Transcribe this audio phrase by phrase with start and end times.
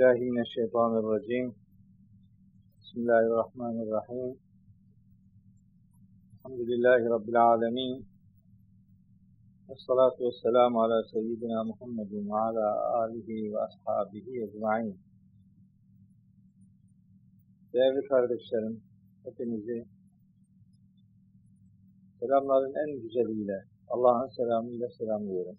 [0.00, 1.54] billahi mineşşeytanirracim.
[2.80, 4.38] Bismillahirrahmanirrahim.
[6.34, 8.06] Elhamdülillahi Rabbil alemin.
[9.68, 14.98] Esselatu vesselamu ala seyyidina Muhammedin ve ala alihi ve ashabihi ecma'in.
[17.72, 18.82] Değerli kardeşlerim,
[19.24, 19.86] hepinizi
[22.20, 25.56] selamların en güzeliyle, Allah'ın selamıyla selamlıyorum.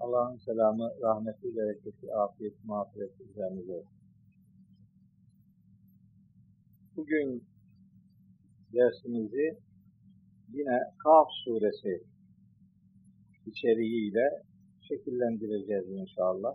[0.00, 4.00] Allah'ın selamı, rahmeti, bereketi, afiyet, mağfireti üzerinize olsun.
[6.96, 7.44] Bugün
[8.72, 9.58] dersimizi
[10.52, 12.04] yine Kaf suresi
[13.46, 14.42] içeriğiyle
[14.88, 16.54] şekillendireceğiz inşallah.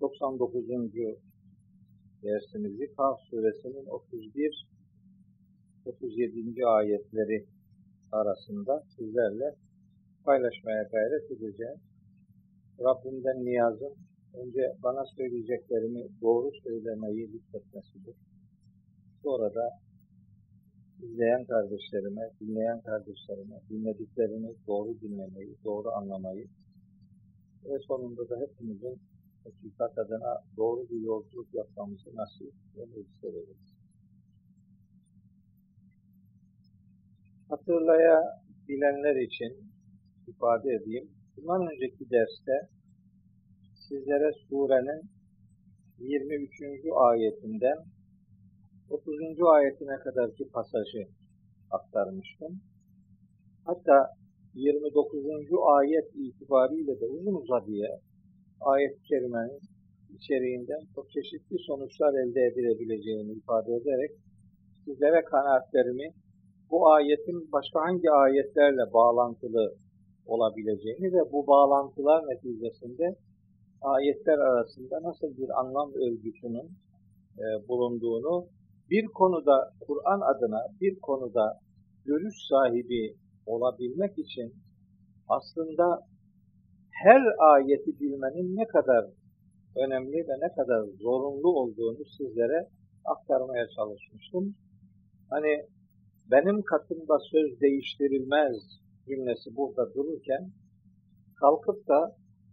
[0.00, 0.68] 99.
[2.22, 4.68] dersimizi Kaf suresinin 31
[5.84, 6.66] 37.
[6.66, 7.46] ayetleri
[8.12, 9.54] arasında sizlerle
[10.24, 11.87] paylaşmaya gayret edeceğim.
[12.80, 13.92] Rabbimden niyazım
[14.34, 18.16] önce bana söyleyeceklerimi doğru söylemeyi lütfetmesidir.
[19.22, 19.80] Sonra da
[21.02, 26.46] izleyen kardeşlerime, dinleyen kardeşlerime, dinlediklerini doğru dinlemeyi, doğru anlamayı
[27.64, 28.98] ve sonunda da hepimizin
[29.44, 33.78] hakikat adına doğru bir yolculuk yapmamızı nasip ve mucize veririz.
[37.48, 39.56] Hatırlayabilenler için
[40.28, 41.17] ifade edeyim.
[41.42, 42.52] Bundan önceki derste
[43.88, 45.02] sizlere surenin
[45.98, 46.50] 23.
[46.94, 47.78] ayetinden
[48.90, 49.14] 30.
[49.54, 51.08] ayetine kadarki pasajı
[51.70, 52.60] aktarmıştım.
[53.64, 54.06] Hatta
[54.54, 55.24] 29.
[55.76, 57.90] ayet itibariyle de uzun uzadıya
[58.60, 59.60] ayet-i kerimenin
[60.16, 64.10] içeriğinden çok çeşitli sonuçlar elde edilebileceğini ifade ederek
[64.84, 66.08] sizlere kanaatlerimi
[66.70, 69.74] bu ayetin başka hangi ayetlerle bağlantılı
[70.28, 73.16] olabileceğini ve bu bağlantılar neticesinde
[73.82, 76.68] ayetler arasında nasıl bir anlam örgüsünün
[77.38, 78.46] e, bulunduğunu
[78.90, 81.58] bir konuda Kur'an adına bir konuda
[82.04, 83.14] görüş sahibi
[83.46, 84.54] olabilmek için
[85.28, 86.00] aslında
[86.92, 89.04] her ayeti bilmenin ne kadar
[89.76, 92.68] önemli ve ne kadar zorunlu olduğunu sizlere
[93.04, 94.54] aktarmaya çalışmıştım.
[95.30, 95.66] Hani
[96.30, 98.56] benim katımda söz değiştirilmez
[99.08, 100.42] cümlesi burada dururken
[101.40, 102.00] kalkıp da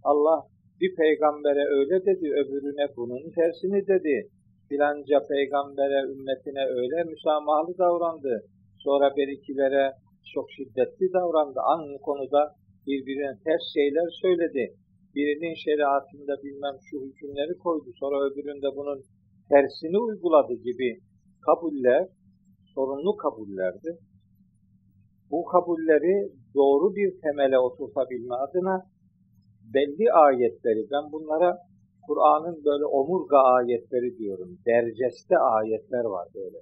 [0.04, 0.40] Allah
[0.82, 4.30] bir peygambere öyle dedi, öbürüne bunun tersini dedi.
[4.70, 8.44] Filanca peygambere, ümmetine öyle müsamahalı davrandı.
[8.78, 9.92] Sonra berikilere
[10.34, 11.60] çok şiddetli davrandı.
[11.60, 12.42] Aynı konuda
[12.88, 14.74] birbirine ters şeyler söyledi.
[15.16, 17.90] Birinin şeriatında bilmem şu hükümleri koydu.
[18.00, 19.00] Sonra öbüründe bunun
[19.50, 21.00] tersini uyguladı gibi
[21.46, 22.08] kabuller,
[22.74, 23.92] sorunlu kabullerdi.
[25.32, 28.86] Bu kabulleri doğru bir temele oturtabilme adına
[29.74, 31.58] belli ayetleri, ben bunlara
[32.08, 36.58] Kur'an'ın böyle omurga ayetleri diyorum, derceste ayetler var böyle.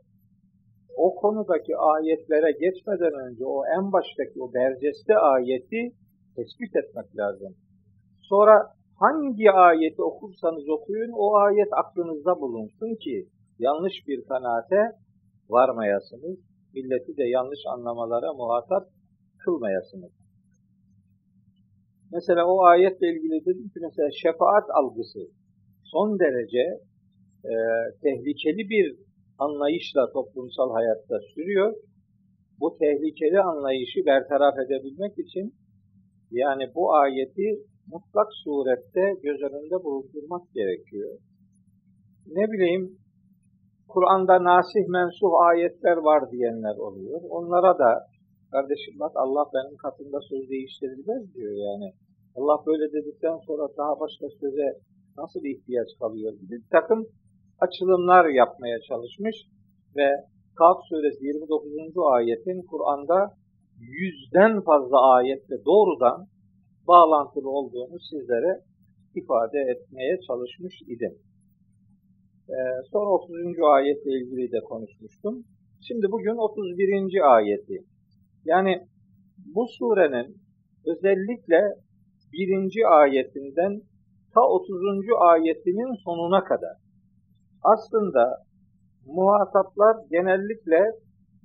[0.97, 5.91] O konudaki ayetlere geçmeden önce o en baştaki o derceste ayeti
[6.35, 7.55] tespit etmek lazım.
[8.21, 13.27] Sonra hangi ayeti okursanız okuyun o ayet aklınızda bulunsun ki
[13.59, 14.91] yanlış bir kanaate
[15.49, 16.52] varmayasınız.
[16.73, 18.83] Milleti de yanlış anlamalara muhatap
[19.45, 20.11] kılmayasınız.
[22.11, 25.19] Mesela o ayetle ilgili dedim ki mesela şefaat algısı
[25.83, 26.63] son derece
[27.51, 27.53] e,
[28.03, 28.95] tehlikeli bir
[29.39, 31.73] anlayışla toplumsal hayatta sürüyor.
[32.59, 35.55] Bu tehlikeli anlayışı bertaraf edebilmek için
[36.31, 37.47] yani bu ayeti
[37.87, 41.17] mutlak surette göz önünde bulundurmak gerekiyor.
[42.27, 42.97] Ne bileyim
[43.93, 47.21] Kur'an'da nasih mensuh ayetler var diyenler oluyor.
[47.29, 47.91] Onlara da
[48.51, 51.87] kardeşim bak Allah benim katında söz değiştirilmez diyor yani.
[52.37, 54.67] Allah böyle dedikten sonra daha başka söze
[55.17, 57.05] nasıl ihtiyaç kalıyor gibi bir takım
[57.59, 59.35] açılımlar yapmaya çalışmış
[59.97, 60.07] ve
[60.59, 61.71] Kaf suresi 29.
[62.15, 63.19] ayetin Kur'an'da
[63.79, 66.27] yüzden fazla ayetle doğrudan
[66.87, 68.53] bağlantılı olduğunu sizlere
[69.15, 71.13] ifade etmeye çalışmış idim.
[72.49, 72.53] Ee,
[72.91, 73.37] sonra 30.
[73.63, 75.43] ayetle ilgili de konuşmuştum.
[75.87, 77.35] Şimdi bugün 31.
[77.35, 77.85] ayeti.
[78.45, 78.87] Yani
[79.55, 80.37] bu surenin
[80.85, 81.59] özellikle
[82.33, 83.81] birinci ayetinden
[84.33, 84.79] ta 30.
[85.19, 86.75] ayetinin sonuna kadar
[87.63, 88.43] aslında
[89.05, 90.79] muhataplar genellikle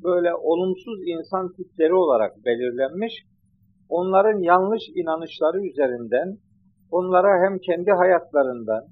[0.05, 3.15] böyle olumsuz insan tipleri olarak belirlenmiş,
[3.89, 6.39] onların yanlış inanışları üzerinden
[6.91, 8.85] onlara hem kendi hayatlarından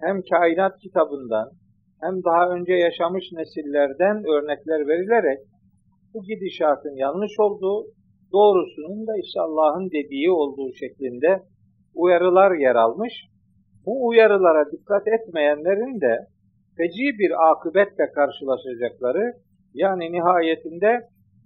[0.00, 1.50] hem kainat kitabından
[2.02, 5.38] hem daha önce yaşamış nesillerden örnekler verilerek
[6.14, 7.86] bu gidişatın yanlış olduğu,
[8.32, 11.42] doğrusunun da işte Allah'ın dediği olduğu şeklinde
[11.94, 13.12] uyarılar yer almış.
[13.86, 16.14] Bu uyarılara dikkat etmeyenlerin de
[16.76, 19.32] feci bir akıbetle karşılaşacakları,
[19.74, 21.00] yani nihayetinde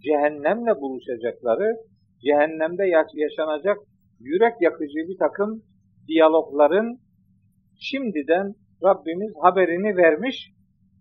[0.05, 1.77] cehennemle buluşacakları,
[2.25, 2.85] cehennemde
[3.15, 3.79] yaşanacak
[4.21, 5.62] yürek yakıcı bir takım
[6.09, 6.99] diyalogların
[7.81, 8.55] şimdiden
[8.85, 10.50] Rabbimiz haberini vermiş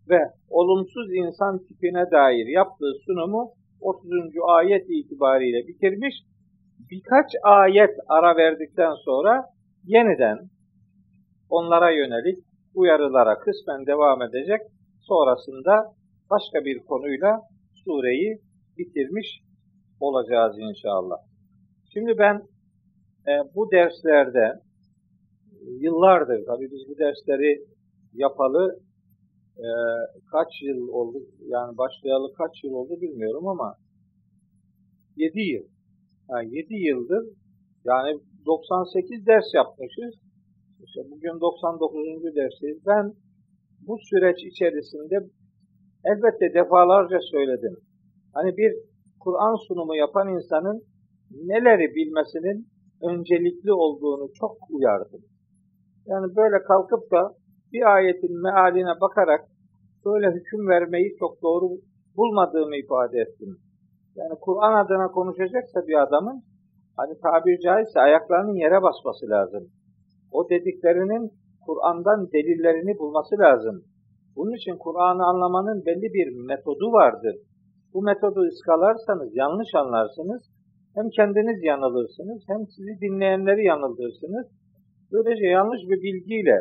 [0.10, 4.10] ve olumsuz insan tipine dair yaptığı sunumu 30.
[4.48, 6.16] ayet itibariyle bitirmiş.
[6.92, 9.46] Birkaç ayet ara verdikten sonra
[9.84, 10.38] yeniden
[11.50, 12.40] onlara yönelik
[12.76, 14.62] uyarılara kısmen devam edecek.
[15.02, 15.94] Sonrasında
[16.30, 17.42] başka bir konuyla
[17.86, 18.40] sureyi
[18.78, 19.28] bitirmiş
[20.00, 21.18] olacağız inşallah.
[21.94, 22.36] Şimdi ben
[23.28, 24.60] e, bu derslerde
[25.80, 27.66] yıllardır, tabii biz bu dersleri
[28.14, 28.80] yapalı
[29.58, 29.70] e,
[30.32, 33.76] kaç yıl oldu, yani başlayalı kaç yıl oldu bilmiyorum ama
[35.16, 35.64] 7 yıl.
[36.30, 37.24] Yani 7 yıldır
[37.86, 40.14] yani 98 ders yapmışız.
[40.86, 42.36] İşte bugün 99.
[42.36, 42.78] dersiyiz.
[42.88, 43.14] Ben
[43.88, 45.16] bu süreç içerisinde
[46.06, 47.76] elbette defalarca söyledim.
[48.34, 48.74] Hani bir
[49.20, 50.84] Kur'an sunumu yapan insanın
[51.32, 52.68] neleri bilmesinin
[53.02, 55.22] öncelikli olduğunu çok uyardım.
[56.06, 57.34] Yani böyle kalkıp da
[57.74, 59.42] bir ayetin mealine bakarak
[60.06, 61.66] böyle hüküm vermeyi çok doğru
[62.18, 63.58] bulmadığımı ifade ettim.
[64.16, 66.44] Yani Kur'an adına konuşacaksa bir adamın
[66.98, 69.64] hani tabiri caizse ayaklarının yere basması lazım.
[70.32, 71.32] O dediklerinin
[71.66, 73.84] Kur'an'dan delillerini bulması lazım.
[74.36, 77.36] Bunun için Kur'an'ı anlamanın belli bir metodu vardır.
[77.94, 80.42] Bu metodu ıskalarsanız yanlış anlarsınız.
[80.96, 84.48] Hem kendiniz yanılırsınız hem sizi dinleyenleri yanıltırsınız.
[85.14, 86.58] Böylece yanlış bir bilgiyle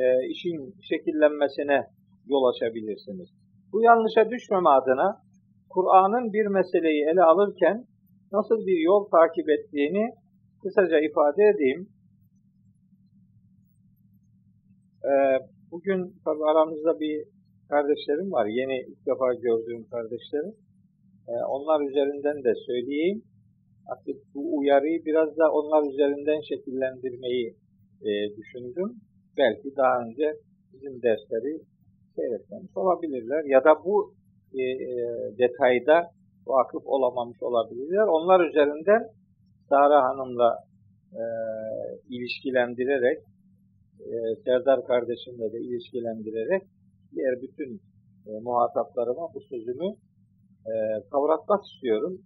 [0.00, 1.86] e, işin şekillenmesine
[2.26, 3.28] yol açabilirsiniz.
[3.72, 5.22] Bu yanlışa düşmeme adına
[5.70, 7.84] Kur'an'ın bir meseleyi ele alırken
[8.32, 10.04] nasıl bir yol takip ettiğini
[10.62, 11.88] kısaca ifade edeyim.
[15.04, 15.38] Ee,
[15.70, 17.24] bugün tabi aramızda bir
[17.68, 18.46] kardeşlerim var.
[18.46, 20.54] Yeni ilk defa gördüğüm kardeşlerim.
[21.28, 23.22] Ee, onlar üzerinden de söyleyeyim.
[23.92, 27.56] Artık bu uyarıyı biraz da onlar üzerinden şekillendirmeyi
[28.02, 28.96] e, düşündüm.
[29.36, 30.34] Belki daha önce
[30.72, 31.60] bizim dersleri
[32.16, 33.44] seyretmemiş olabilirler.
[33.44, 34.14] Ya da bu
[34.54, 34.96] e, e,
[35.38, 36.10] detayda
[36.46, 38.06] vakıf olamamış olabilirler.
[38.06, 39.02] Onlar üzerinden
[39.68, 40.58] Sara Hanım'la
[41.12, 41.22] e,
[42.08, 43.18] ilişkilendirerek
[44.00, 44.14] e,
[44.44, 46.62] Serdar kardeşimle de ilişkilendirerek
[47.14, 47.80] diğer bütün
[48.26, 49.94] e, muhataplarıma bu sözümü
[50.66, 50.72] e,
[51.10, 52.18] kavratmak istiyorum.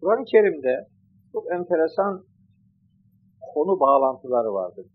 [0.00, 0.86] Kur'an-ı Kerim'de
[1.32, 2.24] çok enteresan
[3.54, 4.86] konu bağlantıları vardır.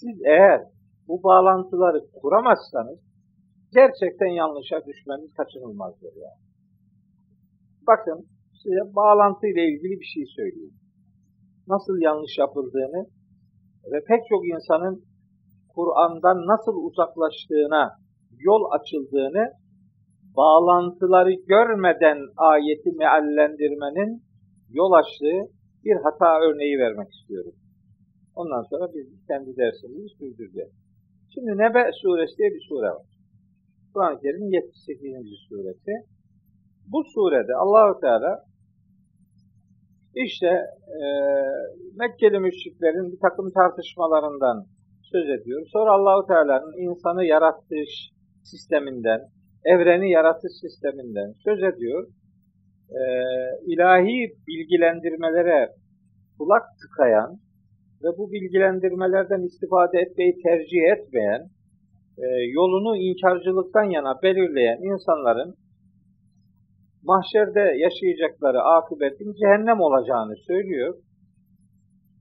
[0.00, 0.60] Siz eğer
[1.08, 3.00] bu bağlantıları kuramazsanız
[3.72, 6.42] gerçekten yanlışa düşmeniz kaçınılmazdır yani.
[7.86, 8.26] Bakın
[8.62, 10.76] size bağlantı ile ilgili bir şey söyleyeyim.
[11.68, 13.02] Nasıl yanlış yapıldığını
[13.92, 15.04] ve pek çok insanın
[15.74, 17.84] Kur'an'dan nasıl uzaklaştığına
[18.38, 19.44] yol açıldığını
[20.36, 24.22] bağlantıları görmeden ayeti meallendirmenin
[24.70, 25.38] yol açtığı
[25.84, 27.52] bir hata örneği vermek istiyorum.
[28.36, 30.72] Ondan sonra biz kendi dersimizi sürdüreceğiz.
[31.34, 33.06] Şimdi Nebe suresi diye bir sure var.
[33.94, 35.38] Kur'an-ı Kerim'in 78.
[35.48, 35.92] suresi.
[36.92, 38.44] Bu surede Allahu Teala
[40.14, 40.46] işte
[40.98, 41.02] e,
[41.96, 44.66] Mekkeli müşriklerin bir takım tartışmalarından
[45.12, 45.66] söz ediyor.
[45.72, 47.84] Sonra Allahu Teala'nın insanı yarattığı
[48.44, 49.20] sisteminden,
[49.64, 52.06] evreni yaratış sisteminden söz ediyor.
[52.90, 53.02] E,
[53.66, 55.68] ilahi bilgilendirmelere
[56.38, 57.38] kulak tıkayan
[58.04, 61.42] ve bu bilgilendirmelerden istifade etmeyi tercih etmeyen
[62.18, 62.26] e,
[62.58, 65.54] yolunu inkarcılıktan yana belirleyen insanların
[67.04, 70.94] mahşerde yaşayacakları akıbetin cehennem olacağını söylüyor.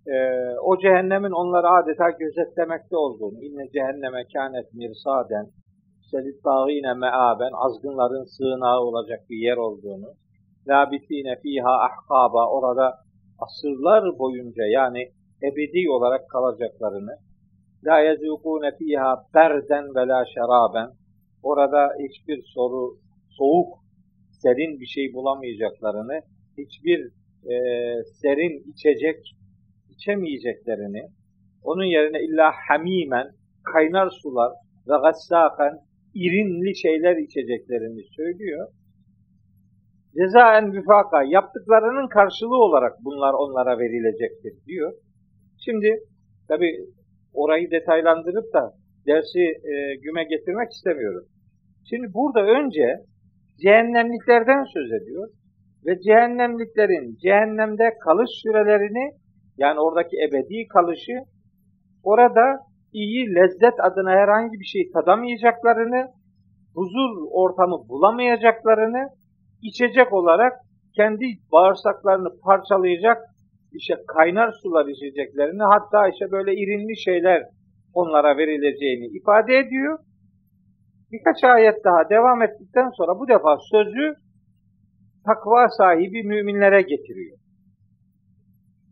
[0.07, 0.15] E,
[0.63, 5.45] o cehennemin onları adeta gözetlemekte olduğunu, inne cehenneme kânet mirsaden,
[6.11, 10.09] selit dağine meaben, azgınların sığınağı olacak bir yer olduğunu,
[10.67, 12.95] labitine fiha ahkaba, orada
[13.39, 15.11] asırlar boyunca yani
[15.43, 17.15] ebedi olarak kalacaklarını,
[17.86, 20.89] La yezûkûne fîhâ berden ve la şeraben.
[21.43, 22.98] Orada hiçbir soru,
[23.29, 23.79] soğuk,
[24.31, 26.21] serin bir şey bulamayacaklarını,
[26.57, 27.00] hiçbir
[27.51, 27.55] e,
[28.21, 29.36] serin içecek
[29.89, 31.03] içemeyeceklerini,
[31.63, 33.27] onun yerine illa hamimen,
[33.63, 34.51] kaynar sular
[34.88, 35.74] ve gassâken,
[36.13, 38.67] irinli şeyler içeceklerini söylüyor.
[40.17, 44.93] Cezaen vifaka, yaptıklarının karşılığı olarak bunlar onlara verilecektir diyor.
[45.65, 45.99] Şimdi
[46.47, 46.65] tabi
[47.33, 48.73] orayı detaylandırıp da
[49.07, 51.25] dersi e, güme getirmek istemiyorum.
[51.89, 52.97] Şimdi burada önce
[53.61, 55.27] cehennemliklerden söz ediyor
[55.85, 59.11] ve cehennemliklerin cehennemde kalış sürelerini
[59.57, 61.13] yani oradaki ebedi kalışı
[62.03, 62.59] orada
[62.93, 66.07] iyi, lezzet adına herhangi bir şey tadamayacaklarını,
[66.75, 69.09] huzur ortamı bulamayacaklarını,
[69.61, 70.53] içecek olarak
[70.95, 73.17] kendi bağırsaklarını parçalayacak
[73.73, 77.43] işte kaynar sular içeceklerini hatta işte böyle irinli şeyler
[77.93, 79.99] onlara verileceğini ifade ediyor.
[81.11, 84.13] Birkaç ayet daha devam ettikten sonra bu defa sözü
[85.25, 87.37] takva sahibi müminlere getiriyor.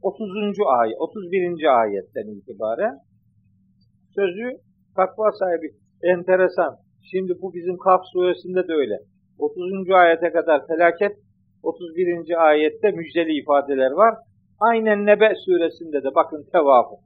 [0.01, 0.57] 30.
[0.79, 1.79] ayet, 31.
[1.81, 2.98] ayetten itibaren
[4.15, 4.57] sözü
[4.95, 5.67] takva sahibi
[6.03, 6.75] enteresan.
[7.12, 8.98] Şimdi bu bizim Kaf suresinde de öyle.
[9.38, 9.89] 30.
[9.91, 11.17] ayete kadar felaket,
[11.63, 12.48] 31.
[12.48, 14.15] ayette müjdeli ifadeler var.
[14.60, 17.00] Aynen Nebe suresinde de bakın tevafuk.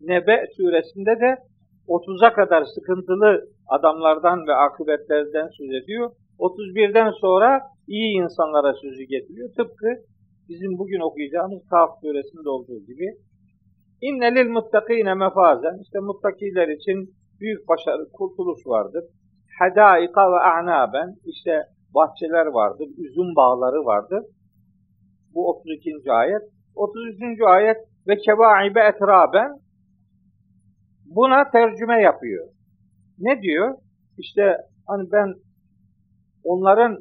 [0.00, 1.36] Nebe suresinde de
[1.88, 6.10] 30'a kadar sıkıntılı adamlardan ve akıbetlerden söz ediyor.
[6.38, 9.48] 31'den sonra iyi insanlara sözü getiriyor.
[9.56, 9.88] Tıpkı
[10.48, 13.06] bizim bugün okuyacağımız Kaf suresinde olduğu gibi.
[14.02, 15.78] İnne lil muttakine mefazen.
[15.82, 19.04] İşte muttakiler için büyük başarı, kurtuluş vardır.
[19.58, 21.08] Hadaika ve a'naben.
[21.24, 21.62] İşte
[21.94, 24.22] bahçeler vardır, üzüm bağları vardır.
[25.34, 26.12] Bu 32.
[26.12, 26.42] ayet.
[26.74, 27.40] 33.
[27.46, 27.76] ayet
[28.08, 29.50] ve kevaibe etraben
[31.06, 32.48] buna tercüme yapıyor.
[33.18, 33.74] Ne diyor?
[34.18, 35.34] İşte hani ben
[36.44, 36.98] onların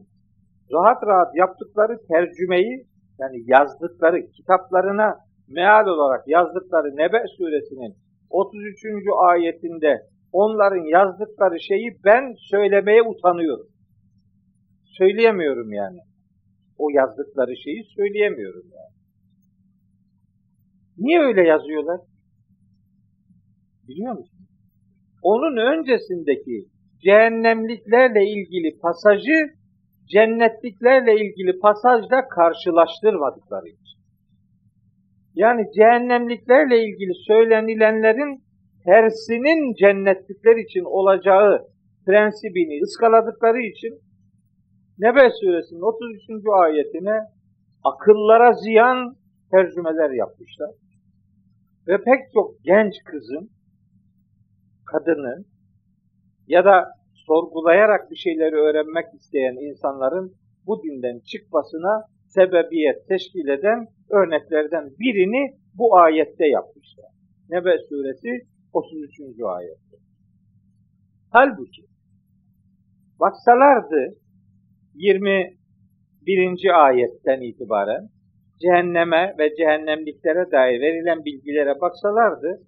[0.73, 2.85] rahat rahat yaptıkları tercümeyi
[3.19, 7.95] yani yazdıkları kitaplarına meal olarak yazdıkları Nebe suresinin
[8.29, 8.85] 33.
[9.29, 10.01] ayetinde
[10.31, 13.67] onların yazdıkları şeyi ben söylemeye utanıyorum.
[14.85, 15.99] Söyleyemiyorum yani.
[16.77, 19.00] O yazdıkları şeyi söyleyemiyorum yani.
[20.97, 21.99] Niye öyle yazıyorlar?
[23.87, 24.39] Biliyor musun?
[25.23, 26.65] Onun öncesindeki
[27.03, 29.37] cehennemliklerle ilgili pasajı
[30.11, 33.99] cennetliklerle ilgili pasajla karşılaştırmadıkları için.
[35.35, 38.43] Yani cehennemliklerle ilgili söylenilenlerin
[38.85, 41.67] tersinin cennetlikler için olacağı
[42.05, 43.93] prensibini ıskaladıkları için
[44.99, 46.45] Nebe suresinin 33.
[46.63, 47.17] ayetine
[47.83, 49.15] akıllara ziyan
[49.51, 50.71] tercümeler yapmışlar.
[51.87, 53.49] Ve pek çok genç kızın,
[54.85, 55.45] kadının
[56.47, 64.89] ya da sorgulayarak bir şeyleri öğrenmek isteyen insanların bu dinden çıkmasına sebebiyet teşkil eden örneklerden
[64.99, 67.11] birini bu ayette yapmışlar.
[67.49, 69.19] Nebe suresi 33.
[69.45, 69.97] ayette.
[71.29, 71.81] Halbuki
[73.19, 74.15] baksalardı
[74.93, 76.87] 21.
[76.87, 78.09] ayetten itibaren
[78.61, 82.61] cehenneme ve cehennemliklere dair verilen bilgilere baksalardı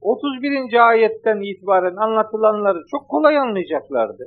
[0.00, 0.88] 31.
[0.88, 4.24] ayetten itibaren anlatılanları çok kolay anlayacaklardı.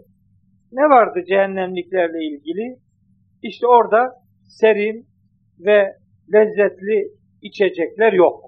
[0.72, 2.78] Ne vardı cehennemliklerle ilgili?
[3.44, 4.14] İşte orada
[4.60, 5.08] serin
[5.60, 5.94] ve
[6.34, 8.40] lezzetli içecekler yok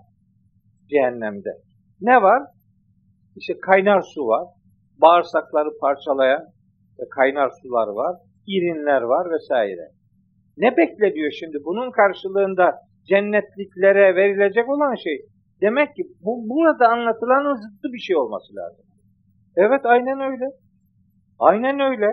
[0.90, 1.50] cehennemde.
[2.02, 2.44] Ne var?
[3.36, 4.48] İşte kaynar su var,
[5.02, 6.46] bağırsakları parçalayan
[7.16, 8.16] kaynar sular var,
[8.48, 9.92] irinler var vesaire.
[10.60, 11.58] Ne beklediyor şimdi?
[11.66, 12.76] Bunun karşılığında
[13.10, 15.18] cennetliklere verilecek olan şey
[15.62, 18.86] demek ki bu burada anlatılanın zıttı bir şey olması lazım.
[19.56, 20.46] Evet aynen öyle.
[21.40, 22.08] Aynen öyle.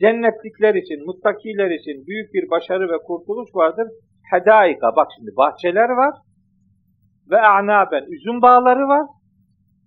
[0.00, 3.88] Cennetlikler için, muttakiler için büyük bir başarı ve kurtuluş vardır.
[4.30, 6.14] Hedaika, bak şimdi bahçeler var
[7.30, 9.06] ve a'naben, üzüm bağları var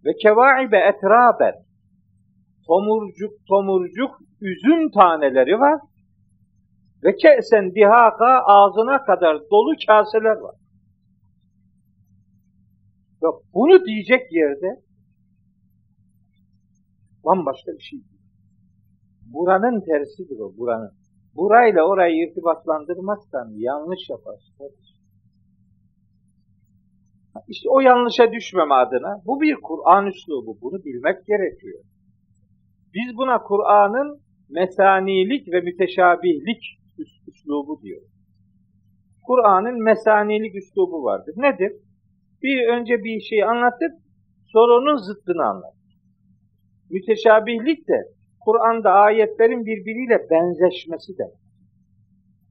[0.05, 1.53] ve kevaibe etraben,
[2.67, 5.79] tomurcuk tomurcuk üzüm taneleri var
[7.03, 10.55] ve ke'sen dihaka ağzına kadar dolu kaseler var.
[13.21, 14.81] Yok bunu diyecek yerde
[17.25, 17.99] bambaşka bir şey.
[19.33, 20.91] Buranın tersidir o, buranın.
[21.35, 24.55] Burayla orayı irtibatlandırmazsan yanlış yaparsın.
[27.47, 30.57] İşte o yanlışa düşmeme adına bu bir Kur'an üslubu.
[30.61, 31.83] Bunu bilmek gerekiyor.
[32.93, 36.63] Biz buna Kur'an'ın mesanilik ve müteşabihlik
[37.27, 38.01] üslubu diyor.
[39.23, 41.33] Kur'an'ın mesanilik üslubu vardır.
[41.37, 41.71] Nedir?
[42.41, 43.91] Bir önce bir şeyi anlatıp
[44.45, 45.99] sonra onun zıttını anlatır.
[46.89, 47.99] Müteşabihlik de
[48.45, 51.23] Kur'an'da ayetlerin birbiriyle benzeşmesi de.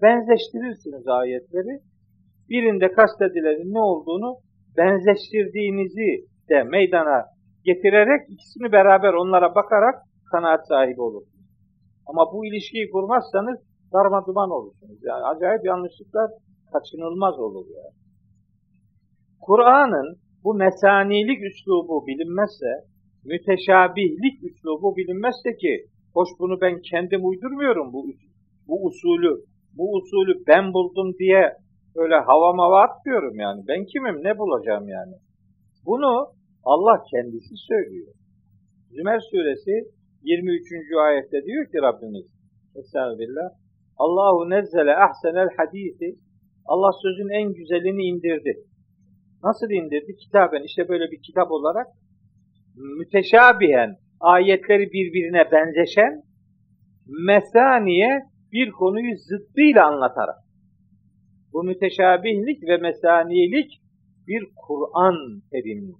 [0.02, 1.80] Benzeştirirsiniz ayetleri.
[2.48, 4.36] Birinde kastedilenin ne olduğunu
[4.76, 7.24] benzeştirdiğinizi de meydana
[7.64, 9.94] getirerek ikisini beraber onlara bakarak
[10.32, 11.44] kanaat sahibi olursunuz.
[12.06, 13.58] Ama bu ilişkiyi kurmazsanız
[13.94, 14.98] darma duman olursunuz.
[15.02, 16.30] Yani acayip yanlışlıklar
[16.72, 17.94] kaçınılmaz olur yani.
[19.40, 20.08] Kur'an'ın
[20.44, 22.72] bu mesanilik üslubu bilinmezse,
[23.24, 25.74] müteşabihlik üslubu bilinmezse ki,
[26.14, 28.06] hoş bunu ben kendim uydurmuyorum bu,
[28.68, 29.34] bu usulü,
[29.76, 31.42] bu usulü ben buldum diye
[31.96, 33.60] öyle hava mava atmıyorum yani.
[33.68, 35.16] Ben kimim, ne bulacağım yani.
[35.86, 36.26] Bunu
[36.64, 38.12] Allah kendisi söylüyor.
[38.90, 39.74] Zümer suresi
[40.22, 40.62] 23.
[41.06, 42.26] ayette diyor ki Rabbimiz
[42.76, 43.63] Estağfirullah
[43.96, 46.18] Allahu nezzele ahsenel hadisi
[46.66, 48.54] Allah sözün en güzelini indirdi.
[49.42, 50.16] Nasıl indirdi?
[50.16, 51.86] Kitaben işte böyle bir kitap olarak
[52.98, 56.22] müteşabihen ayetleri birbirine benzeşen
[57.06, 58.22] mesaniye
[58.52, 60.38] bir konuyu zıddıyla anlatarak.
[61.52, 63.70] Bu müteşabihlik ve mesaniyelik
[64.26, 65.14] bir Kur'an
[65.50, 65.92] terimi.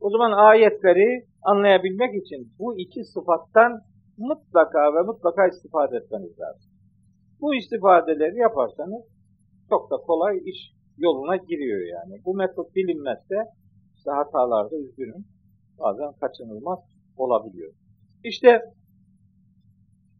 [0.00, 3.80] O zaman ayetleri anlayabilmek için bu iki sıfattan
[4.18, 6.70] mutlaka ve mutlaka istifade etmeniz lazım.
[7.40, 9.02] Bu istifadeleri yaparsanız
[9.68, 12.20] çok da kolay iş yoluna giriyor yani.
[12.24, 13.36] Bu metot bilinmezse
[13.96, 15.24] işte hatalarda üzgünüm
[15.78, 16.78] bazen kaçınılmaz
[17.16, 17.72] olabiliyor.
[18.24, 18.62] İşte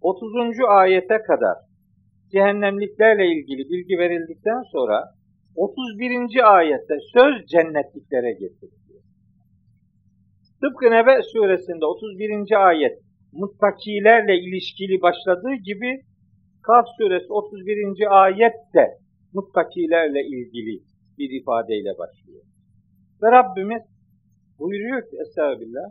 [0.00, 0.33] 30.
[0.69, 1.57] ayete kadar
[2.33, 5.05] cehennemliklerle ilgili bilgi verildikten sonra
[5.57, 6.57] 31.
[6.57, 9.02] ayette söz cennetliklere getiriliyor.
[10.61, 12.67] Tıpkı Nebe suresinde 31.
[12.67, 16.02] ayet muttakilerle ilişkili başladığı gibi
[16.62, 18.23] Kaf suresi 31.
[18.25, 18.99] ayet de
[19.32, 20.82] muttakilerle ilgili
[21.18, 22.42] bir ifadeyle başlıyor.
[23.23, 23.82] Ve Rabbimiz
[24.58, 25.90] buyuruyor ki Estağfirullah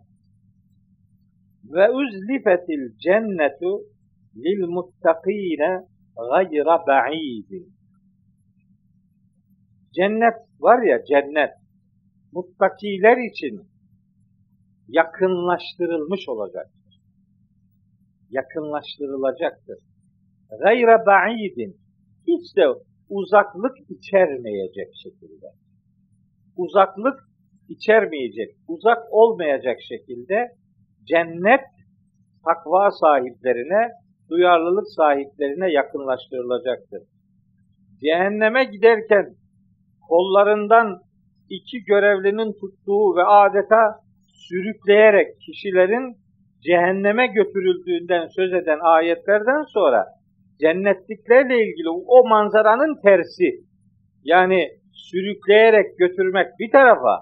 [1.63, 3.79] ve uzlifetil cennetu
[4.36, 5.84] lil muttakine
[6.15, 7.74] gayra ba'idin.
[9.96, 11.51] Cennet var ya cennet
[12.32, 13.62] muttakiler için
[14.88, 16.87] yakınlaştırılmış olacaktır.
[18.30, 19.78] Yakınlaştırılacaktır.
[20.62, 21.78] Gayra ba'idin.
[22.28, 22.68] Hiç de
[23.10, 25.48] uzaklık içermeyecek şekilde.
[26.58, 27.20] Uzaklık
[27.70, 30.52] içermeyecek, uzak olmayacak şekilde
[31.08, 31.62] cennet
[32.46, 33.92] takva sahiplerine,
[34.30, 37.02] duyarlılık sahiplerine yakınlaştırılacaktır.
[38.02, 39.36] Cehenneme giderken
[40.10, 41.02] kollarından
[41.50, 46.18] iki görevlinin tuttuğu ve adeta sürükleyerek kişilerin
[46.62, 50.06] cehenneme götürüldüğünden söz eden ayetlerden sonra
[50.62, 53.50] cennetliklerle ilgili o manzaranın tersi
[54.24, 57.20] yani sürükleyerek götürmek bir tarafa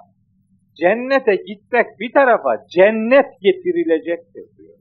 [0.82, 4.76] cennete gitmek bir tarafa cennet getirilecektir diyor.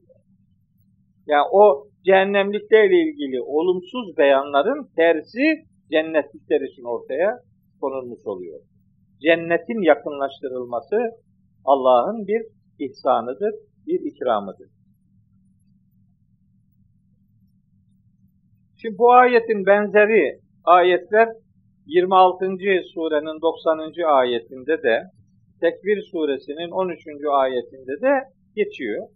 [1.26, 7.38] Yani o cehennemliklerle ilgili olumsuz beyanların tersi cennetlikler için ortaya
[7.80, 8.60] konulmuş oluyor.
[9.22, 10.96] Cennetin yakınlaştırılması
[11.64, 12.42] Allah'ın bir
[12.78, 13.54] ihsanıdır,
[13.86, 14.68] bir ikramıdır.
[18.76, 21.28] Şimdi bu ayetin benzeri ayetler
[21.86, 22.46] 26.
[22.94, 24.18] surenin 90.
[24.18, 25.02] ayetinde de
[25.60, 27.06] Tekvir suresinin 13.
[27.30, 28.22] ayetinde de
[28.56, 29.08] geçiyor.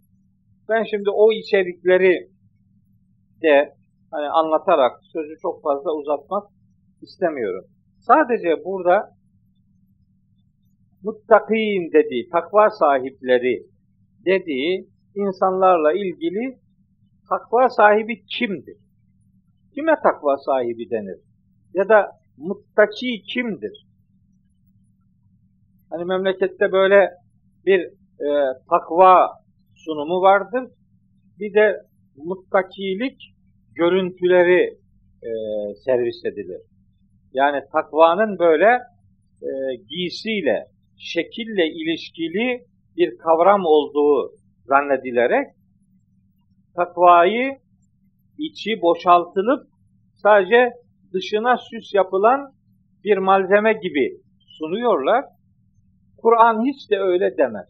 [0.69, 2.29] Ben şimdi o içerikleri
[3.43, 3.73] de
[4.11, 6.43] hani anlatarak sözü çok fazla uzatmak
[7.01, 7.65] istemiyorum.
[7.99, 9.09] Sadece burada
[11.03, 13.63] muttakin dediği, takva sahipleri
[14.25, 16.57] dediği insanlarla ilgili
[17.29, 18.77] takva sahibi kimdir?
[19.73, 21.19] Kime takva sahibi denir?
[21.73, 23.85] Ya da muttaki kimdir?
[25.89, 27.09] Hani memlekette böyle
[27.65, 27.79] bir
[28.19, 28.29] e,
[28.69, 29.29] takva
[29.75, 30.71] sunumu vardır.
[31.39, 31.77] Bir de
[32.15, 33.21] muttakilik
[33.75, 34.77] görüntüleri
[35.23, 35.31] e,
[35.85, 36.61] servis edilir.
[37.33, 38.79] Yani takvanın böyle
[39.41, 39.49] e,
[39.89, 40.65] giysiyle,
[40.97, 42.65] şekille ilişkili
[42.99, 44.31] bir kavram olduğu
[44.65, 45.47] zannedilerek
[46.75, 47.57] takvayı
[48.37, 49.67] içi boşaltılıp
[50.15, 50.71] sadece
[51.13, 52.53] dışına süs yapılan
[53.03, 54.21] bir malzeme gibi
[54.57, 55.25] sunuyorlar.
[56.17, 57.69] Kur'an hiç de öyle demez.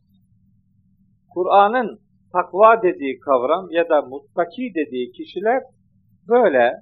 [1.34, 2.00] Kur'an'ın
[2.34, 5.64] takva dediği kavram ya da muttaki dediği kişiler
[6.28, 6.74] böyle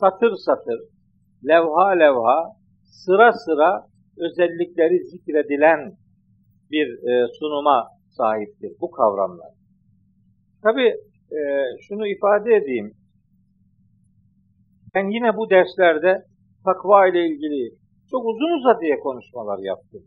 [0.00, 0.80] satır satır,
[1.48, 3.86] levha levha, sıra sıra
[4.18, 5.92] özellikleri zikredilen
[6.70, 9.52] bir e, sunuma sahiptir bu kavramlar.
[10.62, 10.86] Tabi
[11.38, 11.40] e,
[11.88, 12.92] şunu ifade edeyim.
[14.94, 16.22] Ben yine bu derslerde
[16.64, 17.70] takva ile ilgili
[18.10, 20.02] çok uzun uzadıya konuşmalar yaptım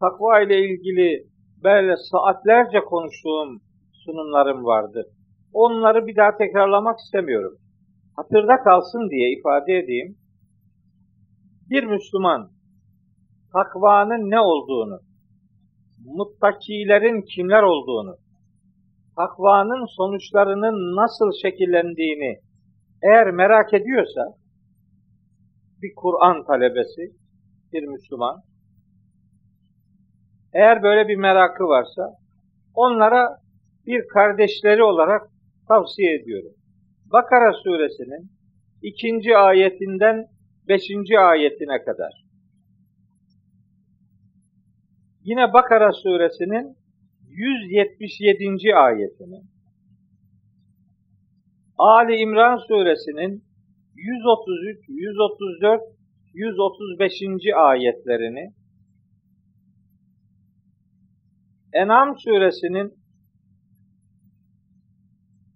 [0.00, 1.26] takva ile ilgili
[1.64, 3.60] böyle saatlerce konuştuğum
[4.04, 5.04] sunumlarım vardı.
[5.52, 7.52] Onları bir daha tekrarlamak istemiyorum.
[8.16, 10.16] Hatırda kalsın diye ifade edeyim.
[11.70, 12.50] Bir Müslüman
[13.52, 15.00] takvanın ne olduğunu,
[16.04, 18.16] muttakilerin kimler olduğunu,
[19.16, 22.38] takvanın sonuçlarının nasıl şekillendiğini
[23.02, 24.22] eğer merak ediyorsa,
[25.82, 27.02] bir Kur'an talebesi,
[27.72, 28.42] bir Müslüman,
[30.54, 32.02] eğer böyle bir merakı varsa
[32.74, 33.36] onlara
[33.86, 35.22] bir kardeşleri olarak
[35.68, 36.52] tavsiye ediyorum.
[37.12, 38.30] Bakara suresinin
[38.82, 40.26] ikinci ayetinden
[40.68, 42.29] beşinci ayetine kadar.
[45.24, 46.76] Yine Bakara suresinin
[47.28, 48.76] 177.
[48.76, 49.42] ayetini,
[51.78, 53.44] Ali İmran suresinin
[53.94, 55.82] 133, 134,
[56.34, 57.12] 135.
[57.56, 58.52] ayetlerini,
[61.72, 62.94] En'am suresinin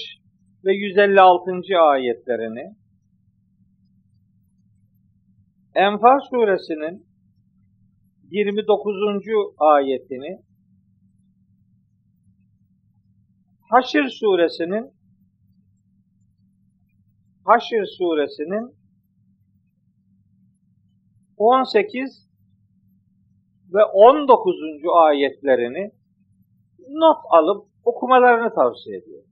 [0.65, 1.51] ve 156.
[1.81, 2.75] ayetlerini,
[5.75, 7.07] Enfal suresinin
[8.31, 8.95] 29.
[9.57, 10.41] ayetini,
[13.69, 14.91] Haşr suresinin
[17.45, 18.75] Haşr suresinin
[21.37, 22.29] 18
[23.73, 24.55] ve 19.
[24.93, 25.91] ayetlerini
[26.79, 29.29] not alıp okumalarını tavsiye ediyorum.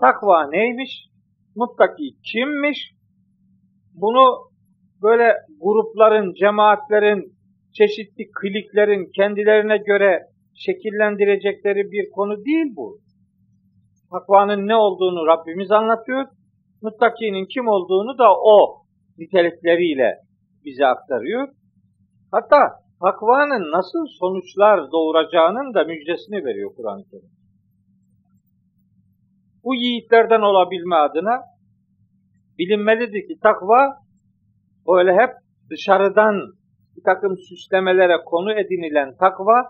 [0.00, 1.10] Takva neymiş?
[1.54, 2.95] Muttaki kimmiş?
[3.96, 4.50] Bunu
[5.02, 7.32] böyle grupların, cemaatlerin,
[7.72, 10.22] çeşitli kliklerin kendilerine göre
[10.54, 12.98] şekillendirecekleri bir konu değil bu.
[14.12, 16.26] Takvanın ne olduğunu Rabbimiz anlatıyor.
[16.82, 18.56] Muttakinin kim olduğunu da o
[19.18, 20.14] nitelikleriyle
[20.64, 21.48] bize aktarıyor.
[22.32, 22.58] Hatta
[23.02, 27.30] takvanın nasıl sonuçlar doğuracağının da müjdesini veriyor Kur'an-ı Kerim.
[29.64, 31.55] Bu yiğitlerden olabilme adına
[32.58, 33.96] bilinmelidir ki takva
[34.88, 35.30] öyle hep
[35.70, 36.34] dışarıdan
[36.96, 39.64] bir takım süslemelere konu edinilen takva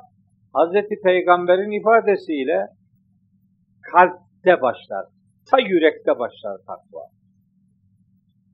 [0.55, 1.03] Hz.
[1.05, 2.66] Peygamber'in ifadesiyle
[3.92, 5.05] kalpte başlar.
[5.51, 7.03] Ta yürekte başlar takva.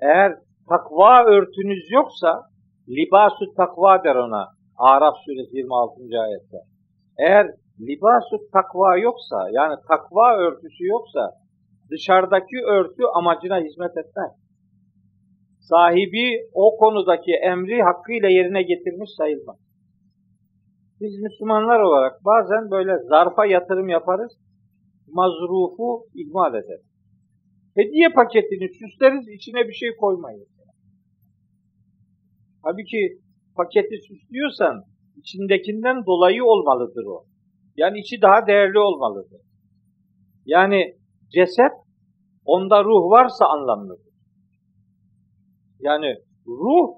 [0.00, 0.32] Eğer
[0.68, 2.42] takva örtünüz yoksa
[2.88, 4.48] libasu takva der ona.
[4.76, 6.00] Araf suresi 26.
[6.20, 6.56] ayette.
[7.18, 7.46] Eğer
[7.80, 11.30] libasu takva yoksa yani takva örtüsü yoksa
[11.92, 14.32] dışarıdaki örtü amacına hizmet etmez.
[15.60, 19.58] Sahibi o konudaki emri hakkıyla yerine getirmiş sayılmaz.
[21.00, 24.32] Biz Müslümanlar olarak bazen böyle zarfa yatırım yaparız,
[25.08, 26.86] mazrufu ihmal ederiz.
[27.76, 30.48] Hediye paketini süsleriz, içine bir şey koymayız.
[32.64, 33.18] Tabii ki
[33.56, 34.84] paketi süslüyorsan
[35.16, 37.24] içindekinden dolayı olmalıdır o.
[37.76, 39.40] Yani içi daha değerli olmalıdır.
[40.46, 40.94] Yani
[41.34, 41.72] ceset
[42.44, 44.12] onda ruh varsa anlamlıdır.
[45.80, 46.88] Yani ruh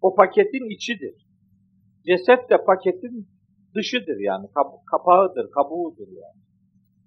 [0.00, 1.26] o paketin içidir.
[2.06, 3.28] Ceset de paketin
[3.74, 4.46] dışıdır yani
[4.90, 6.40] kapağıdır, kabuğudur yani.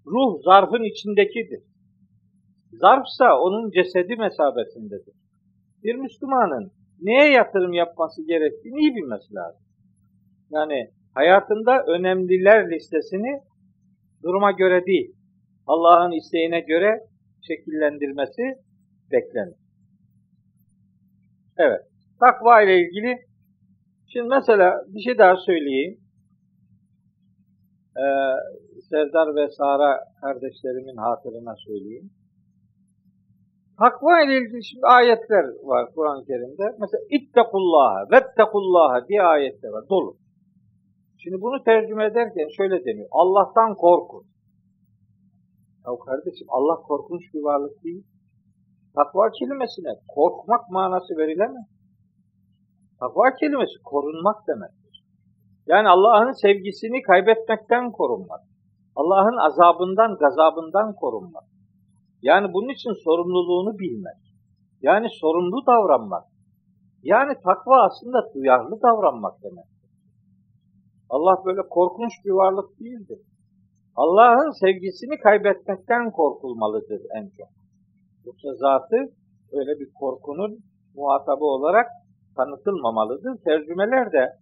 [0.05, 1.63] Ruh zarfın içindekidir.
[2.71, 5.13] Zarfsa onun cesedi mesabesindedir.
[5.83, 6.71] Bir Müslümanın
[7.01, 9.61] neye yatırım yapması gerektiğini iyi bilmesi lazım.
[10.51, 13.41] Yani hayatında önemliler listesini
[14.23, 15.15] duruma göre değil,
[15.67, 16.99] Allah'ın isteğine göre
[17.47, 18.43] şekillendirmesi
[19.11, 19.55] beklenir.
[21.57, 21.81] Evet,
[22.19, 23.17] takva ile ilgili
[24.13, 25.99] şimdi mesela bir şey daha söyleyeyim.
[27.97, 28.07] Ee,
[28.89, 32.09] Serdar ve Sara kardeşlerimin hatırına söyleyeyim.
[33.79, 36.63] Takva ile ilgili şimdi ayetler var Kur'an-ı Kerim'de.
[36.79, 39.89] Mesela ittekullaha, vettekullaha diye ayetler var.
[39.89, 40.17] Dolu.
[41.17, 43.07] Şimdi bunu tercüme ederken şöyle deniyor.
[43.11, 44.25] Allah'tan korkun.
[45.87, 48.03] Ya kardeşim Allah korkunç bir varlık değil.
[48.95, 51.65] Takva kelimesine korkmak manası verilemez.
[52.99, 55.05] Takva kelimesi korunmak demektir.
[55.67, 58.41] Yani Allah'ın sevgisini kaybetmekten korunmak.
[58.95, 61.43] Allah'ın azabından, gazabından korunmak.
[62.21, 64.21] Yani bunun için sorumluluğunu bilmek.
[64.81, 66.23] Yani sorumlu davranmak.
[67.03, 69.65] Yani takva aslında duyarlı davranmak demek.
[71.09, 73.19] Allah böyle korkunç bir varlık değildir.
[73.97, 77.49] Allah'ın sevgisini kaybetmekten korkulmalıdır en çok.
[78.25, 78.97] Yoksa zatı
[79.51, 80.59] öyle bir korkunun
[80.95, 81.87] muhatabı olarak
[82.35, 83.43] tanıtılmamalıdır.
[83.43, 84.33] Tercümeler de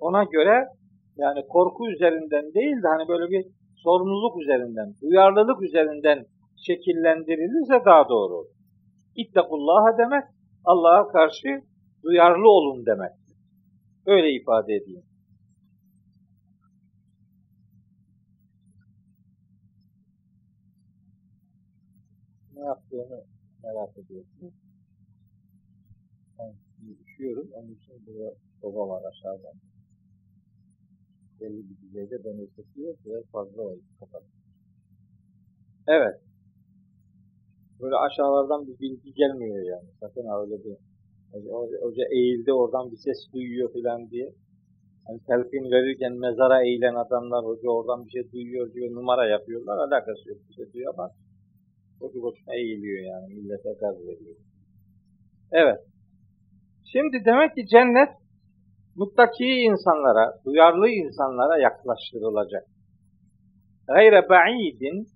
[0.00, 0.68] ona göre
[1.16, 3.44] yani korku üzerinden değil de hani böyle bir
[3.76, 6.24] sorumluluk üzerinden, duyarlılık üzerinden
[6.66, 8.54] şekillendirilirse daha doğru olur.
[9.16, 10.24] İttekullaha demek
[10.64, 11.48] Allah'a karşı
[12.04, 13.12] duyarlı olun demek.
[14.06, 15.02] Öyle ifade edeyim.
[22.64, 23.24] Ne yaptığını
[23.62, 24.54] merak ediyorsunuz.
[26.38, 26.54] Ben
[27.04, 27.48] üşüyorum.
[27.52, 29.52] Onun için burada soba var aşağıda.
[31.40, 32.94] Belli bir düzeyde beni ısıtıyor.
[33.04, 33.82] Biraz fazla oldu.
[34.00, 34.22] Kapat.
[35.88, 36.20] Evet
[37.80, 39.88] böyle aşağılardan bir bilgi gelmiyor yani.
[40.00, 40.76] Sakın öyle bir
[41.80, 44.32] hoca eğildi oradan bir ses duyuyor filan diye.
[45.06, 49.78] Hani telkin verirken mezara eğilen adamlar hoca oradan bir şey duyuyor diyor numara yapıyorlar.
[49.78, 51.10] Alakası yok bir şey duyuyor ama
[52.00, 54.36] boşu boşuna eğiliyor yani millete gaz veriyor.
[55.52, 55.80] Evet.
[56.92, 58.08] Şimdi demek ki cennet
[58.96, 62.64] muttaki insanlara, duyarlı insanlara yaklaştırılacak.
[63.86, 65.06] Gayre ba'idin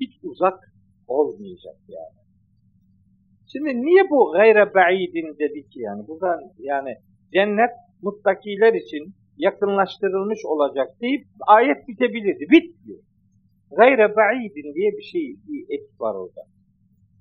[0.00, 0.58] hiç uzak
[1.08, 2.18] olmayacak yani.
[3.52, 6.08] Şimdi niye bu gayre ba'idin dedik yani?
[6.08, 6.96] Buradan yani
[7.32, 7.70] cennet
[8.02, 12.44] muttakiler için yakınlaştırılmış olacak deyip ayet bitebilirdi.
[12.50, 13.02] Bitmiyor.
[13.76, 16.42] Gayre ba'idin diye bir şey, bir et var orada.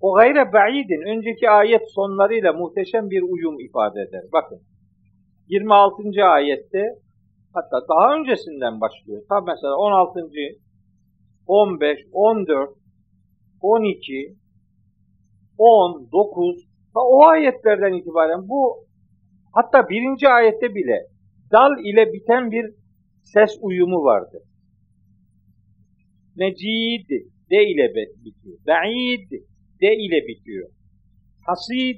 [0.01, 4.23] O gayre ba'idin önceki ayet sonlarıyla muhteşem bir uyum ifade eder.
[4.33, 4.61] Bakın
[5.47, 6.23] 26.
[6.23, 6.83] ayette
[7.53, 9.21] hatta daha öncesinden başlıyor.
[9.29, 10.29] Tam mesela 16.
[11.47, 12.69] 15, 14,
[13.61, 14.35] 12,
[15.57, 18.87] 10, 9 o ayetlerden itibaren bu
[19.53, 21.07] hatta birinci ayette bile
[21.51, 22.65] dal ile biten bir
[23.23, 24.43] ses uyumu vardı.
[26.37, 27.09] Mecid
[27.51, 27.93] de ile
[28.25, 28.57] bitiyor.
[28.67, 29.31] Ba'id
[29.81, 30.69] de ile bitiyor.
[31.45, 31.97] Hasid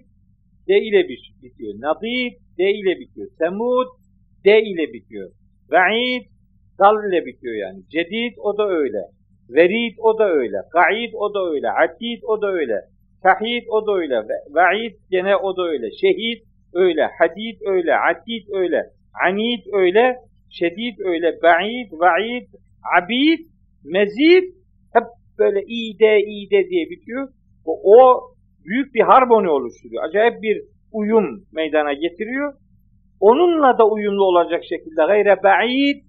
[0.68, 1.08] de ile
[1.44, 1.74] bitiyor.
[1.80, 3.28] Nadid de ile bitiyor.
[3.38, 3.88] Semud
[4.46, 5.32] de ile bitiyor.
[5.72, 6.24] Ba'id
[6.80, 7.80] dal ile bitiyor yani.
[7.90, 9.02] Cedid o da öyle.
[9.50, 10.58] Verid o da öyle.
[10.74, 11.70] Ga'id o da öyle.
[11.72, 12.82] Atid o da öyle.
[13.24, 14.16] Tahid o da öyle.
[14.50, 15.92] Va'id gene o da öyle.
[15.92, 16.42] Şehid
[16.74, 17.10] öyle.
[17.20, 17.96] Hadid öyle.
[17.96, 18.84] Atid öyle.
[19.26, 20.18] Anid öyle.
[20.50, 21.42] Şedid öyle.
[21.44, 22.48] Ba'id, va'id,
[22.98, 23.40] abid,
[23.84, 24.44] mezid
[24.94, 25.04] hep
[25.38, 27.30] böyle ide ide diye bitiyor.
[27.66, 28.22] O, o
[28.66, 30.04] büyük bir harmoni oluşturuyor.
[30.04, 32.54] Acayip bir uyum meydana getiriyor.
[33.20, 36.04] Onunla da uyumlu olacak şekilde gayre ba'id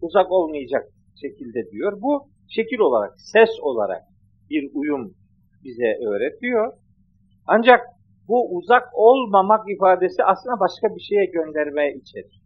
[0.00, 0.84] uzak olmayacak
[1.20, 2.02] şekilde diyor.
[2.02, 4.02] Bu şekil olarak, ses olarak
[4.50, 5.14] bir uyum
[5.64, 6.72] bize öğretiyor.
[7.46, 7.80] Ancak
[8.28, 12.40] bu uzak olmamak ifadesi aslında başka bir şeye gönderme içerir.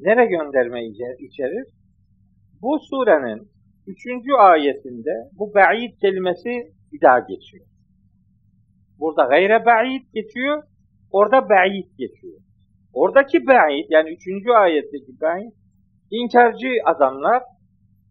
[0.00, 0.86] Nere gönderme
[1.18, 1.66] içerir?
[2.62, 3.48] Bu surenin
[3.86, 7.66] üçüncü ayetinde bu ba'id kelimesi bir daha geçiyor.
[8.98, 10.62] Burada gayre ba'id geçiyor,
[11.10, 12.38] orada ba'id geçiyor.
[12.92, 15.52] Oradaki ba'id yani üçüncü ayetteki ba'id
[16.10, 17.42] inkarcı adamlar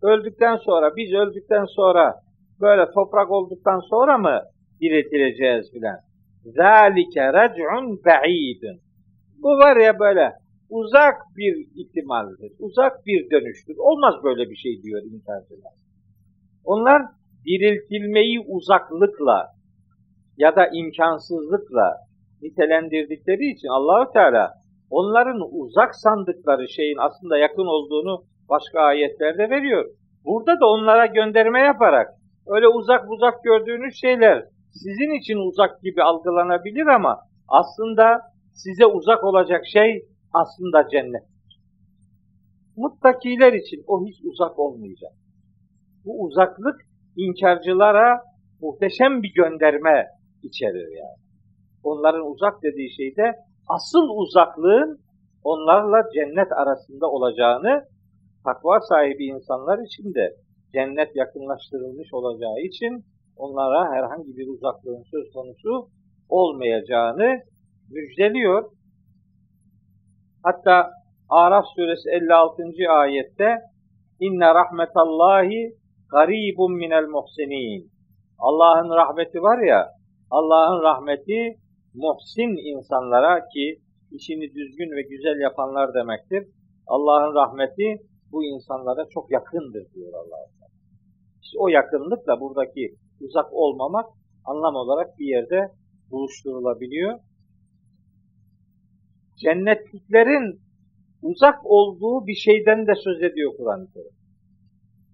[0.01, 2.15] öldükten sonra, biz öldükten sonra
[2.61, 4.41] böyle toprak olduktan sonra mı
[4.81, 5.99] diriltileceğiz filan.
[6.43, 8.79] Zalike rec'un ba'idun.
[9.43, 10.40] Bu var ya böyle
[10.71, 13.75] uzak bir ihtimaldir, uzak bir dönüştür.
[13.77, 15.73] Olmaz böyle bir şey diyor inkarcılar.
[16.63, 17.01] Onlar
[17.45, 19.47] diriltilmeyi uzaklıkla
[20.37, 21.97] ya da imkansızlıkla
[22.41, 24.53] nitelendirdikleri için Allahu Teala
[24.89, 29.85] onların uzak sandıkları şeyin aslında yakın olduğunu başka ayetlerde veriyor.
[30.25, 32.07] Burada da onlara gönderme yaparak
[32.47, 38.21] öyle uzak uzak gördüğünüz şeyler sizin için uzak gibi algılanabilir ama aslında
[38.53, 41.23] size uzak olacak şey aslında cennet.
[42.75, 45.11] Muttakiler için o hiç uzak olmayacak.
[46.05, 46.81] Bu uzaklık
[47.17, 48.21] inkarcılara
[48.61, 50.07] muhteşem bir gönderme
[50.43, 51.21] içerir yani.
[51.83, 53.35] Onların uzak dediği şeyde
[53.67, 54.99] asıl uzaklığın
[55.43, 57.83] onlarla cennet arasında olacağını
[58.43, 60.35] takva sahibi insanlar için de
[60.73, 65.89] cennet yakınlaştırılmış olacağı için onlara herhangi bir uzaklığın söz konusu
[66.29, 67.39] olmayacağını
[67.89, 68.71] müjdeliyor.
[70.43, 70.91] Hatta
[71.29, 72.63] Araf suresi 56.
[72.89, 73.59] ayette
[74.19, 75.75] İnne rahmetallahi
[76.11, 77.91] garibun minel muhsinin.
[78.39, 79.89] Allah'ın rahmeti var ya,
[80.31, 81.55] Allah'ın rahmeti
[81.93, 83.79] muhsin insanlara ki
[84.11, 86.47] işini düzgün ve güzel yapanlar demektir.
[86.87, 87.97] Allah'ın rahmeti
[88.31, 90.37] bu insanlara çok yakındır diyor Allah.
[91.43, 94.05] İşte o yakınlıkla buradaki uzak olmamak
[94.45, 95.71] anlam olarak bir yerde
[96.11, 97.19] buluşturulabiliyor.
[99.41, 100.61] Cennetliklerin
[101.21, 104.15] uzak olduğu bir şeyden de söz ediyor Kur'an-ı Kerim.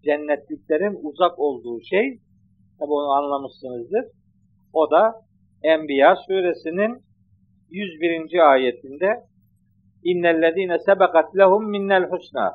[0.03, 2.19] Cennetliklerin uzak olduğu şey,
[2.79, 4.05] tabi onu anlamışsınızdır.
[4.73, 5.13] O da
[5.63, 7.01] Enbiya suresinin
[7.69, 8.51] 101.
[8.51, 9.23] ayetinde
[10.03, 12.53] İnnellezîne sebekat lehum minnel husna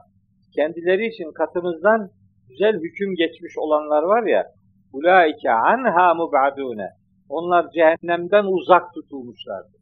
[0.55, 2.11] kendileri için katımızdan
[2.49, 4.47] güzel hüküm geçmiş olanlar var ya
[4.93, 6.89] ulaike anha mubadune
[7.29, 9.82] onlar cehennemden uzak tutulmuşlardır.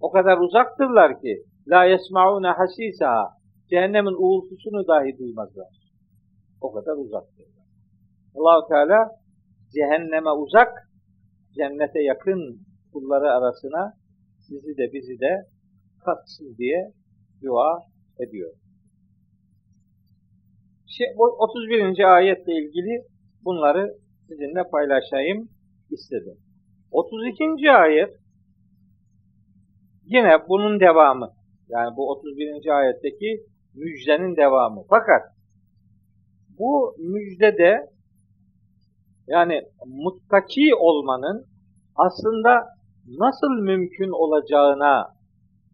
[0.00, 3.36] O kadar uzaktırlar ki la yesmaune hasisa
[3.70, 5.68] cehennemin uğultusunu dahi duymazlar.
[6.60, 7.66] O kadar uzaktırlar.
[8.34, 9.10] Allahu Teala
[9.74, 10.72] cehenneme uzak,
[11.54, 12.60] cennete yakın
[12.92, 13.92] kulları arasına
[14.46, 15.46] sizi de bizi de
[16.04, 16.92] katsın diye
[17.42, 17.78] dua
[18.18, 18.52] ediyor.
[20.86, 21.06] Şey,
[21.38, 22.14] 31.
[22.16, 23.04] ayetle ilgili
[23.44, 23.94] bunları
[24.28, 25.48] sizinle paylaşayım
[25.90, 26.38] istedim.
[26.90, 27.72] 32.
[27.72, 28.10] ayet
[30.06, 31.32] yine bunun devamı.
[31.68, 32.78] Yani bu 31.
[32.78, 33.40] ayetteki
[33.74, 34.82] müjdenin devamı.
[34.90, 35.22] Fakat
[36.58, 37.90] bu müjdede
[39.26, 41.46] yani muttaki olmanın
[41.96, 42.66] aslında
[43.06, 45.16] nasıl mümkün olacağına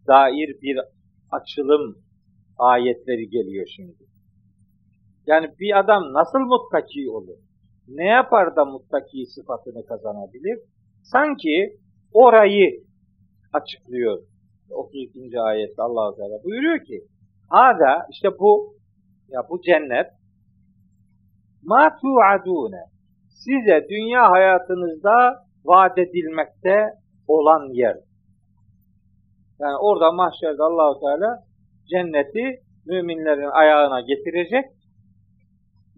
[0.07, 0.79] dair bir
[1.31, 1.97] açılım
[2.57, 4.03] ayetleri geliyor şimdi.
[5.27, 7.37] Yani bir adam nasıl muttaki olur?
[7.87, 10.59] Ne yapar da muttaki sıfatını kazanabilir?
[11.03, 11.77] Sanki
[12.13, 12.83] orayı
[13.53, 14.19] açıklıyor
[14.69, 15.41] 32.
[15.41, 17.07] ayette Allah Teala buyuruyor ki
[17.49, 18.75] Hada işte bu
[19.29, 20.07] ya bu cennet
[21.63, 22.83] ma tu'adune
[23.29, 26.93] size dünya hayatınızda vaat edilmekte
[27.27, 27.97] olan yer.
[29.59, 31.43] Yani orada mahşerde Allahu Teala
[31.89, 34.65] cenneti müminlerin ayağına getirecek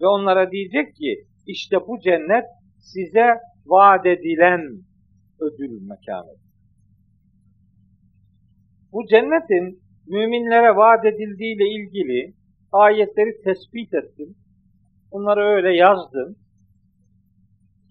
[0.02, 2.46] ve onlara diyecek ki işte bu cennet
[2.80, 3.28] size
[3.66, 4.62] vaat edilen
[5.40, 6.45] ödül mekanı.
[8.96, 12.34] Bu cennetin müminlere vaat edildiği ile ilgili
[12.72, 14.36] ayetleri tespit ettim.
[15.12, 16.36] Bunları öyle yazdım.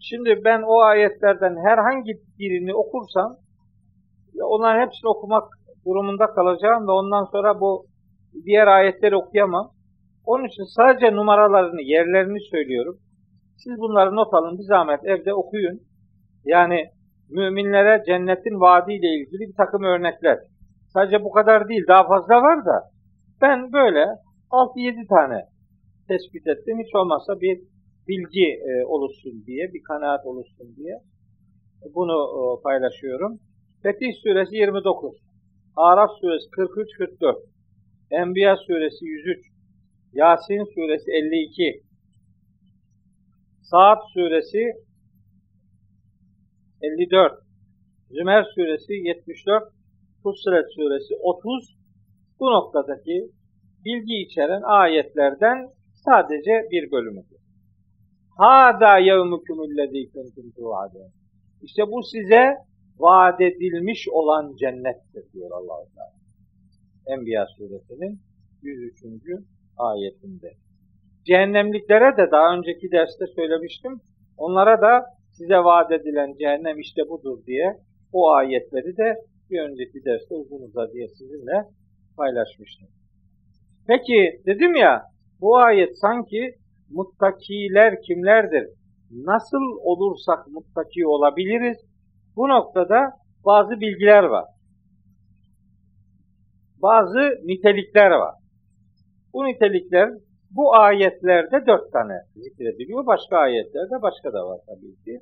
[0.01, 3.37] Şimdi ben o ayetlerden herhangi birini okursam
[4.43, 5.45] onların hepsini okumak
[5.87, 7.87] durumunda kalacağım ve ondan sonra bu
[8.45, 9.71] diğer ayetleri okuyamam.
[10.27, 12.99] Onun için sadece numaralarını, yerlerini söylüyorum.
[13.57, 15.81] Siz bunları not alın, bir zahmet evde okuyun.
[16.45, 16.91] Yani
[17.31, 20.39] müminlere cennetin vaadiyle ilgili bir takım örnekler.
[20.95, 22.91] Sadece bu kadar değil, daha fazla var da.
[23.41, 24.05] Ben böyle
[24.51, 25.41] 6-7 tane
[26.09, 26.79] tespit ettim.
[26.85, 27.61] Hiç olmazsa bir
[28.09, 30.99] bilgi e, oluşsun diye, bir kanaat oluşsun diye.
[31.95, 33.41] Bunu e, paylaşıyorum.
[33.83, 35.17] Fetih Suresi 29,
[35.77, 37.37] Araf Suresi 43-44,
[38.11, 39.47] Enbiya Suresi 103,
[40.13, 41.83] Yasin Suresi 52,
[43.63, 44.63] Saat Suresi
[46.83, 47.33] 54,
[48.11, 49.75] Zümer Suresi 74,
[50.25, 51.77] Fussilet Suresi 30,
[52.41, 53.31] bu noktadaki
[53.85, 57.41] bilgi içeren ayetlerden sadece bir bölümüdür.
[58.39, 61.13] Hâdâ yevmükümüllezî kuntum tu'adûn.
[61.63, 62.55] İşte bu size
[62.99, 66.15] vaat edilmiş olan cennettir diyor allah Teala.
[67.07, 68.21] Enbiya suresinin
[68.63, 69.05] 103.
[69.77, 70.51] ayetinde.
[71.25, 74.01] Cehennemliklere de daha önceki derste söylemiştim.
[74.37, 77.77] Onlara da size vaat edilen cehennem işte budur diye
[78.13, 79.15] o ayetleri de
[79.51, 81.69] bir önceki derste uzun uzadıya sizinle
[82.17, 82.89] paylaşmıştım.
[83.87, 85.03] Peki dedim ya
[85.41, 86.55] bu ayet sanki
[86.91, 88.69] muttakiler kimlerdir?
[89.11, 91.79] Nasıl olursak muttaki olabiliriz?
[92.37, 93.11] Bu noktada
[93.45, 94.45] bazı bilgiler var.
[96.83, 98.35] Bazı nitelikler var.
[99.33, 100.11] Bu nitelikler
[100.51, 103.07] bu ayetlerde dört tane zikrediliyor.
[103.07, 105.21] Başka ayetlerde başka da var tabii ki.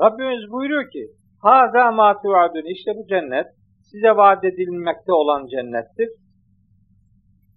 [0.00, 1.10] Rabbimiz buyuruyor ki
[1.42, 3.46] Haza ma tuadun işte bu cennet
[3.82, 6.08] size vaat edilmekte olan cennettir.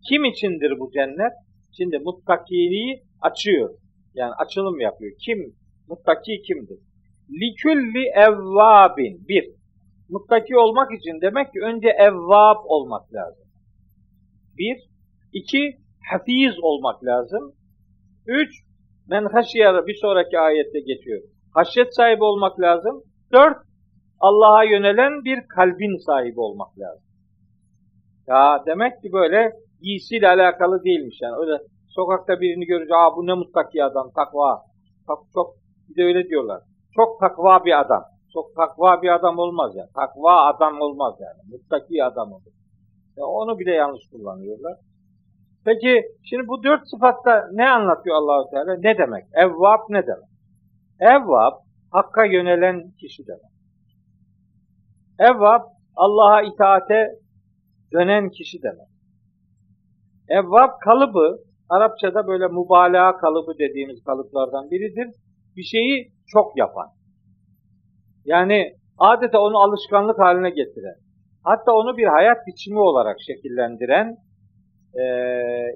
[0.10, 1.34] Kim içindir bu cennet?
[1.78, 3.70] Şimdi muttakiliği açıyor.
[4.14, 5.12] Yani açılım yapıyor.
[5.26, 5.56] Kim?
[5.88, 6.78] Muttaki kimdir?
[7.32, 9.28] Likülli evvabin.
[9.28, 9.46] Bir.
[10.10, 13.48] Muttaki olmak için demek ki önce evvab olmak lazım.
[14.58, 14.78] Bir.
[15.34, 15.78] iki
[16.12, 17.54] Hafiz olmak lazım.
[18.28, 18.50] Üç.
[19.08, 21.22] Men haşiyara bir sonraki ayette geçiyor.
[21.54, 23.04] Haşyet sahibi olmak lazım.
[23.34, 23.58] Dört.
[24.28, 27.06] Allah'a yönelen bir kalbin sahibi olmak lazım.
[28.28, 31.36] Ya demek ki böyle giysiyle alakalı değilmiş yani.
[31.42, 31.58] Öyle
[31.88, 34.62] sokakta birini görünce aa bu ne muttaki adam, takva.
[35.08, 35.48] Çok, çok
[35.90, 36.62] bir de öyle diyorlar.
[36.96, 38.04] Çok takva bir adam.
[38.34, 39.90] Çok takva bir adam olmaz yani.
[39.96, 41.42] Takva adam olmaz yani.
[41.52, 42.54] Muttaki adam olur.
[43.18, 44.78] Yani onu bile yanlış kullanıyorlar.
[45.66, 48.76] Peki şimdi bu dört sıfatta ne anlatıyor Allahu Teala?
[48.80, 49.24] Ne demek?
[49.34, 50.30] Evvab ne demek?
[51.00, 51.54] Evvab
[51.92, 53.53] hakka yönelen kişi demek.
[55.20, 55.62] Evvab
[55.96, 57.12] Allah'a itaate
[57.94, 58.88] dönen kişi demek.
[60.30, 61.38] Evvab kalıbı
[61.70, 65.08] Arapçada böyle mübalağa kalıbı dediğimiz kalıplardan biridir.
[65.56, 66.88] Bir şeyi çok yapan.
[68.26, 70.96] Yani adeta onu alışkanlık haline getiren,
[71.44, 74.18] hatta onu bir hayat biçimi olarak şekillendiren
[75.02, 75.04] e,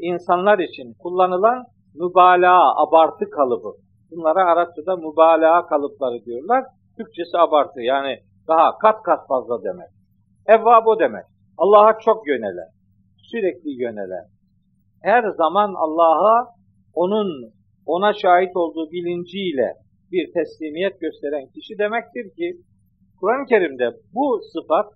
[0.01, 1.63] insanlar için kullanılan
[1.95, 3.71] mübalağa, abartı kalıbı.
[4.11, 6.63] Bunlara Arapçada mübalağa kalıpları diyorlar.
[6.97, 9.89] Türkçesi abartı yani daha kat kat fazla demek.
[10.45, 11.25] Evvab o demek.
[11.57, 12.69] Allah'a çok yönelen,
[13.17, 14.25] sürekli yönelen.
[15.01, 16.47] Her zaman Allah'a
[16.93, 17.53] onun
[17.85, 19.73] ona şahit olduğu bilinciyle
[20.11, 22.61] bir teslimiyet gösteren kişi demektir ki
[23.19, 24.93] Kur'an-ı Kerim'de bu sıfat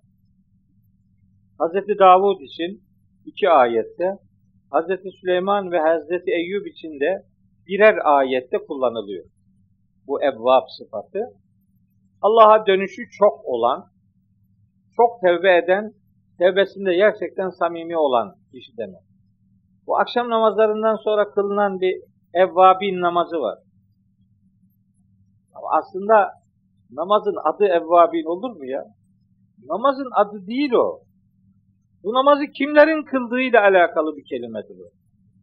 [1.60, 1.98] Hz.
[1.98, 2.82] Davud için
[3.26, 4.18] iki ayette,
[4.72, 4.88] Hz.
[5.20, 6.10] Süleyman ve Hz.
[6.26, 7.22] Eyyub için de
[7.66, 9.24] birer ayette kullanılıyor.
[10.06, 11.18] Bu evvab sıfatı.
[12.22, 13.86] Allah'a dönüşü çok olan,
[14.96, 15.92] çok tevbe eden,
[16.38, 19.02] tevbesinde gerçekten samimi olan kişi demek.
[19.86, 22.02] Bu akşam namazlarından sonra kılınan bir
[22.34, 23.58] evvabin namazı var.
[25.54, 26.42] Ama aslında
[27.00, 28.84] Namazın adı evvabin olur mu ya?
[29.66, 31.00] Namazın adı değil o.
[32.04, 34.88] Bu namazı kimlerin kıldığıyla alakalı bir kelimedir o.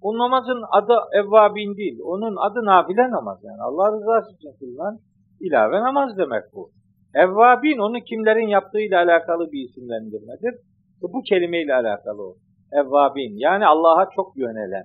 [0.02, 2.00] Bu namazın adı evvabin değil.
[2.04, 3.62] Onun adı nafile namaz yani.
[3.62, 5.00] Allah rızası için kılınan
[5.40, 6.72] ilave namaz demek bu.
[7.16, 10.56] Evvabin onu kimlerin yaptığıyla alakalı bir isimlendirmedir.
[11.02, 12.36] Bu kelimeyle alakalı o.
[12.72, 14.84] Evvabin yani Allah'a çok yönelen,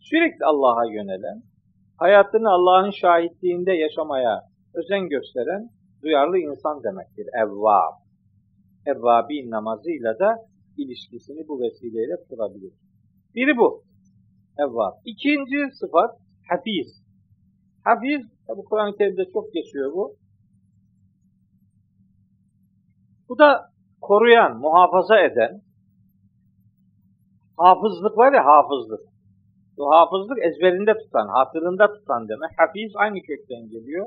[0.00, 1.42] sürekli Allah'a yönelen,
[1.96, 4.40] hayatını Allah'ın şahitliğinde yaşamaya
[4.74, 5.68] özen gösteren
[6.02, 7.26] duyarlı insan demektir.
[7.42, 7.94] Evvab.
[8.86, 10.36] Evvabin namazıyla da
[10.76, 12.72] ilişkisini bu vesileyle kurabilir.
[13.34, 13.82] Biri bu.
[14.58, 14.92] Evvab.
[15.04, 16.10] İkinci sıfat
[16.48, 16.99] hafiz.
[17.84, 20.16] Hafiz, bu Kur'an-ı Kerim'de çok geçiyor bu.
[23.28, 23.70] Bu da
[24.00, 25.62] koruyan, muhafaza eden,
[27.56, 29.00] hafızlık var ya hafızlık.
[29.76, 32.50] Bu hafızlık ezberinde tutan, hatırında tutan demek.
[32.58, 34.06] Hafiz aynı kökten geliyor.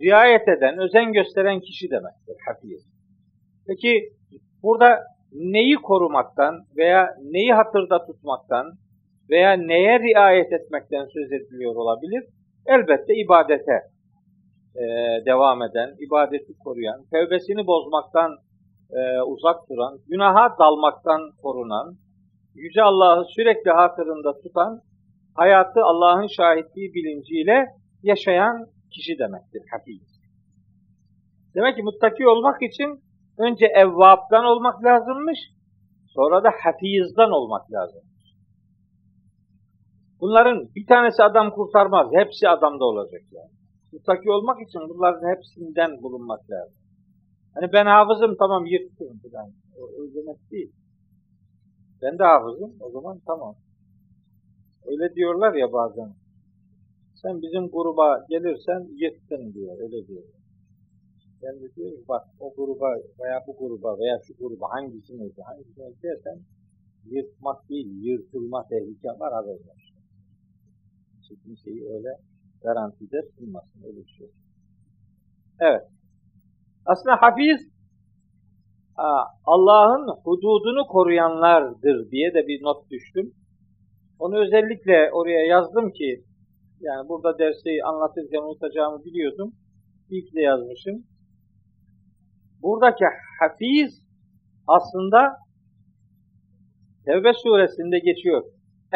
[0.00, 2.86] Riayet eden, özen gösteren kişi demektir hafiz.
[3.66, 4.12] Peki
[4.62, 8.72] burada neyi korumaktan veya neyi hatırda tutmaktan
[9.30, 12.24] veya neye riayet etmekten söz ediliyor olabilir?
[12.66, 13.76] Elbette ibadete
[14.76, 14.84] e,
[15.26, 18.30] devam eden, ibadeti koruyan, tevbesini bozmaktan
[18.90, 21.96] e, uzak duran, günaha dalmaktan korunan,
[22.54, 24.80] Yüce Allah'ı sürekli hatırında tutan,
[25.34, 27.66] hayatı Allah'ın şahitliği bilinciyle
[28.02, 30.14] yaşayan kişi demektir hafiz.
[31.54, 33.00] Demek ki muttaki olmak için
[33.38, 35.38] önce evvaptan olmak lazımmış,
[36.06, 38.13] sonra da hafizden olmak lazımmış.
[40.20, 43.50] Bunların bir tanesi adam kurtarmaz, hepsi adamda olacak yani.
[43.92, 46.78] Muttaki olmak için bunların hepsinden bulunmak lazım.
[47.54, 49.50] Hani ben hafızım tamam yırttım falan.
[49.78, 50.72] O, o demek değil.
[52.02, 53.54] Ben de hafızım o zaman tamam.
[54.86, 56.14] Öyle diyorlar ya bazen.
[57.22, 59.78] Sen bizim gruba gelirsen yırttın diyor.
[59.78, 60.22] Öyle diyor.
[61.42, 62.88] Ben de diyorum bak o gruba
[63.20, 66.38] veya bu gruba veya şu gruba hangisini hangisini dersen
[67.04, 69.56] yırtmak değil, yırtılma tehlike var haber.
[71.42, 72.08] Kimseyi öyle
[72.62, 73.82] garantide sunmasın.
[73.86, 74.30] Öyle bir şey.
[75.60, 75.82] Evet.
[76.86, 77.74] Aslında hafiz
[79.44, 83.34] Allah'ın hududunu koruyanlardır diye de bir not düştüm.
[84.18, 86.24] Onu özellikle oraya yazdım ki
[86.80, 89.52] yani burada dersi anlatırken unutacağımı biliyordum.
[90.10, 91.04] İlk de yazmışım.
[92.62, 93.04] Buradaki
[93.40, 94.04] hafiz
[94.66, 95.36] aslında
[97.04, 98.44] Tevbe suresinde geçiyor.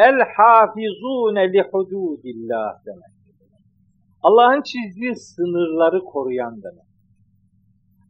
[0.07, 3.13] El hafizune li hududillah demek.
[4.21, 6.89] Allah'ın çizdiği sınırları koruyan demek.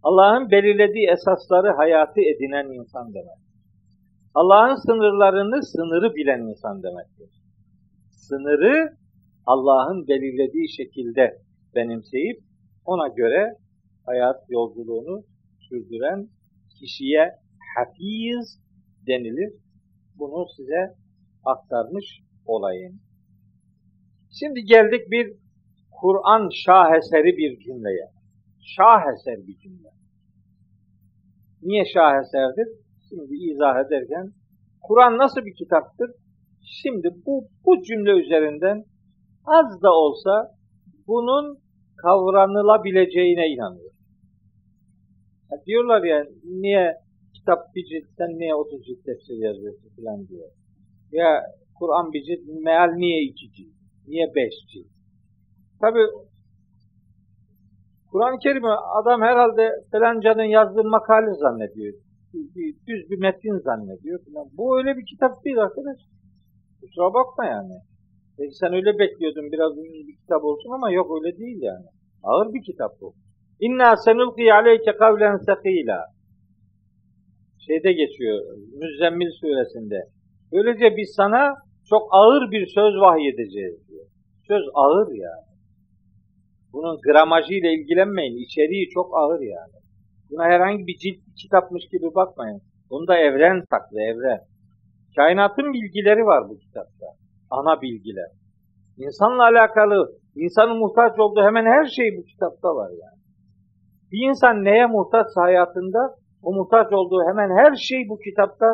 [0.03, 3.39] Allah'ın belirlediği esasları hayatı edinen insan demek.
[4.33, 7.29] Allah'ın sınırlarını sınırı bilen insan demektir.
[8.11, 8.93] Sınırı
[9.45, 11.37] Allah'ın belirlediği şekilde
[11.75, 12.39] benimseyip
[12.85, 13.55] ona göre
[14.05, 15.23] hayat yolculuğunu
[15.69, 16.29] sürdüren
[16.79, 17.31] kişiye
[17.75, 18.59] hafiz
[19.07, 19.53] denilir.
[20.19, 20.95] Bunu size
[21.45, 22.99] aktarmış olayım.
[24.39, 25.33] Şimdi geldik bir
[25.91, 28.09] Kur'an şaheseri bir cümleye.
[28.61, 29.89] Şaheser bir cümle.
[31.61, 32.67] Niye şaheserdir?
[33.09, 34.31] Şimdi izah ederken
[34.81, 36.11] Kur'an nasıl bir kitaptır?
[36.81, 38.85] Şimdi bu, bu cümle üzerinden
[39.45, 40.55] az da olsa
[41.07, 41.59] bunun
[41.97, 43.91] kavranılabileceğine inanıyor.
[45.51, 46.95] Ya diyorlar ya niye
[47.33, 50.49] kitap bir ciltten niye 30 cilt tefsir yazıyorsun falan diyor.
[51.11, 51.41] Ya
[51.79, 53.73] Kur'an cilt, meal niye iki cilt?
[54.07, 54.87] Niye beş cilt?
[55.81, 55.99] Tabi
[58.11, 58.67] Kur'an-ı Kerim'i
[58.99, 61.93] adam herhalde falancanın yazdığı makale zannediyor.
[62.87, 64.19] Düz bir metin zannediyor.
[64.57, 65.97] Bu öyle bir kitap değil arkadaş.
[66.81, 67.73] Kusura bakma yani.
[68.37, 71.85] Peki sen öyle bekliyordun biraz uzun bir kitap olsun ama yok öyle değil yani.
[72.23, 73.13] Ağır bir kitap bu.
[73.59, 76.05] İnna senulqi aleyke kavlen sakila.
[77.67, 78.39] Şeyde geçiyor,
[78.81, 79.99] Müzzemmil suresinde.
[80.51, 81.55] Böylece biz sana
[81.89, 84.05] çok ağır bir söz vahyedeceğiz diyor.
[84.47, 85.49] Söz ağır yani.
[86.73, 88.37] Bunun gramajıyla ilgilenmeyin.
[88.45, 89.77] İçeriği çok ağır yani.
[90.29, 92.61] Buna herhangi bir cilt kitapmış gibi bakmayın.
[92.89, 94.39] Bunda evren saklı, evren.
[95.15, 97.05] Kainatın bilgileri var bu kitapta.
[97.49, 98.31] Ana bilgiler.
[98.97, 103.19] İnsanla alakalı, insanın muhtaç olduğu hemen her şey bu kitapta var yani.
[104.11, 108.65] Bir insan neye muhtaçsa hayatında, o muhtaç olduğu hemen her şey bu kitapta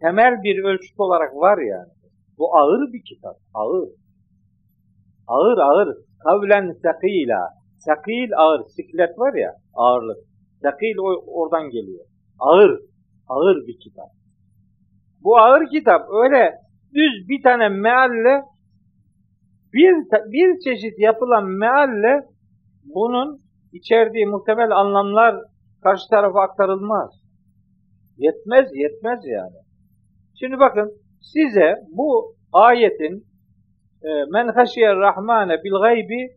[0.00, 1.92] temel bir ölçüt olarak var yani.
[2.38, 3.88] Bu ağır bir kitap, ağır.
[5.26, 5.96] Ağır ağır.
[6.24, 7.48] Kavlen sekila.
[7.76, 8.64] Sekil ağır.
[8.64, 10.18] Siklet var ya ağırlık.
[10.62, 12.04] Sekil oradan geliyor.
[12.38, 12.80] Ağır.
[13.28, 14.10] Ağır bir kitap.
[15.20, 16.54] Bu ağır kitap öyle
[16.94, 18.42] düz bir tane mealle
[19.72, 19.94] bir,
[20.32, 22.26] bir çeşit yapılan mealle
[22.84, 23.40] bunun
[23.72, 25.36] içerdiği muhtemel anlamlar
[25.82, 27.10] karşı tarafa aktarılmaz.
[28.16, 29.63] Yetmez, yetmez yani.
[30.38, 33.26] Şimdi bakın size bu ayetin
[34.02, 36.36] e, men haşiyer rahmane bil gaybi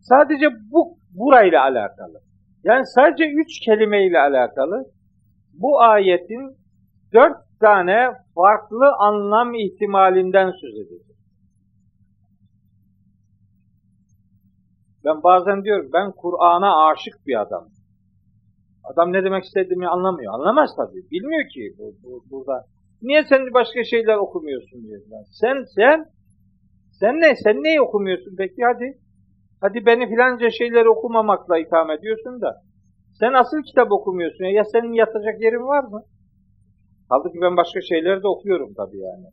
[0.00, 2.20] sadece bu burayla alakalı.
[2.64, 4.84] Yani sadece üç kelimeyle alakalı
[5.52, 6.56] bu ayetin
[7.12, 11.00] dört tane farklı anlam ihtimalinden söz ediyor.
[15.04, 17.68] Ben bazen diyorum ben Kur'an'a aşık bir adam.
[18.84, 20.34] Adam ne demek istediğimi anlamıyor.
[20.34, 21.10] Anlamaz tabii.
[21.10, 22.64] Bilmiyor ki bu, bu, burada.
[23.04, 25.00] Niye sen başka şeyler okumuyorsun diyor.
[25.40, 25.98] Sen sen
[27.00, 27.36] sen ne?
[27.36, 28.98] Sen neyi okumuyorsun peki hadi?
[29.60, 32.50] Hadi beni filanca şeyleri okumamakla itham ediyorsun da.
[33.20, 34.44] Sen asıl kitap okumuyorsun.
[34.44, 36.02] Ya senin yatacak yerin var mı?
[37.08, 39.26] Halbuki ben başka şeyleri de okuyorum tabii yani.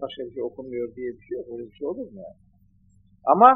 [0.00, 1.46] Başka bir şey okumuyor diye bir şey yok.
[1.52, 2.38] Öyle bir şey olur mu yani?
[3.24, 3.48] Ama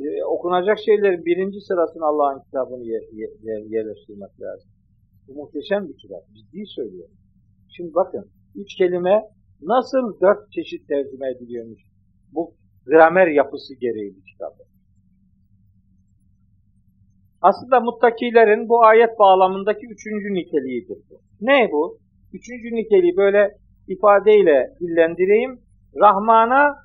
[0.00, 3.02] e, okunacak şeylerin birinci sırasını Allah'ın kitabını yer,
[3.42, 4.70] yer, yerleştirmek lazım.
[5.28, 6.22] Bu muhteşem bir kitap.
[6.36, 7.16] Ciddi söylüyorum.
[7.76, 8.24] Şimdi bakın.
[8.54, 9.22] Üç kelime
[9.62, 11.82] nasıl dört çeşit tercüme ediliyormuş.
[12.32, 12.54] Bu
[12.86, 14.68] gramer yapısı gereği bir kitabı.
[17.42, 21.20] Aslında muttakilerin bu ayet bağlamındaki üçüncü niteliğidir bu.
[21.40, 21.98] Ne bu?
[22.32, 23.56] Üçüncü niteliği böyle
[23.88, 25.60] ifadeyle dillendireyim.
[25.96, 26.76] Rahman'a,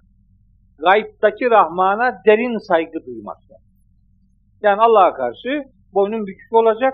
[0.78, 3.56] gayiptaki Rahman'a derin saygı duymakta.
[4.62, 6.94] Yani Allah'a karşı boynun bükük olacak.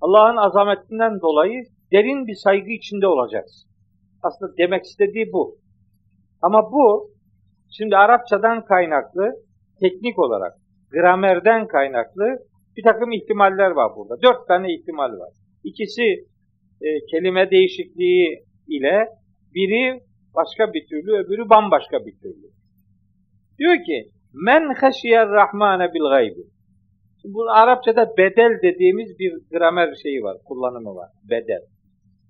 [0.00, 3.70] Allah'ın azametinden dolayı derin bir saygı içinde olacaksın.
[4.26, 5.58] Aslında demek istediği bu.
[6.42, 7.10] Ama bu,
[7.76, 9.32] şimdi Arapçadan kaynaklı,
[9.80, 10.52] teknik olarak,
[10.90, 12.38] gramerden kaynaklı
[12.76, 14.22] bir takım ihtimaller var burada.
[14.22, 15.32] Dört tane ihtimal var.
[15.64, 16.02] İkisi
[16.80, 19.08] e, kelime değişikliği ile
[19.54, 20.00] biri
[20.34, 22.46] başka bir türlü, öbürü bambaşka bir türlü.
[23.58, 26.42] Diyor ki, men haşiyer rahmane bil gaybi.
[27.24, 31.10] Bu Arapçada bedel dediğimiz bir gramer şeyi var, kullanımı var.
[31.30, 31.62] Bedel.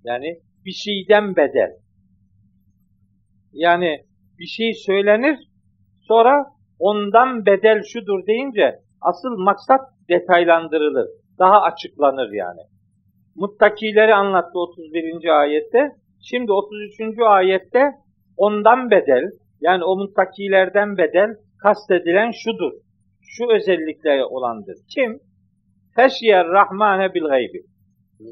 [0.03, 1.71] Yani bir şeyden bedel.
[3.53, 3.99] Yani
[4.39, 5.37] bir şey söylenir,
[6.07, 6.45] sonra
[6.79, 11.07] ondan bedel şudur deyince asıl maksat detaylandırılır.
[11.39, 12.61] Daha açıklanır yani.
[13.35, 15.41] Muttakileri anlattı 31.
[15.41, 15.91] ayette.
[16.21, 17.19] Şimdi 33.
[17.19, 17.91] ayette
[18.37, 19.23] ondan bedel,
[19.61, 21.29] yani o muttakilerden bedel
[21.63, 22.71] kastedilen şudur.
[23.21, 24.77] Şu özellikle olandır.
[24.95, 25.19] Kim?
[25.95, 27.61] Feşyer rahmane bil gaybi.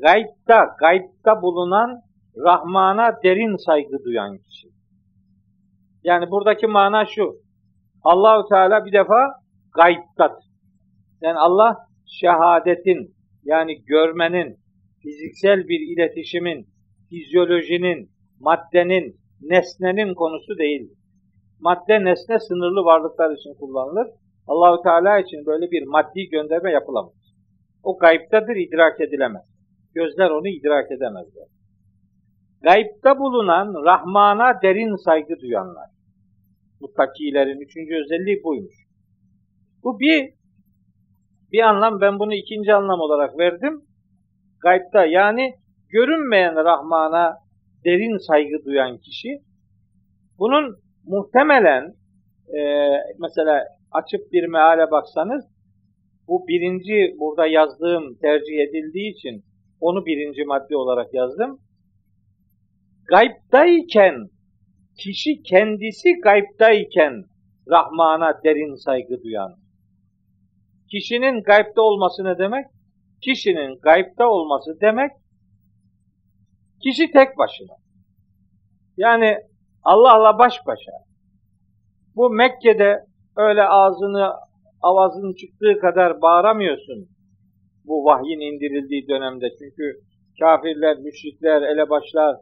[0.02, 2.02] Gaybta, gaybta bulunan
[2.38, 4.75] Rahman'a derin saygı duyan kişi.
[6.06, 7.36] Yani buradaki mana şu.
[8.04, 9.32] Allahu Teala bir defa
[9.76, 10.44] gaybtat.
[11.22, 11.78] Yani Allah
[12.20, 14.58] şehadetin yani görmenin,
[15.02, 16.68] fiziksel bir iletişimin,
[17.10, 20.90] fizyolojinin, maddenin, nesnenin konusu değil.
[21.60, 24.08] Madde nesne sınırlı varlıklar için kullanılır.
[24.48, 27.14] Allahu Teala için böyle bir maddi gönderme yapılamaz.
[27.84, 29.44] O gayiptadır, idrak edilemez.
[29.94, 31.48] Gözler onu idrak edemezler.
[32.62, 35.95] Gayipta bulunan Rahman'a derin saygı duyanlar.
[36.82, 38.76] Muttakilerin üçüncü özelliği buymuş.
[39.84, 40.34] Bu bir
[41.52, 43.82] bir anlam, ben bunu ikinci anlam olarak verdim.
[44.60, 45.54] Gaybta yani
[45.90, 47.38] görünmeyen Rahman'a
[47.86, 49.30] derin saygı duyan kişi,
[50.40, 51.94] bunun muhtemelen
[52.58, 52.60] e,
[53.20, 55.46] mesela açıp bir meale baksanız,
[56.28, 59.44] bu birinci burada yazdığım tercih edildiği için
[59.80, 61.60] onu birinci madde olarak yazdım.
[63.08, 64.16] Gaybdayken,
[64.98, 67.24] kişi kendisi gaybdayken
[67.70, 69.56] Rahman'a derin saygı duyan.
[70.92, 72.66] Kişinin gaybda olması ne demek?
[73.22, 75.12] Kişinin gaybda olması demek,
[76.84, 77.76] kişi tek başına.
[78.98, 79.38] Yani
[79.84, 80.92] Allah'la baş başa.
[82.16, 83.06] Bu Mekke'de
[83.38, 84.34] öyle ağzını,
[84.82, 87.10] avazın çıktığı kadar bağıramıyorsun
[87.86, 89.50] bu vahyin indirildiği dönemde.
[89.60, 90.00] Çünkü
[90.40, 92.36] kafirler, müşrikler, elebaşlar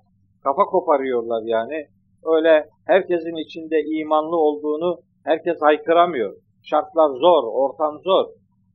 [0.44, 1.88] kafa koparıyorlar yani.
[2.26, 6.36] Öyle herkesin içinde imanlı olduğunu herkes haykıramıyor.
[6.64, 8.26] Şartlar zor, ortam zor.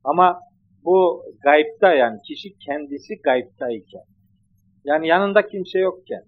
[0.03, 0.39] Ama
[0.85, 4.03] bu gayipta yani kişi kendisi gayiptayken.
[4.83, 6.23] Yani yanında kimse yokken.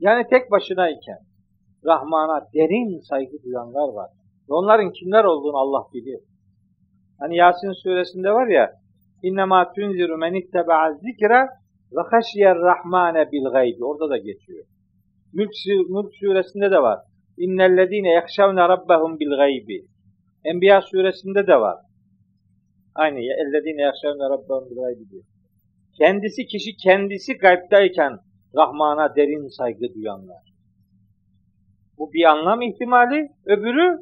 [0.00, 1.18] Yani tek başınayken.
[1.84, 4.10] Rahman'a derin saygı duyanlar var.
[4.48, 6.20] Ve onların kimler olduğunu Allah bilir.
[7.20, 8.72] Hani Yasin suresinde var ya
[10.18, 11.48] men itteba'a zikre
[11.92, 13.84] ve haşyer rahmane bil gaybi.
[13.84, 14.64] Orada da geçiyor.
[15.34, 15.50] Mülk,
[15.88, 16.98] Mülk suresinde de var.
[17.38, 19.86] İnnellezîne yakşavne rabbehum bil gaybi.
[20.44, 21.78] Enbiya suresinde de var.
[22.94, 23.18] Aynı.
[23.18, 25.24] Ellezîne yakşavne rabbehum bil gaybi diyor.
[25.98, 28.18] Kendisi kişi kendisi gaybdayken
[28.56, 30.42] Rahman'a derin saygı duyanlar.
[31.98, 33.28] Bu bir anlam ihtimali.
[33.46, 33.98] Öbürü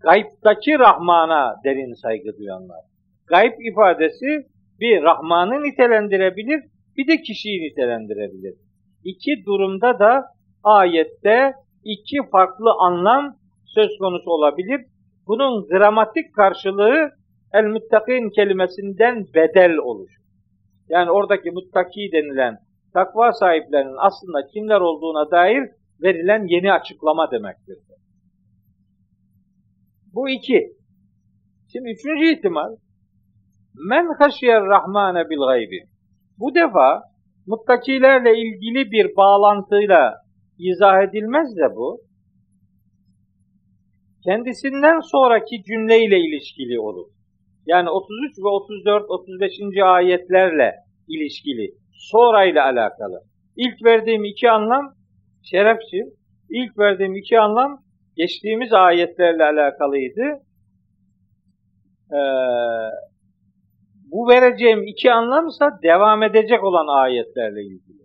[0.00, 2.84] gaybdaki Rahman'a derin saygı duyanlar.
[3.26, 4.46] gayb ifadesi
[4.80, 6.60] bir Rahman'ı nitelendirebilir,
[6.96, 8.54] bir de kişiyi nitelendirebilir.
[9.04, 10.24] İki durumda da
[10.64, 11.52] ayette
[11.84, 14.80] iki farklı anlam söz konusu olabilir.
[15.26, 17.10] Bunun gramatik karşılığı
[17.52, 20.10] el muttakin kelimesinden bedel olur.
[20.88, 22.58] Yani oradaki muttaki denilen
[22.94, 25.62] takva sahiplerinin aslında kimler olduğuna dair
[26.02, 27.78] verilen yeni açıklama demektir.
[30.14, 30.72] Bu iki.
[31.72, 32.76] Şimdi üçüncü ihtimal
[33.88, 35.84] men haşiyer rahmane bil gaybi.
[36.38, 37.02] Bu defa
[37.50, 40.14] muttakilerle ilgili bir bağlantıyla
[40.58, 42.00] izah edilmez de bu.
[44.24, 47.06] Kendisinden sonraki cümleyle ilişkili olur.
[47.66, 49.52] Yani 33 ve 34, 35.
[49.84, 50.74] ayetlerle
[51.08, 53.20] ilişkili, sonrayla alakalı.
[53.56, 54.94] İlk verdiğim iki anlam
[55.42, 56.00] şerefçi,
[56.50, 57.82] ilk verdiğim iki anlam
[58.16, 60.24] geçtiğimiz ayetlerle alakalıydı.
[62.12, 62.20] Ee,
[64.10, 68.00] bu vereceğim iki anlamsa devam edecek olan ayetlerle ilgili.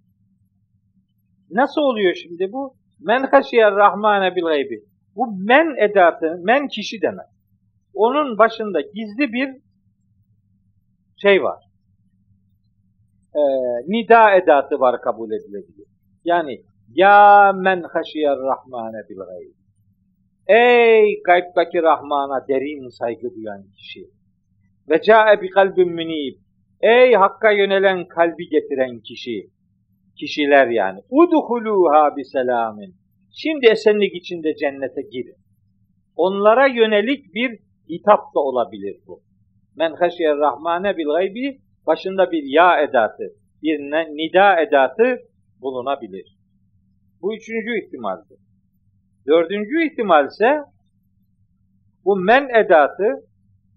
[1.51, 2.75] Nasıl oluyor şimdi bu?
[2.99, 4.83] Men haşiyer rahmane bil gaybi.
[5.15, 7.25] Bu men edatı, men kişi demek.
[7.93, 9.49] Onun başında gizli bir
[11.21, 11.63] şey var.
[13.35, 13.39] Ee,
[13.87, 15.87] nida edatı var kabul edilebilir.
[16.25, 16.61] Yani
[16.93, 19.53] ya men haşiyer rahmane bil gaybi.
[20.47, 24.14] Ey gaybdaki Rahman'a derin saygı duyan kişi.
[24.89, 26.39] Ve ca'e bi kalbin münib.
[26.81, 29.49] Ey Hakk'a yönelen kalbi getiren kişi.
[30.19, 30.99] Kişiler yani.
[31.09, 32.95] Udhuluha bi selamin.
[33.31, 35.35] Şimdi esenlik içinde cennete girin.
[36.15, 37.59] Onlara yönelik bir
[37.89, 39.21] hitap da olabilir bu.
[39.75, 43.23] Men haşiyer rahmane bil gaybi başında bir ya edatı,
[43.63, 43.79] bir
[44.17, 45.19] nida edatı
[45.61, 46.37] bulunabilir.
[47.21, 48.39] Bu üçüncü ihtimaldir.
[49.27, 50.61] Dördüncü ihtimal ise
[52.05, 53.27] bu men edatı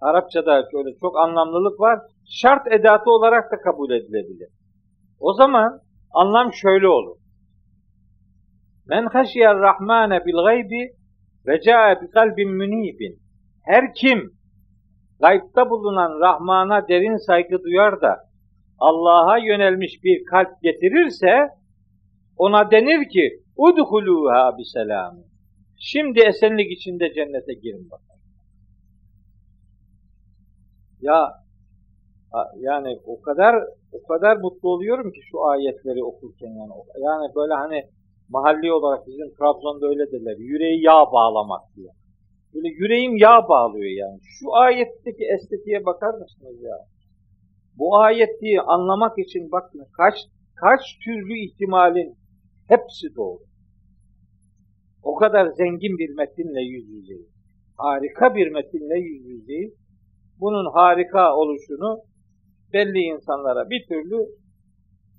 [0.00, 1.98] Arapçada şöyle çok anlamlılık var.
[2.24, 4.48] Şart edatı olarak da kabul edilebilir.
[5.20, 5.80] O zaman
[6.10, 7.16] anlam şöyle olur.
[8.86, 10.92] Men haşiyar rahmane bil gaybi
[11.46, 13.18] ve ca'e bi kalbin münibin.
[13.64, 14.32] Her kim
[15.20, 18.16] gaybta bulunan Rahman'a derin saygı duyar da
[18.78, 21.48] Allah'a yönelmiş bir kalp getirirse
[22.36, 25.22] ona denir ki udhuluha bi selamı.
[25.78, 28.17] Şimdi esenlik içinde cennete girin bakalım.
[31.00, 31.32] Ya
[32.56, 33.54] yani o kadar
[33.92, 36.72] o kadar mutlu oluyorum ki şu ayetleri okurken yani
[37.02, 37.84] yani böyle hani
[38.28, 40.36] mahalli olarak bizim Trabzon'da öyle derler.
[40.38, 41.88] Yüreği yağ bağlamak diye.
[42.54, 44.18] Böyle yüreğim yağ bağlıyor yani.
[44.22, 46.76] Şu ayetteki estetiğe bakar mısınız ya?
[47.78, 50.14] Bu ayeti anlamak için bakın kaç
[50.56, 52.16] kaç türlü ihtimalin
[52.68, 53.42] hepsi doğru.
[55.02, 57.28] O kadar zengin bir metinle yüz yüzeyiz.
[57.76, 59.72] Harika bir metinle yüz yüzeyiz.
[60.40, 62.00] Bunun harika oluşunu
[62.72, 64.26] belli insanlara bir türlü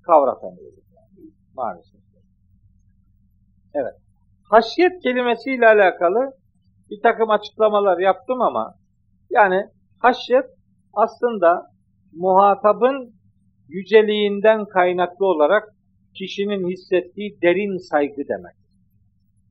[0.06, 0.84] kavratamıyoruz.
[0.96, 1.30] Yani.
[1.56, 2.00] Maalesef.
[3.74, 3.94] Evet.
[4.50, 6.32] Haşyet kelimesiyle alakalı
[6.90, 8.74] bir takım açıklamalar yaptım ama
[9.30, 9.66] yani
[9.98, 10.44] haşyet
[10.94, 11.66] aslında
[12.12, 13.14] muhatabın
[13.68, 15.68] yüceliğinden kaynaklı olarak
[16.14, 18.56] kişinin hissettiği derin saygı demek.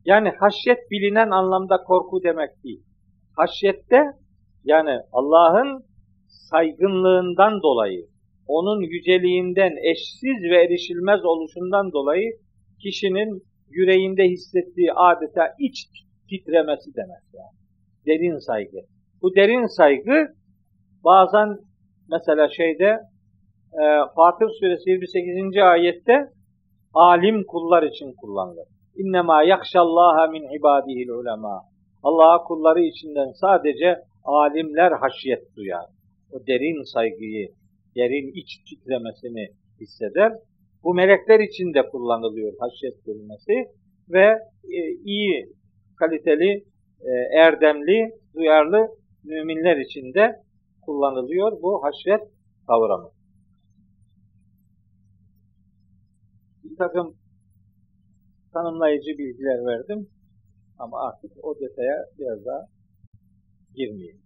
[0.05, 2.83] Yani haşyet bilinen anlamda korku demek değil.
[3.35, 4.03] Haşyette
[4.69, 5.83] yani Allah'ın
[6.27, 8.05] saygınlığından dolayı,
[8.47, 12.31] onun yüceliğinden, eşsiz ve erişilmez oluşundan dolayı
[12.83, 15.77] kişinin yüreğinde hissettiği adeta iç
[16.29, 17.55] titremesi demek yani.
[18.05, 18.77] Derin saygı.
[19.21, 20.27] Bu derin saygı
[21.03, 21.57] bazen
[22.11, 22.99] mesela şeyde
[23.81, 23.83] e,
[24.15, 25.57] Fatır Suresi 28.
[25.57, 26.29] ayette
[26.93, 28.67] alim kullar için kullanılır.
[28.95, 31.61] İnnemâ yakşallâhe min ibâdihil ulema.
[32.03, 35.85] Allah'a kulları içinden sadece alimler haşyet duyar.
[36.31, 37.47] O derin saygıyı,
[37.95, 39.47] derin iç titremesini
[39.81, 40.33] hisseder.
[40.83, 43.65] Bu melekler için de kullanılıyor haşyet kelimesi
[44.09, 44.25] ve
[44.63, 45.53] e, iyi,
[45.95, 46.65] kaliteli,
[47.01, 48.87] e, erdemli, duyarlı
[49.23, 50.35] müminler için de
[50.81, 52.21] kullanılıyor bu haşyet
[52.67, 53.11] kavramı.
[56.63, 57.15] Bir takım
[58.53, 60.09] tanımlayıcı bilgiler verdim.
[60.79, 62.65] Ama artık o detaya biraz daha
[63.79, 64.19] girmeyeyim.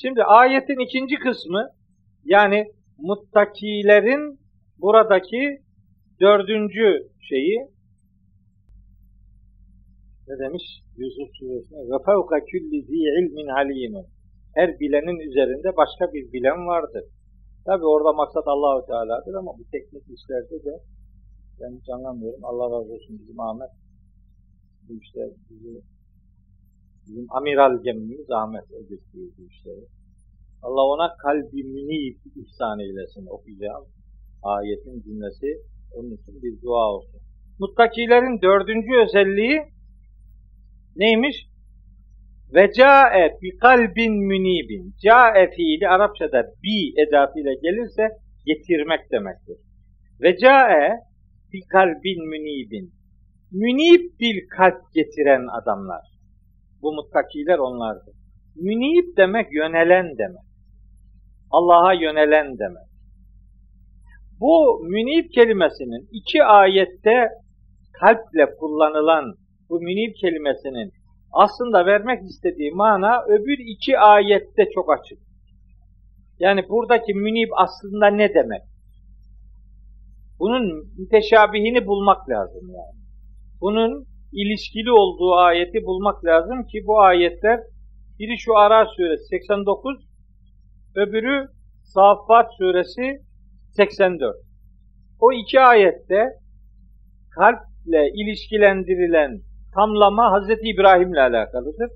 [0.00, 1.62] Şimdi ayetin ikinci kısmı
[2.24, 2.64] yani
[2.98, 4.22] muttakilerin
[4.82, 5.42] buradaki
[6.20, 6.86] dördüncü
[7.28, 7.56] şeyi
[10.28, 10.64] ne demiş
[10.96, 14.06] Yusuf suresinde ve fevka külli zi ilmin alimin
[14.56, 17.04] her bilenin üzerinde başka bir bilen vardır.
[17.66, 20.74] Tabi orada maksat Allahu Teala'dır ama bu teknik işlerde de
[21.60, 22.44] ben hiç anlamıyorum.
[22.44, 23.72] Allah razı olsun bizim Ahmet.
[24.88, 25.20] Bu işte
[25.50, 25.82] bizi,
[27.06, 29.84] bizim amiral gemimiz Ahmet o götürüyor bu işleri.
[30.62, 33.84] Allah ona kalbi münib ihsan eylesin okuyacağım.
[34.42, 35.60] Ayetin cümlesi
[35.94, 37.20] onun için bir dua olsun.
[37.58, 39.60] Muttakilerin dördüncü özelliği
[40.96, 41.46] neymiş?
[42.54, 44.94] Ve ca'e bi kalbin münibin.
[45.04, 48.08] Ca'e fiili Arapçada bi edatıyla gelirse
[48.46, 49.56] getirmek demektir.
[50.22, 50.90] Ve ca'e
[51.52, 52.92] bi kalbin münibin.
[53.52, 56.15] Münib bir kalp getiren adamlar.
[56.82, 58.14] Bu muttakiler onlardır.
[58.56, 60.46] Münib demek yönelen demek.
[61.50, 62.86] Allah'a yönelen demek.
[64.40, 67.28] Bu münib kelimesinin iki ayette
[68.00, 69.34] kalple kullanılan
[69.68, 70.92] bu münib kelimesinin
[71.32, 75.18] aslında vermek istediği mana öbür iki ayette çok açık.
[76.38, 78.62] Yani buradaki münib aslında ne demek?
[80.38, 82.96] Bunun müteşabihini bulmak lazım yani.
[83.60, 84.06] Bunun
[84.40, 87.60] ilişkili olduğu ayeti bulmak lazım ki bu ayetler
[88.18, 89.96] biri şu Arar suresi 89,
[90.96, 91.48] öbürü
[91.84, 93.20] Saffat suresi
[93.76, 94.36] 84.
[95.20, 96.24] O iki ayette
[97.30, 99.40] kalple ilişkilendirilen
[99.74, 101.90] tamlama Hazreti İbrahim ile alakalıdır.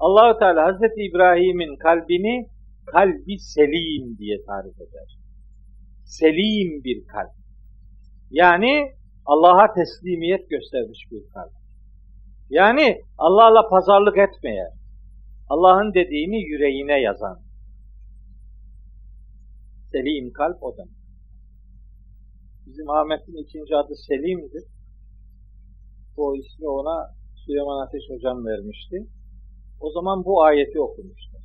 [0.00, 2.46] Allahu Teala Hazreti İbrahim'in kalbini
[2.86, 5.18] kalbi selim diye tarif eder.
[6.04, 7.34] Selim bir kalp.
[8.30, 8.92] Yani
[9.26, 11.57] Allah'a teslimiyet göstermiş bir kalp.
[12.50, 14.72] Yani Allah'la pazarlık etmeyen,
[15.48, 17.40] Allah'ın dediğini yüreğine yazan.
[19.92, 20.98] Selim kalp o demek.
[22.66, 24.64] Bizim Ahmet'in ikinci adı Selim'dir.
[26.16, 27.14] O ismi ona
[27.46, 29.06] Süleyman Ateş Hocam vermişti.
[29.80, 31.36] O zaman bu ayeti okumuştu.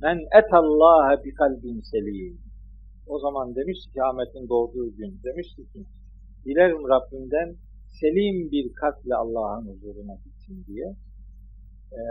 [0.00, 2.40] Men etallaha bi kalbin selim.
[3.06, 5.86] O zaman demişti ki Ahmet'in doğduğu gün demişti ki
[6.44, 7.56] dilerim Rabbimden
[8.00, 10.88] selim bir kalple Allah'ın huzuruna gitsin diye.
[11.92, 12.02] Ee,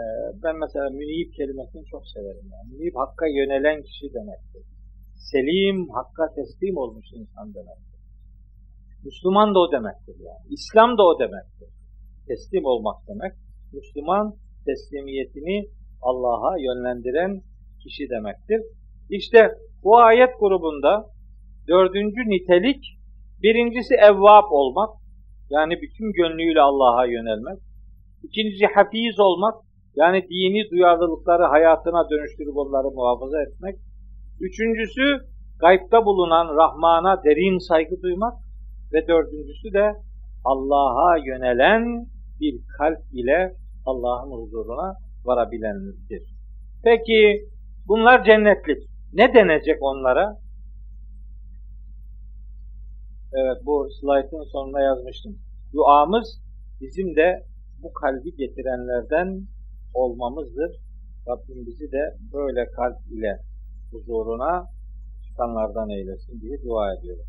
[0.42, 2.46] ben mesela münib kelimesini çok severim.
[2.52, 2.68] Yani.
[2.72, 4.62] Münib hakka yönelen kişi demektir.
[5.30, 8.00] Selim, hakka teslim olmuş insan demektir.
[9.04, 10.44] Müslüman da o demektir yani.
[10.50, 11.68] İslam da o demektir.
[12.28, 13.32] Teslim olmak demek.
[13.72, 15.68] Müslüman teslimiyetini
[16.02, 17.42] Allah'a yönlendiren
[17.82, 18.60] kişi demektir.
[19.10, 19.38] İşte
[19.84, 21.06] bu ayet grubunda
[21.68, 22.84] dördüncü nitelik
[23.42, 25.01] birincisi evvab olmak.
[25.54, 27.58] Yani bütün gönlüyle Allah'a yönelmek.
[28.22, 29.54] İkincisi hafiz olmak.
[29.96, 33.76] Yani dini duyarlılıkları hayatına dönüştürüp onları muhafaza etmek.
[34.40, 35.04] Üçüncüsü
[35.60, 38.34] gaybda bulunan Rahman'a derin saygı duymak.
[38.92, 39.92] Ve dördüncüsü de
[40.44, 42.06] Allah'a yönelen
[42.40, 43.52] bir kalp ile
[43.86, 44.94] Allah'ın huzuruna
[45.24, 46.22] varabilendir.
[46.84, 47.40] Peki
[47.88, 48.78] bunlar cennetlik.
[49.12, 50.41] Ne denecek onlara?
[53.34, 55.38] Evet bu slaytın sonuna yazmıştım.
[55.74, 56.40] Duamız
[56.80, 57.42] bizim de
[57.82, 59.40] bu kalbi getirenlerden
[59.94, 60.70] olmamızdır.
[61.28, 62.02] Rabbim bizi de
[62.32, 63.38] böyle kalp ile
[63.90, 64.66] huzuruna
[65.24, 67.24] çıkanlardan eylesin diye dua ediyorum.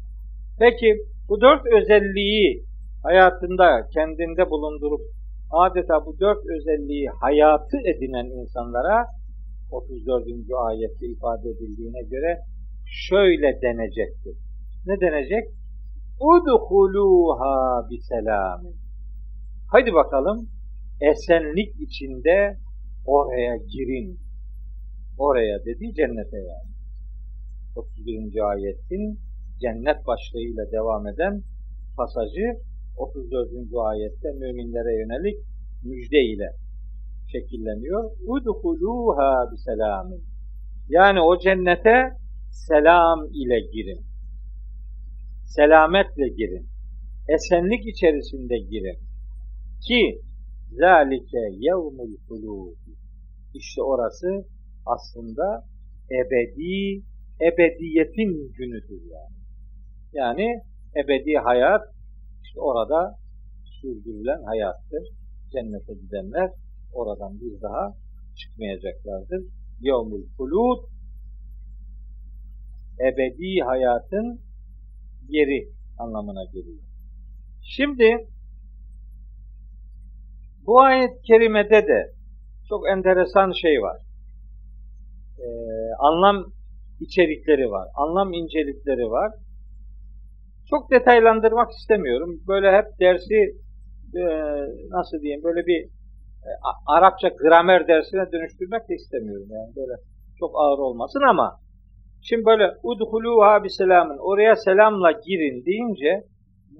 [0.59, 0.97] Peki
[1.29, 2.65] bu dört özelliği
[3.03, 5.01] hayatında kendinde bulundurup
[5.51, 9.05] adeta bu dört özelliği hayatı edinen insanlara
[9.71, 10.23] 34.
[10.67, 12.39] ayette ifade edildiğine göre
[12.85, 14.37] şöyle denecektir.
[14.85, 15.43] Ne denecek?
[16.19, 18.75] Udhuluha biselamin.
[19.71, 20.49] Haydi bakalım
[21.01, 22.57] esenlik içinde
[23.05, 24.19] oraya girin.
[25.17, 26.73] Oraya dedi cennete yani.
[27.75, 28.49] 31.
[28.49, 29.19] ayetin
[29.61, 31.43] cennet başlığıyla devam eden
[31.97, 32.47] pasajı
[32.97, 33.49] 34.
[33.75, 35.37] ayette müminlere yönelik
[35.83, 36.49] müjde ile
[37.31, 38.11] şekilleniyor.
[38.27, 40.23] Udhuluha biselamin.
[40.89, 42.09] Yani o cennete
[42.51, 44.12] selam ile girin.
[45.55, 46.67] Selametle girin.
[47.29, 48.99] Esenlik içerisinde girin.
[49.87, 50.21] Ki
[50.71, 52.77] zalike yevmul hulud.
[53.53, 54.27] İşte orası
[54.85, 55.65] aslında
[56.11, 57.03] ebedi,
[57.41, 59.37] ebediyetin günüdür yani.
[60.13, 60.61] Yani
[60.95, 61.81] ebedi hayat
[62.43, 63.17] işte orada
[63.81, 65.03] sürdürülen hayattır.
[65.51, 66.49] Cennete gidenler
[66.93, 67.93] oradan bir daha
[68.35, 69.43] çıkmayacaklardır.
[69.81, 70.83] Yevmul hulud
[72.99, 74.39] ebedi hayatın
[75.27, 75.69] yeri
[75.99, 76.83] anlamına geliyor.
[77.61, 78.27] Şimdi
[80.65, 82.13] bu ayet-i kerimede de
[82.69, 83.97] çok enteresan şey var.
[85.39, 85.45] Ee,
[85.99, 86.45] anlam
[86.99, 87.87] içerikleri var.
[87.95, 89.31] Anlam incelikleri var.
[90.69, 92.39] Çok detaylandırmak istemiyorum.
[92.47, 93.39] Böyle hep dersi
[94.15, 94.23] e,
[94.89, 95.83] nasıl diyeyim böyle bir
[96.47, 96.49] e,
[96.87, 99.47] Arapça gramer dersine dönüştürmek de istemiyorum.
[99.49, 99.93] Yani böyle
[100.39, 101.62] çok ağır olmasın ama
[102.23, 106.23] şimdi böyle udhuluha bi selamın oraya selamla girin deyince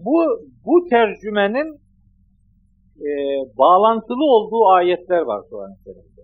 [0.06, 0.24] bu
[0.66, 1.84] bu tercümenin
[2.98, 3.10] e,
[3.58, 6.22] bağlantılı olduğu ayetler var Kur'an-ı Kerim'de.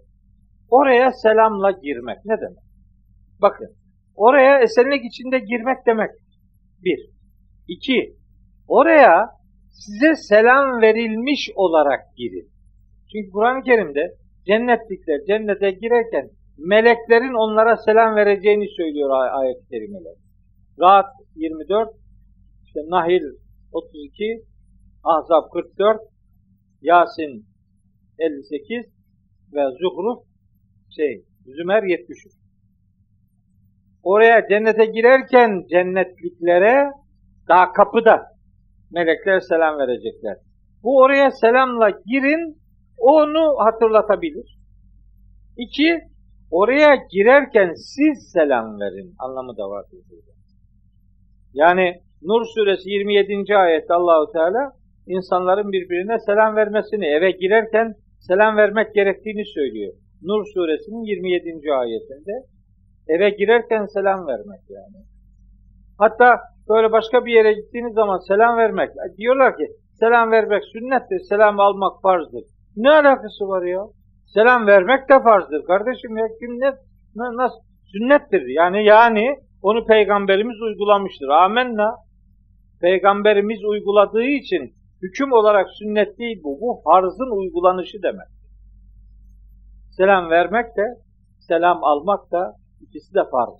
[0.69, 2.63] Oraya selamla girmek ne demek?
[3.41, 3.75] Bakın,
[4.15, 6.09] oraya esenlik içinde girmek demek.
[6.83, 7.09] Bir.
[7.67, 8.15] İki,
[8.67, 9.25] oraya
[9.69, 12.49] size selam verilmiş olarak girin.
[13.11, 14.15] Çünkü Kur'an-ı Kerim'de
[14.45, 16.29] cennetlikler cennete girerken
[16.59, 20.15] meleklerin onlara selam vereceğini söylüyor ayet-i kerimeler.
[20.79, 21.05] Rahat
[21.35, 21.89] 24,
[22.65, 23.23] işte Nahil
[23.71, 24.43] 32,
[25.03, 26.01] Ahzab 44,
[26.81, 27.45] Yasin
[28.19, 28.85] 58
[29.53, 30.23] ve Zuhruf
[30.95, 32.33] şey, Zümer 73.
[34.03, 36.91] Oraya cennete girerken cennetliklere
[37.47, 38.39] daha kapıda
[38.91, 40.37] melekler selam verecekler.
[40.83, 42.61] Bu oraya selamla girin,
[42.97, 44.59] onu hatırlatabilir.
[45.57, 45.99] İki,
[46.51, 49.85] oraya girerken siz selam verin anlamı da var.
[51.53, 53.57] Yani Nur suresi 27.
[53.57, 54.71] ayette Allahu Teala
[55.07, 59.93] insanların birbirine selam vermesini, eve girerken selam vermek gerektiğini söylüyor.
[60.21, 61.73] Nur suresinin 27.
[61.73, 62.31] ayetinde
[63.07, 65.05] eve girerken selam vermek yani.
[65.97, 66.39] Hatta
[66.69, 69.67] böyle başka bir yere gittiğiniz zaman selam vermek, diyorlar ki
[69.99, 72.43] selam vermek sünnettir, selam almak farzdır.
[72.75, 73.81] Ne alakası var ya?
[74.33, 76.27] Selam vermek de farzdır kardeşim ya.
[76.39, 76.71] Kim ne,
[77.15, 77.59] nasıl?
[77.91, 78.41] Sünnettir.
[78.47, 79.25] Yani yani
[79.61, 81.27] onu peygamberimiz uygulamıştır.
[81.27, 81.95] Amenna.
[82.81, 86.61] Peygamberimiz uyguladığı için hüküm olarak sünnet değil bu.
[86.61, 88.27] Bu farzın uygulanışı demek.
[89.91, 90.83] Selam vermek de,
[91.39, 93.53] selam almak da ikisi de farz.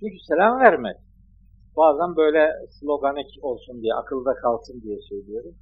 [0.00, 0.96] Çünkü selam vermek
[1.76, 5.54] bazen böyle sloganik olsun diye, akılda kalsın diye söylüyorum.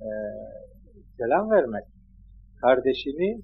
[0.00, 0.10] Ee,
[1.20, 1.84] selam vermek,
[2.60, 3.42] kardeşini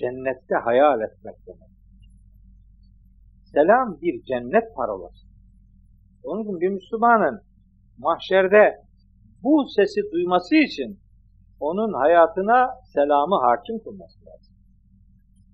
[0.00, 1.70] cennette hayal etmek demek.
[3.52, 5.26] Selam bir cennet parolası.
[6.22, 7.40] Onun için bir Müslümanın
[7.98, 8.76] mahşerde
[9.42, 11.00] bu sesi duyması için
[11.60, 14.54] onun hayatına selamı hakim kılması lazım.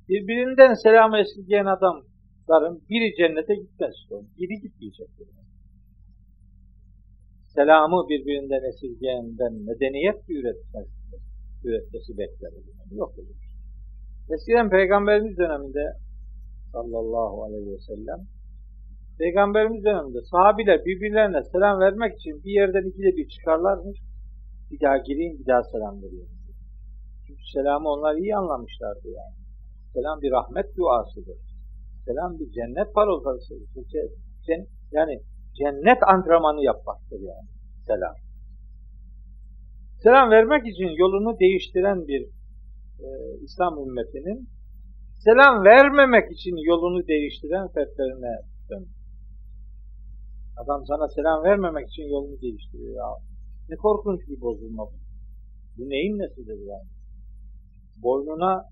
[0.08, 3.94] Birbirinden selamı esirgeyen adamların biri cennete gitmez.
[4.38, 5.08] Biri gitmeyecek.
[7.46, 10.95] Selamı birbirinden esirgeyenden medeniyet üretmez,
[11.66, 12.52] üretmesi bekler.
[12.90, 13.52] Yok öyle şey.
[14.34, 15.84] Eskiden Peygamberimiz döneminde
[16.72, 18.20] sallallahu aleyhi ve sellem
[19.18, 23.98] Peygamberimiz döneminde sahabiler birbirlerine selam vermek için bir yerden ikide bir çıkarlarmış.
[24.70, 26.30] Bir daha gireyim, bir daha selam vereyim.
[27.26, 29.36] Çünkü selamı onlar iyi anlamışlardı yani.
[29.94, 31.38] Selam bir rahmet duasıdır.
[32.06, 33.68] Selam bir cennet paroltasıdır.
[34.92, 35.14] Yani
[35.58, 37.48] cennet antrenmanı yapmaktır yani.
[37.86, 38.14] Selam.
[40.02, 42.22] Selam vermek için yolunu değiştiren bir
[43.04, 43.08] e,
[43.44, 44.48] İslam ümmetinin
[45.24, 48.34] selam vermemek için yolunu değiştiren fertlerine
[48.70, 48.86] dön.
[50.60, 53.08] Adam sana selam vermemek için yolunu değiştiriyor ya.
[53.68, 54.96] Ne korkunç bir bozulma bu.
[55.76, 56.88] Bu neyin nesidir yani?
[58.02, 58.64] Boynuna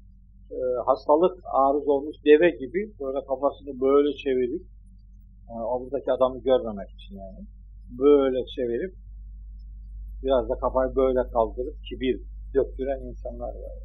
[0.50, 4.62] e, hastalık arız olmuş deve gibi böyle kafasını böyle çevirip
[5.48, 7.40] yani buradaki adamı görmemek için yani
[7.98, 9.03] böyle çevirip
[10.24, 12.20] biraz da kafayı böyle kaldırıp kibir
[12.54, 13.76] döktüren insanlar var.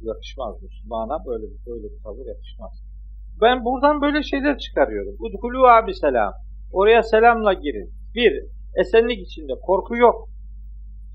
[0.00, 2.72] Yakışmaz Müslümana böyle bir, böyle bir tavır yakışmaz.
[3.40, 5.14] Ben buradan böyle şeyler çıkarıyorum.
[5.18, 6.32] Udhulu abi selam.
[6.72, 7.90] Oraya selamla girin.
[8.14, 8.32] Bir,
[8.80, 10.28] esenlik içinde korku yok.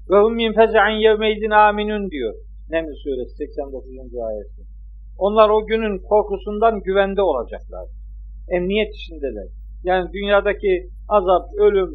[0.10, 2.34] Ve hum min feze'an yevmeydin aminun diyor.
[2.70, 3.86] Neml suresi 89.
[4.28, 4.62] ayeti.
[5.18, 7.86] Onlar o günün korkusundan güvende olacaklar.
[8.50, 9.48] Emniyet içindeler.
[9.84, 11.92] Yani dünyadaki azap, ölüm,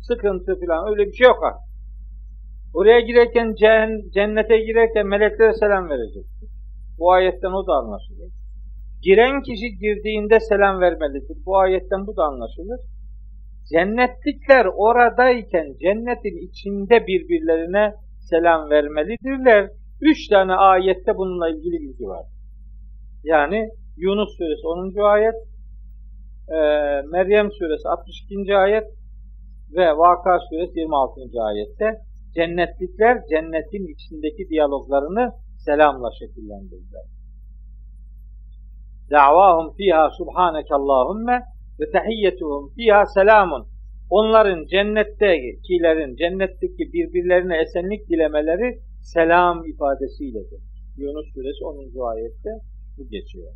[0.00, 1.70] sıkıntı falan öyle bir şey yok artık.
[2.74, 3.54] Oraya girerken
[4.14, 6.24] cennete girerken meleklere selam verecek.
[6.98, 8.32] Bu ayetten o da anlaşılır.
[9.02, 11.36] Giren kişi girdiğinde selam vermelidir.
[11.46, 12.80] Bu ayetten bu da anlaşılır.
[13.72, 17.94] Cennetlikler oradayken cennetin içinde birbirlerine
[18.30, 19.70] selam vermelidirler.
[20.00, 22.26] Üç tane ayette bununla ilgili bilgi var.
[23.24, 25.00] Yani Yunus suresi 10.
[25.02, 25.34] ayet,
[26.50, 26.58] e,
[27.12, 28.56] Meryem suresi 62.
[28.56, 28.86] ayet
[29.76, 31.20] ve Vaka suresi 26.
[31.42, 32.00] ayette
[32.34, 35.32] cennetlikler cennetin içindeki diyaloglarını
[35.64, 37.06] selamla şekillendirirler.
[39.10, 41.42] Da'vahum fiha subhaneke Allahümme
[41.80, 43.66] ve tehiyyetuhum fiha selamun.
[44.10, 50.60] Onların cennettekilerin, cennetteki birbirlerine esenlik dilemeleri selam ifadesiyledir.
[50.96, 52.10] Yunus suresi 10.
[52.10, 52.50] ayette
[52.98, 53.52] bu geçiyor.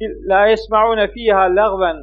[0.00, 1.98] La yesma'une fiha lagven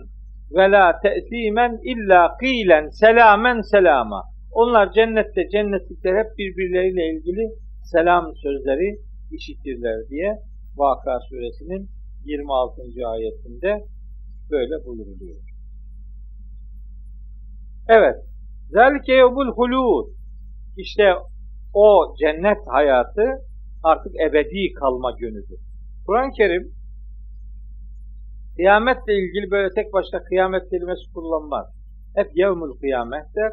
[0.51, 4.23] ve la te'simen illa kılen selamen selama.
[4.51, 7.49] Onlar cennette, cennetlikler hep birbirleriyle ilgili
[7.83, 8.97] selam sözleri
[9.31, 10.37] işitirler diye
[10.75, 11.89] Vaka suresinin
[12.25, 12.81] 26.
[13.07, 13.85] ayetinde
[14.51, 15.41] böyle buyuruluyor.
[17.89, 18.15] Evet.
[18.69, 20.07] Zelke yevmul hulud.
[20.77, 21.03] İşte
[21.73, 23.25] o cennet hayatı
[23.83, 25.59] artık ebedi kalma günüdür.
[26.05, 26.73] Kur'an-ı Kerim
[28.55, 31.65] kıyametle ilgili böyle tek başına kıyamet kelimesi kullanmaz.
[32.15, 33.51] Hep yevmül kıyamet der.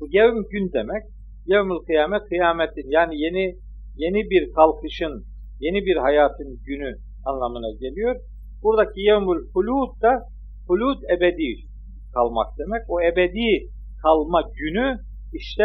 [0.00, 1.02] Bu yevm gün demek.
[1.46, 3.54] Yevmül kıyamet kıyametin yani yeni
[3.96, 5.24] yeni bir kalkışın,
[5.60, 8.16] yeni bir hayatın günü anlamına geliyor.
[8.62, 10.12] Buradaki yevmül hulud da
[10.68, 11.50] hulud ebedi
[12.14, 12.82] kalmak demek.
[12.88, 13.50] O ebedi
[14.02, 14.98] kalma günü
[15.32, 15.64] işte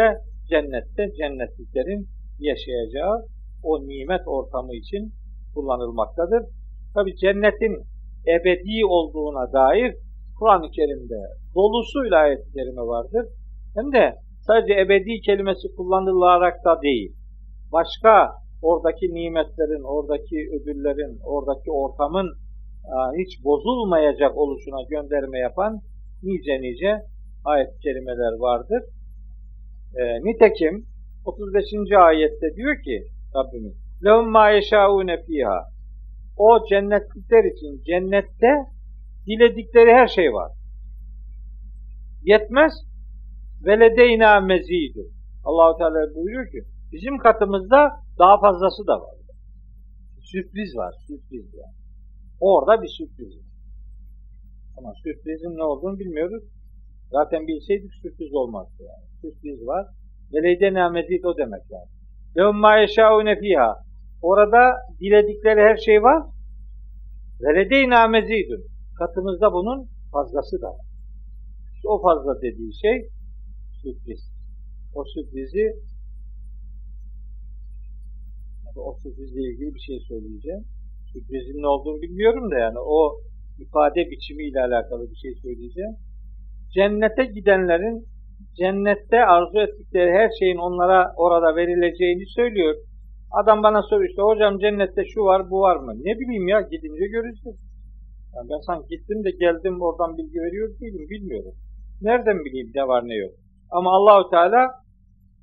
[0.50, 2.08] cennette cennetliklerin
[2.38, 3.16] yaşayacağı
[3.62, 5.12] o nimet ortamı için
[5.54, 6.42] kullanılmaktadır.
[6.94, 7.74] Tabi cennetin
[8.27, 9.95] ebedi olduğuna dair
[10.39, 11.21] Kur'an-ı Kerim'de
[11.55, 13.25] dolusuyla ayet-i kerime vardır.
[13.75, 17.11] Hem de sadece ebedi kelimesi kullanılarak da değil.
[17.71, 22.27] Başka oradaki nimetlerin, oradaki ödüllerin, oradaki ortamın
[23.17, 25.79] hiç bozulmayacak oluşuna gönderme yapan
[26.23, 27.01] nice nice
[27.45, 28.81] ayet-i kerimeler vardır.
[29.95, 30.85] E, nitekim
[31.25, 31.65] 35.
[31.97, 33.03] ayette diyor ki
[33.35, 35.59] Rabbimiz لَهُمْ مَا يَشَاءُونَ ف۪يهَا
[36.36, 38.52] o cennetlikler için cennette
[39.26, 40.52] diledikleri her şey var.
[42.22, 42.72] Yetmez.
[43.66, 45.04] Veledeyna mezidü.
[45.44, 46.58] Allahu Teala buyuruyor ki
[46.92, 49.14] bizim katımızda daha fazlası da var.
[50.20, 51.76] Sürpriz var, sürpriz yani.
[52.40, 53.44] Orada bir sürpriz var.
[54.78, 56.44] Ama sürprizin ne olduğunu bilmiyoruz.
[57.10, 59.06] Zaten bilseydik sürpriz olmazdı yani.
[59.20, 59.86] Sürpriz var.
[60.32, 61.90] Veleyde mezid o demek yani.
[62.36, 63.83] Lehum ma yeşâune fîhâ.
[64.30, 64.62] Orada
[65.00, 66.22] diledikleri her şey var.
[67.42, 68.62] Veledeyna mezidun.
[68.98, 70.86] Katımızda bunun fazlası da var.
[71.74, 72.96] İşte o fazla dediği şey
[73.82, 74.22] sürpriz.
[74.94, 75.66] O sürprizi
[78.76, 80.64] o sürprizle ilgili bir şey söyleyeceğim.
[81.12, 83.00] Sürprizin ne olduğunu bilmiyorum da yani o
[83.58, 85.94] ifade biçimiyle alakalı bir şey söyleyeceğim.
[86.74, 88.06] Cennete gidenlerin
[88.58, 92.74] cennette arzu ettikleri her şeyin onlara orada verileceğini söylüyor.
[93.40, 95.92] Adam bana soruyor işte hocam cennette şu var bu var mı?
[95.94, 97.58] Ne bileyim ya gidince göreceğiz.
[98.34, 101.54] Yani ben sanki gittim de geldim oradan bilgi veriyor değilim bilmiyorum.
[102.02, 103.32] Nereden bileyim ne var ne yok.
[103.70, 104.62] Ama Allahu Teala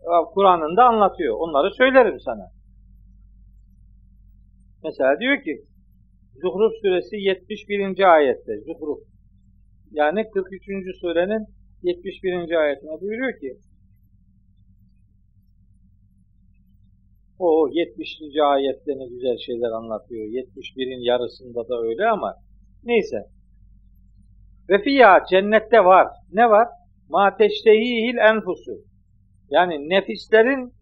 [0.01, 1.35] e, Kur'an'ında anlatıyor.
[1.39, 2.45] Onları söylerim sana.
[4.83, 5.53] Mesela diyor ki
[6.41, 8.13] Zuhruf suresi 71.
[8.13, 8.99] ayette Zuhruf
[9.91, 10.61] yani 43.
[11.01, 11.45] surenin
[11.83, 12.51] 71.
[12.61, 13.57] ayetine buyuruyor ki
[17.41, 18.21] o 70.
[18.43, 20.25] ayette ne güzel şeyler anlatıyor.
[20.25, 22.35] 71'in yarısında da öyle ama
[22.83, 23.17] neyse.
[24.69, 26.07] Ve fiyya cennette var.
[26.33, 26.67] Ne var?
[27.09, 28.71] Ma teştehihil enfusu.
[29.49, 30.73] Yani nefislerin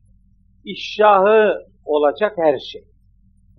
[0.65, 1.53] işşahı
[1.85, 2.83] olacak her şey.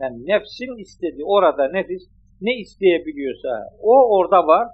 [0.00, 2.02] Yani nefsin istediği orada nefis
[2.40, 3.48] ne isteyebiliyorsa
[3.82, 4.68] o orada var.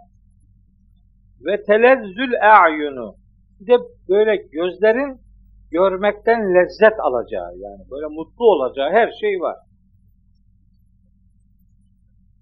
[1.46, 3.16] Ve telezzül a'yunu.
[3.60, 5.25] Bir de böyle gözlerin
[5.70, 9.56] görmekten lezzet alacağı yani böyle mutlu olacağı her şey var.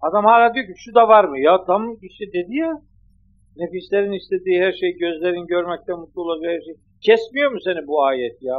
[0.01, 1.39] Adam hala diyor ki şu da var mı?
[1.39, 2.73] Ya tam işte dedi ya
[3.57, 6.75] nefislerin istediği her şey gözlerin görmekten mutlu olacağı her şey.
[7.01, 8.59] Kesmiyor mu seni bu ayet ya?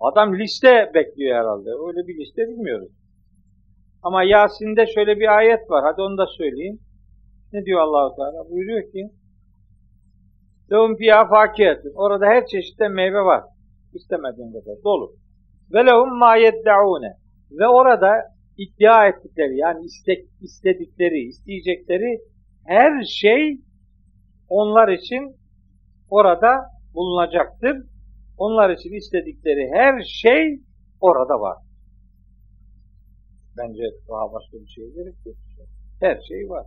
[0.00, 1.70] Adam liste bekliyor herhalde.
[1.86, 2.92] Öyle bir liste bilmiyoruz.
[4.02, 5.84] Ama Yasin'de şöyle bir ayet var.
[5.84, 6.78] Hadi onu da söyleyeyim.
[7.52, 8.50] Ne diyor Allahu Teala?
[8.50, 9.10] Buyuruyor ki
[10.72, 11.28] Lehum fiyâ.
[11.94, 13.44] Orada her çeşitte meyve var.
[13.94, 14.84] İstemediğin kadar.
[14.84, 15.16] Dolu.
[15.72, 17.12] Ve lehum mâ yedde'ûne.
[17.50, 18.12] Ve orada
[18.58, 22.20] iddia ettikleri yani istek, istedikleri, isteyecekleri
[22.66, 23.60] her şey
[24.48, 25.36] onlar için
[26.10, 26.52] orada
[26.94, 27.76] bulunacaktır.
[28.38, 30.60] Onlar için istedikleri her şey
[31.00, 31.56] orada var.
[33.58, 35.36] Bence daha başka bir şey gerek yok.
[36.00, 36.66] Her şey var.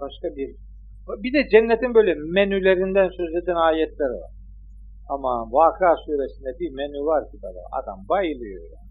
[0.00, 0.56] Başka bir
[1.08, 4.30] bir de cennetin böyle menülerinden söz eden ayetler var.
[5.08, 8.90] Ama Vaka suresinde bir menü var ki böyle adam bayılıyor yani.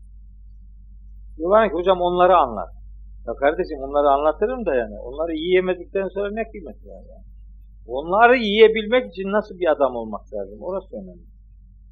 [1.37, 2.69] Diyorlar ki hocam onları anlat.
[3.27, 4.99] Ya kardeşim onları anlatırım da yani.
[4.99, 7.25] Onları yiyemedikten sonra ne kıymeti var yani.
[7.87, 10.57] Onları yiyebilmek için nasıl bir adam olmak lazım?
[10.61, 11.27] Orası önemli.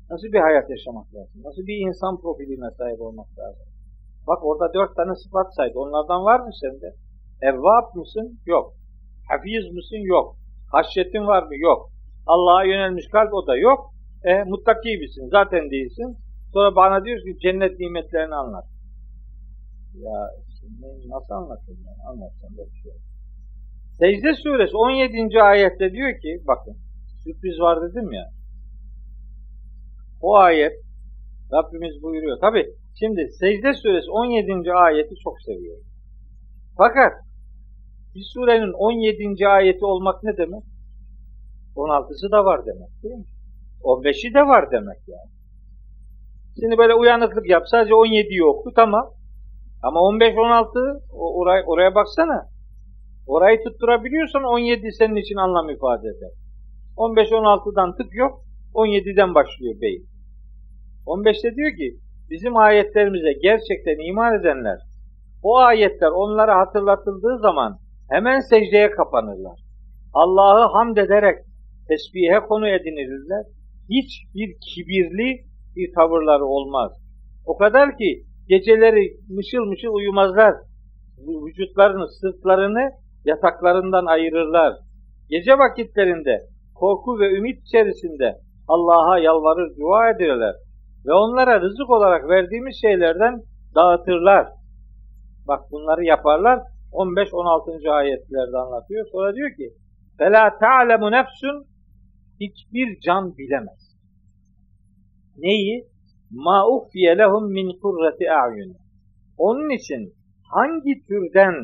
[0.09, 1.37] Nasıl bir hayat yaşamak lazım?
[1.43, 3.67] Nasıl bir insan profiline sahip olmak lazım?
[4.27, 5.79] Bak orada dört tane sıfat saydı.
[5.79, 6.89] Onlardan var mı sende?
[7.41, 8.39] Evvab mısın?
[8.45, 8.73] Yok.
[9.29, 10.01] Hafiz mısın?
[10.15, 10.35] Yok.
[10.71, 11.55] Haşyetin var mı?
[11.57, 11.89] Yok.
[12.27, 13.79] Allah'a yönelmiş kalp o da yok.
[14.23, 15.27] E, muttaki misin?
[15.31, 16.17] Zaten değilsin.
[16.53, 18.65] Sonra bana diyor ki cennet nimetlerini anlat.
[19.93, 20.17] Ya
[21.07, 22.09] nasıl anlatayım ben?
[22.09, 22.91] Anlatsam da bir şey
[23.99, 25.41] Secde suresi 17.
[25.41, 26.75] ayette diyor ki bakın
[27.23, 28.25] sürpriz var dedim ya.
[30.21, 30.73] O ayet
[31.53, 32.37] Rabbimiz buyuruyor.
[32.41, 32.65] Tabi
[32.99, 34.73] şimdi secde suresi 17.
[34.73, 35.85] ayeti çok seviyorum.
[36.77, 37.13] Fakat
[38.15, 39.47] bir surenin 17.
[39.47, 40.63] ayeti olmak ne demek?
[41.75, 43.25] 16'sı da var demek değil mi?
[43.83, 45.31] 15'i de var demek yani.
[46.59, 47.63] Şimdi böyle uyanıklık yap.
[47.71, 49.13] Sadece 17'yi oku tamam.
[49.83, 52.49] Ama 15-16 oraya, oraya baksana.
[53.27, 56.31] Orayı tutturabiliyorsan 17 senin için anlam ifade eder.
[56.97, 58.41] 15-16'dan tık yok.
[58.73, 60.05] 17'den başlıyor beyin.
[61.05, 61.97] 15'te diyor ki
[62.29, 64.79] bizim ayetlerimize gerçekten iman edenler
[65.43, 67.79] o ayetler onlara hatırlatıldığı zaman
[68.11, 69.59] hemen secdeye kapanırlar.
[70.13, 71.37] Allah'ı hamd ederek
[71.87, 73.45] tesbihe konu edinirler.
[73.89, 75.45] Hiçbir kibirli
[75.75, 76.91] bir tavırları olmaz.
[77.45, 80.53] O kadar ki geceleri mışıl mışıl uyumazlar.
[81.47, 82.91] Vücutlarını, sırtlarını
[83.25, 84.73] yataklarından ayırırlar.
[85.29, 86.45] Gece vakitlerinde
[86.75, 88.37] korku ve ümit içerisinde
[88.67, 90.55] Allah'a yalvarır, dua ederler.
[91.05, 93.41] Ve onlara rızık olarak verdiğimiz şeylerden
[93.75, 94.47] dağıtırlar.
[95.47, 96.59] Bak bunları yaparlar.
[96.92, 97.90] 15-16.
[97.90, 99.06] ayetlerde anlatıyor.
[99.12, 99.72] Sonra diyor ki
[100.18, 101.64] فَلَا تَعْلَمُ نَفْسٌ
[102.40, 103.96] Hiçbir can bilemez.
[105.36, 105.88] Neyi?
[106.32, 108.74] مَا اُخْفِيَ لَهُمْ مِنْ قُرَّةِ اَعْيُنِ
[109.38, 110.14] Onun için
[110.52, 111.54] hangi türden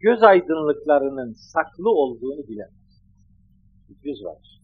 [0.00, 3.02] göz aydınlıklarının saklı olduğunu bilemez.
[4.04, 4.60] Yüz var.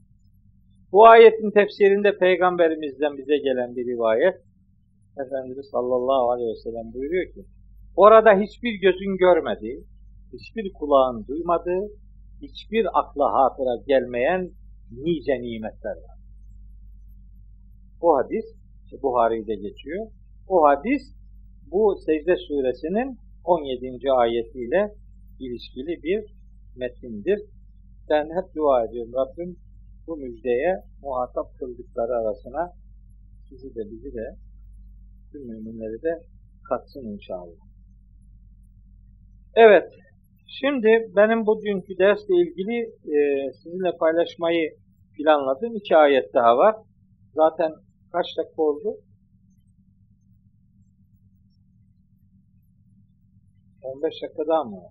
[0.93, 4.35] Bu ayetin tefsirinde Peygamberimizden bize gelen bir rivayet,
[5.27, 7.45] Efendimiz sallallahu aleyhi ve sellem buyuruyor ki,
[7.97, 9.85] orada hiçbir gözün görmediği,
[10.34, 11.88] hiçbir kulağın duymadığı,
[12.42, 14.52] hiçbir akla hatıra gelmeyen
[14.92, 16.18] nice nimetler var.
[18.02, 18.46] O hadis,
[19.04, 20.08] Buhari'de geçiyor.
[20.48, 21.02] O hadis,
[21.72, 24.12] bu Secde suresinin 17.
[24.12, 24.94] ayetiyle
[25.40, 26.36] ilişkili bir
[26.76, 27.40] metindir.
[28.10, 29.14] Ben hep dua ediyorum.
[29.14, 29.58] Rabbim
[30.08, 32.74] bu müjdeye muhatap kıldıkları arasına
[33.50, 34.36] sizi de bizi de
[35.32, 36.24] tüm müminleri de
[36.70, 37.68] katsın inşallah.
[39.56, 39.94] Evet,
[40.48, 42.78] şimdi benim bu dünkü dersle ilgili
[43.18, 44.78] e, sizinle paylaşmayı
[45.18, 46.76] planladığım iki ayet daha var.
[47.36, 47.72] Zaten
[48.12, 48.98] kaç dakika oldu?
[53.82, 54.82] 15 dakika daha mı?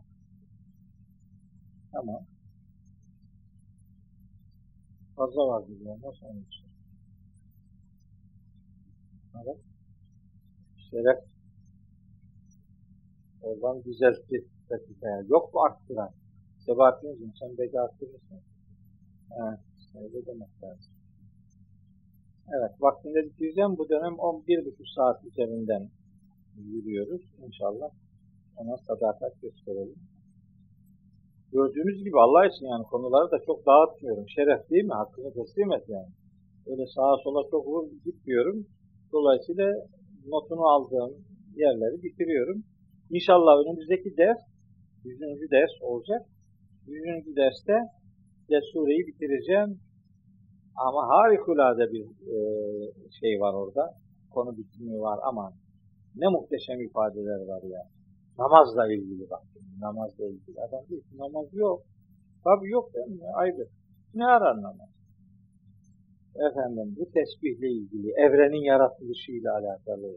[1.93, 2.27] Tamam.
[5.17, 5.63] Fazla var.
[6.03, 6.67] Nasıl onun için?
[9.35, 9.59] Evet.
[10.91, 11.19] Şeref.
[13.43, 15.21] Oradan düzeltti dakikaya.
[15.29, 16.11] Yok mu arttıran?
[16.67, 18.41] Sebahattin'cim sen belki arttırırsın.
[19.43, 19.61] Evet.
[20.03, 20.93] Öyle demek lazım.
[22.49, 22.73] Evet.
[22.81, 23.79] Vaktinde bitireceğim.
[23.79, 25.89] Bu dönem 11,5 saat üzerinden
[26.57, 27.23] yürüyoruz.
[27.47, 27.91] İnşallah
[28.57, 29.99] ona sadakat gösterelim.
[31.53, 34.29] Gördüğünüz gibi Allah için yani konuları da çok dağıtmıyorum.
[34.29, 34.95] Şeref değil mi?
[34.95, 36.13] Hakkını teslim et yani.
[36.67, 38.67] Öyle sağa sola çok vur gitmiyorum.
[39.13, 39.67] Dolayısıyla
[40.27, 41.15] notunu aldığım
[41.57, 42.65] yerleri bitiriyorum.
[43.11, 44.39] İnşallah önümüzdeki ders
[45.07, 45.51] 100.
[45.51, 46.23] ders olacak.
[46.87, 47.37] 100.
[47.37, 47.77] derste
[48.51, 49.81] de sureyi bitireceğim.
[50.77, 52.39] Ama harikulade bir e,
[53.21, 53.95] şey var orada.
[54.31, 55.53] Konu bitimi var ama
[56.17, 57.83] ne muhteşem ifadeler var ya.
[58.39, 59.43] Namazla ilgili bak.
[59.81, 60.61] Namazla ilgili.
[60.61, 61.83] Adam diyor ki namaz yok.
[62.45, 63.29] Tabi yok değil mi?
[63.35, 63.67] Ayrı.
[64.15, 64.97] Ne arar namaz?
[66.51, 70.11] Efendim bu tesbihle ilgili, evrenin yaratılışıyla alakalı,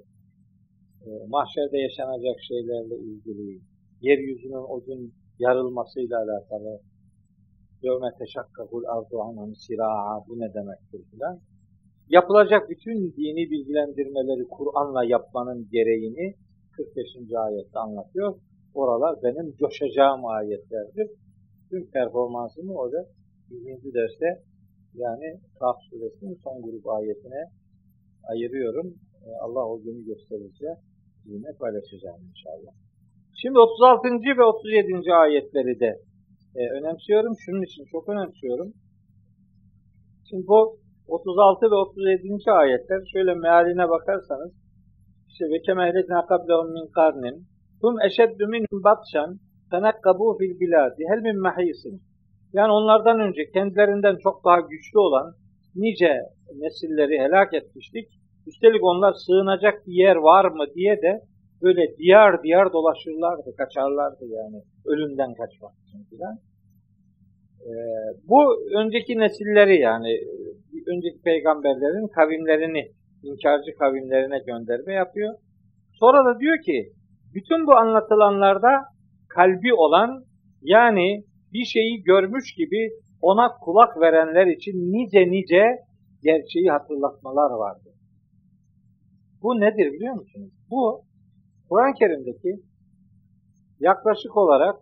[1.06, 3.62] e, mahşerde yaşanacak şeylerle ilgili,
[4.02, 6.80] yeryüzünün o gün yarılmasıyla alakalı,
[7.82, 11.40] yevme teşakkakul ardu anhum siraa bu ne demektir filan.
[12.10, 16.36] Yapılacak bütün dini bilgilendirmeleri Kur'an'la yapmanın gereğini
[16.72, 17.06] 45.
[17.36, 18.36] ayette anlatıyor.
[18.74, 21.08] Oralar benim coşacağım ayetlerdir.
[21.70, 23.06] Tüm performansımı orada
[23.50, 23.94] 100.
[23.94, 24.44] derste
[24.94, 27.44] yani Kaf suresinin son grup ayetine
[28.24, 28.94] ayırıyorum.
[29.26, 30.68] Ee, Allah o günü gösterince
[31.26, 32.74] yine paylaşacağım inşallah.
[33.42, 34.10] Şimdi 36.
[34.38, 35.14] ve 37.
[35.14, 35.92] ayetleri de
[36.56, 37.34] e, önemsiyorum.
[37.46, 38.74] Şunun için çok önemsiyorum.
[40.30, 42.52] Şimdi bu 36 ve 37.
[42.52, 44.52] ayetler şöyle mealine bakarsanız
[45.30, 47.46] işte ve kemehlekna kablehum min karnin
[47.82, 49.40] hum eşeddu minhum batşan
[49.72, 52.02] tenekkabu fil biladi hel min mahisin
[52.54, 55.34] yani onlardan önce kendilerinden çok daha güçlü olan
[55.76, 56.14] nice
[56.56, 58.08] nesilleri helak etmiştik.
[58.48, 61.22] Üstelik onlar sığınacak bir yer var mı diye de
[61.62, 66.38] böyle diyar diyar dolaşırlardı, kaçarlardı yani ölümden kaçmak için filan.
[67.62, 67.72] Ee,
[68.30, 68.40] bu
[68.80, 70.20] önceki nesilleri yani
[70.88, 72.92] önceki peygamberlerin kavimlerini
[73.24, 75.34] inkarcı kavimlerine gönderme yapıyor.
[76.00, 76.92] Sonra da diyor ki
[77.34, 78.70] bütün bu anlatılanlarda
[79.30, 80.24] kalbi olan
[80.62, 81.24] yani
[81.54, 82.92] bir şeyi görmüş gibi
[83.22, 85.64] ona kulak verenler için nice nice
[86.24, 87.94] gerçeği hatırlatmalar vardır.
[89.42, 90.52] Bu nedir biliyor musunuz?
[90.70, 91.02] Bu
[91.70, 92.62] Kur'an-ı Kerim'deki
[93.80, 94.76] yaklaşık olarak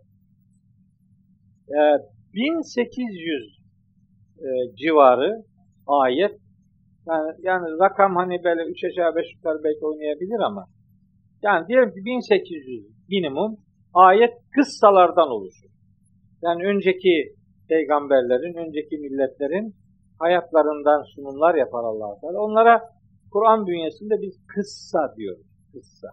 [1.68, 1.80] e,
[2.34, 3.58] 1800
[4.38, 5.42] e, civarı
[5.86, 6.38] ayet
[7.06, 10.64] Yani, yani rakam hani böyle 3 aşağı 5 yukarı belki oynayabilir ama
[11.42, 13.56] yani diyelim ki 1800 minimum
[13.94, 15.70] ayet kıssalardan oluşur.
[16.42, 17.34] Yani önceki
[17.68, 19.74] peygamberlerin, önceki milletlerin
[20.18, 22.38] hayatlarından sunumlar yapar allah Teala.
[22.40, 22.80] Onlara
[23.32, 25.46] Kur'an bünyesinde biz kıssa diyoruz.
[25.72, 26.08] Kıssa.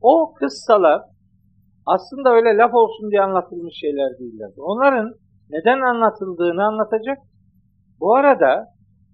[0.00, 1.02] O kıssalar
[1.86, 4.50] aslında öyle laf olsun diye anlatılmış şeyler değiller.
[4.58, 5.14] Onların
[5.50, 7.18] neden anlatıldığını anlatacak.
[8.00, 8.66] Bu arada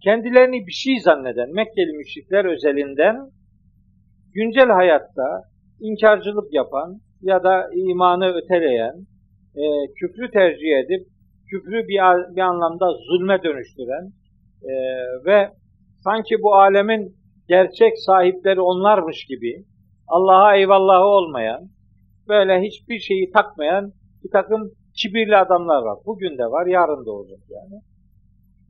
[0.04, 3.16] kendilerini bir şey zanneden Mekkeli müşrikler özelinden
[4.34, 5.42] güncel hayatta
[5.80, 8.94] inkarcılık yapan ya da imanı öteleyen,
[9.56, 9.64] e,
[9.98, 11.06] küfrü tercih edip
[11.50, 14.12] küfrü bir, bir anlamda zulme dönüştüren
[14.62, 14.72] e,
[15.26, 15.50] ve
[16.04, 17.16] sanki bu alemin
[17.48, 19.64] gerçek sahipleri onlarmış gibi
[20.08, 21.68] Allah'a eyvallahı olmayan,
[22.28, 23.92] böyle hiçbir şeyi takmayan
[24.24, 25.98] bir takım kibirli adamlar var.
[26.06, 27.80] Bugün de var, yarın da olacak yani.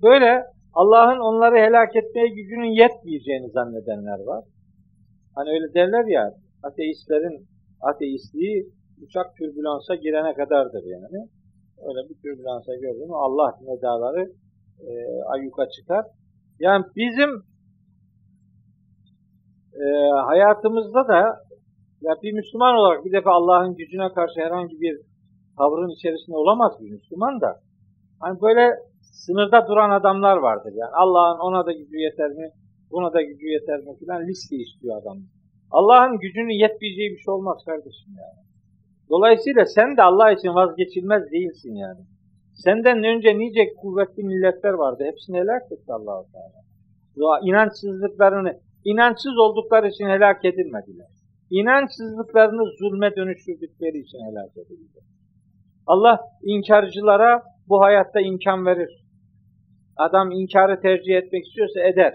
[0.02, 4.44] Böyle Allah'ın onları helak etmeye gücünün yetmeyeceğini zannedenler var.
[5.34, 7.46] Hani öyle derler ya, ateistlerin
[7.80, 8.66] ateistliği
[9.02, 11.28] uçak türbülansa girene kadardır yani.
[11.88, 14.32] Öyle bir türbülansa gördüm Allah nedaları
[14.80, 14.92] e,
[15.32, 16.04] ayyuka çıkar.
[16.60, 17.30] Yani bizim
[19.84, 19.86] e,
[20.26, 21.20] hayatımızda da
[22.00, 25.00] ya bir Müslüman olarak bir defa Allah'ın gücüne karşı herhangi bir
[25.58, 27.60] tavrın içerisinde olamaz bir Müslüman da.
[28.20, 30.94] Hani böyle sınırda duran adamlar vardır yani.
[30.94, 32.50] Allah'ın ona da gücü yeter mi,
[32.90, 35.18] buna da gücü yeter mi filan liste istiyor adam.
[35.70, 38.46] Allah'ın gücünün yetmeyeceği bir şey olmaz kardeşim yani.
[39.10, 42.00] Dolayısıyla sen de Allah için vazgeçilmez değilsin yani.
[42.54, 45.04] Senden önce nice kuvvetli milletler vardı.
[45.04, 47.40] Hepsini helak etti allah Teala.
[47.42, 48.60] İnançsızlıklarını,
[48.90, 51.10] inançsız oldukları için helak edilmediler.
[51.50, 55.04] İnançsızlıklarını zulme dönüştürdükleri için helak edildiler.
[55.86, 58.92] Allah inkarcılara bu hayatta imkan verir.
[59.96, 62.14] Adam inkarı tercih etmek istiyorsa eder.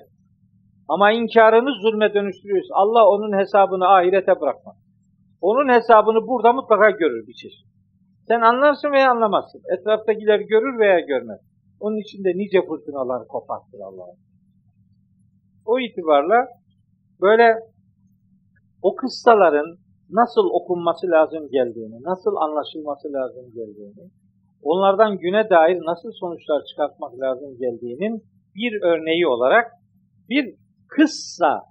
[0.88, 4.76] Ama inkarını zulme dönüştürüyorsa Allah onun hesabını ahirete bırakmaz.
[5.42, 7.68] Onun hesabını burada mutlaka görür bir çeşit.
[8.28, 9.62] Sen anlarsın veya anlamazsın.
[9.78, 11.40] Etraftakiler görür veya görmez.
[11.80, 14.20] Onun içinde nice fırtınalar kopartır Allah'ın.
[15.66, 16.48] O itibarla
[17.22, 17.60] böyle
[18.82, 19.78] o kıssaların
[20.10, 24.12] nasıl okunması lazım geldiğini, nasıl anlaşılması lazım geldiğini,
[24.64, 28.24] onlardan güne dair nasıl sonuçlar çıkartmak lazım geldiğinin
[28.56, 29.72] bir örneği olarak
[30.30, 30.56] bir
[30.88, 31.62] kıssa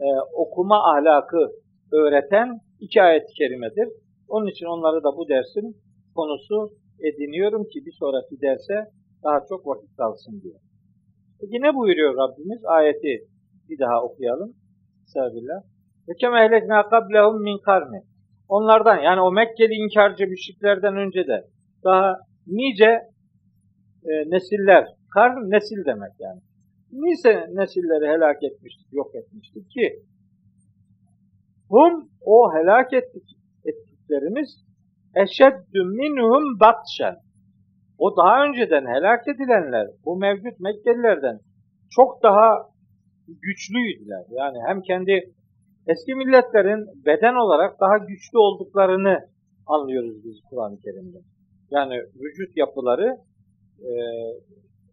[0.00, 1.50] e, okuma ahlakı
[1.92, 3.88] öğreten iki ayet-i kerimedir.
[4.28, 5.76] Onun için onları da bu dersin
[6.14, 8.90] konusu ediniyorum ki bir sonraki derse
[9.24, 10.54] daha çok vakit kalsın diye.
[11.40, 12.64] Peki ne buyuruyor Rabbimiz?
[12.64, 13.28] Ayeti
[13.68, 14.54] bir daha okuyalım.
[16.08, 18.02] Ve kem ehlekna kablehum min karni.
[18.48, 21.44] Onlardan yani o Mekkeli inkarcı müşriklerden önce de
[21.84, 22.16] daha
[22.46, 22.90] nice
[24.04, 26.40] e, nesiller, karn nesil demek yani.
[26.92, 30.02] Nice nesilleri helak etmiştik, yok etmiştik ki
[31.68, 33.24] hum o helak ettik,
[33.64, 34.64] ettiklerimiz
[35.16, 37.16] eşeddü minhum batşen.
[37.98, 41.38] O daha önceden helak edilenler, bu mevcut Mekkelilerden
[41.90, 42.73] çok daha
[43.28, 44.24] güçlüydüler.
[44.30, 45.32] Yani hem kendi
[45.86, 49.18] eski milletlerin beden olarak daha güçlü olduklarını
[49.66, 51.18] anlıyoruz biz Kur'an-ı Kerim'de.
[51.70, 53.16] Yani vücut yapıları
[53.80, 53.92] e,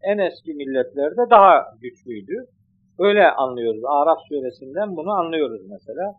[0.02, 2.36] en eski milletlerde daha güçlüydü.
[2.98, 3.82] Öyle anlıyoruz.
[3.84, 6.14] Araf suresinden bunu anlıyoruz mesela.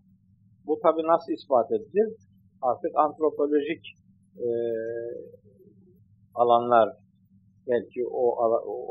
[0.65, 2.13] Bu tabi nasıl ispat edilir?
[2.61, 3.85] Artık antropolojik
[4.37, 4.47] e,
[6.35, 6.89] alanlar
[7.67, 8.23] belki o,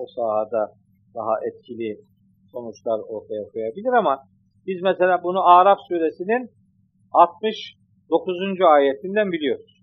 [0.02, 0.72] o, sahada
[1.14, 2.00] daha etkili
[2.52, 4.18] sonuçlar ortaya koyabilir ama
[4.66, 6.50] biz mesela bunu Araf suresinin
[7.12, 8.60] 69.
[8.60, 9.82] ayetinden biliyoruz.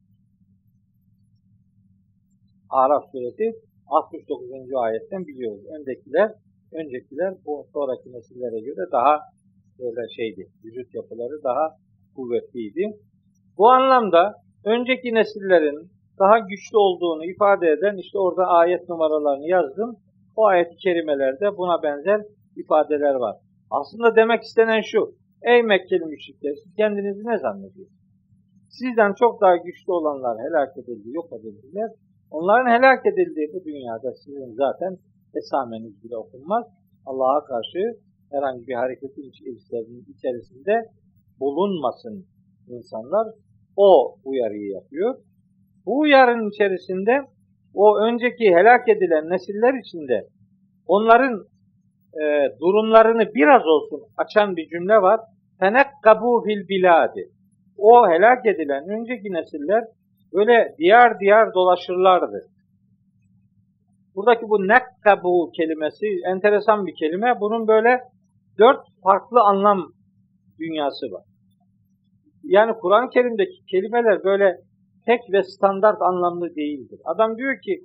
[2.70, 3.52] Araf suresi
[3.88, 4.50] 69.
[4.76, 5.64] ayetten biliyoruz.
[5.80, 6.32] Öncekiler,
[6.74, 9.20] öncekiler bu sonraki nesillere göre daha
[9.80, 10.48] böyle şeydi.
[10.64, 11.76] Vücut yapıları daha
[12.16, 12.98] kuvvetliydi.
[13.58, 14.34] Bu anlamda
[14.66, 15.90] önceki nesillerin
[16.20, 19.96] daha güçlü olduğunu ifade eden işte orada ayet numaralarını yazdım.
[20.36, 22.22] O ayet-i kerimelerde buna benzer
[22.60, 23.36] ifadeler var.
[23.70, 25.16] Aslında demek istenen şu.
[25.42, 28.00] Ey Mekkeli müşrikler siz kendinizi ne zannediyorsunuz?
[28.70, 31.90] Sizden çok daha güçlü olanlar helak edildi, yok edildiler.
[32.32, 34.98] Onların helak edildiği bu dünyada sizin zaten
[35.36, 36.66] esameniz bile okunmaz.
[37.06, 37.80] Allah'a karşı
[38.32, 39.32] herhangi bir hareketin
[40.14, 40.90] içerisinde
[41.40, 42.26] bulunmasın
[42.68, 43.28] insanlar.
[43.76, 45.16] O uyarıyı yapıyor.
[45.86, 47.12] Bu uyarının içerisinde
[47.74, 50.28] o önceki helak edilen nesiller içinde
[50.88, 51.46] onların
[52.14, 52.24] e,
[52.60, 55.20] durumlarını biraz olsun açan bir cümle var.
[55.60, 57.30] Fenekkabu fil biladi.
[57.78, 59.84] O helak edilen önceki nesiller
[60.34, 62.42] böyle diyar diyar dolaşırlardı.
[64.16, 67.40] buradaki bu nekkabu kelimesi enteresan bir kelime.
[67.42, 68.00] Bunun böyle
[68.60, 69.92] dört farklı anlam
[70.60, 71.24] dünyası var.
[72.44, 74.58] Yani Kur'an-ı Kerim'deki kelimeler böyle
[75.06, 77.00] tek ve standart anlamlı değildir.
[77.06, 77.80] Adam diyor ki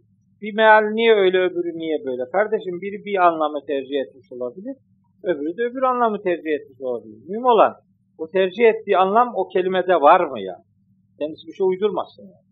[0.45, 2.23] bir meal niye öyle öbürü niye böyle?
[2.33, 4.77] Kardeşim biri bir anlamı tercih etmiş olabilir.
[5.23, 7.19] Öbürü de öbür anlamı tercih etmiş olabilir.
[7.29, 7.75] Mühim olan
[8.19, 10.57] o tercih ettiği anlam o kelimede var mı ya?
[11.19, 12.49] Kendisi bir şey uydurmasın yani.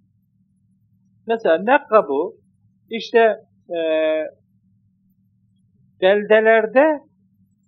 [1.27, 2.37] Mesela nekkabu
[2.91, 3.19] işte
[3.77, 3.79] e,
[6.01, 7.01] beldelerde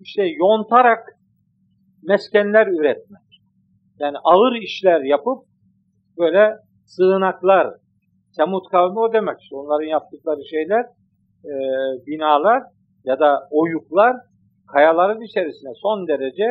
[0.00, 1.00] işte yontarak
[2.02, 3.24] meskenler üretmek.
[3.98, 5.38] Yani ağır işler yapıp
[6.18, 7.74] böyle sığınaklar,
[8.36, 9.56] Semud kavmi o demek işte.
[9.56, 10.84] Onların yaptıkları şeyler,
[11.44, 11.52] e,
[12.06, 12.62] binalar
[13.04, 14.16] ya da oyuklar
[14.72, 16.46] kayaların içerisine son derece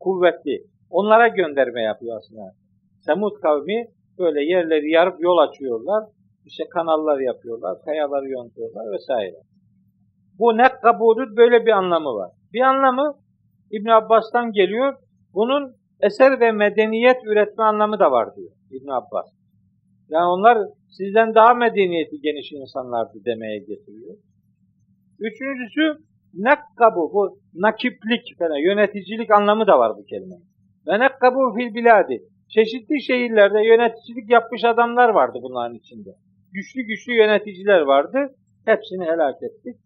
[0.00, 0.64] kuvvetli.
[0.90, 2.52] Onlara gönderme yapıyor aslında.
[3.00, 3.86] Semud kavmi
[4.18, 6.04] böyle yerleri yarıp yol açıyorlar.
[6.44, 9.36] İşte kanallar yapıyorlar, kayaları yontuyorlar vesaire.
[10.38, 12.30] Bu net kabulü böyle bir anlamı var.
[12.52, 13.14] Bir anlamı
[13.70, 14.94] İbn Abbas'tan geliyor.
[15.34, 19.37] Bunun eser ve medeniyet üretme anlamı da var diyor İbn Abbas.
[20.10, 20.58] Yani onlar
[20.88, 24.16] sizden daha medeniyeti geniş insanlardı demeye getiriyor.
[25.18, 26.04] Üçüncüsü
[26.34, 30.44] nekkabu, bu nakiplik, yani yöneticilik anlamı da var bu kelimenin.
[30.86, 32.22] Ve nekkabu fil biladi.
[32.48, 36.10] Çeşitli şehirlerde yöneticilik yapmış adamlar vardı bunların içinde.
[36.52, 38.34] Güçlü güçlü yöneticiler vardı.
[38.64, 39.76] Hepsini helak ettik.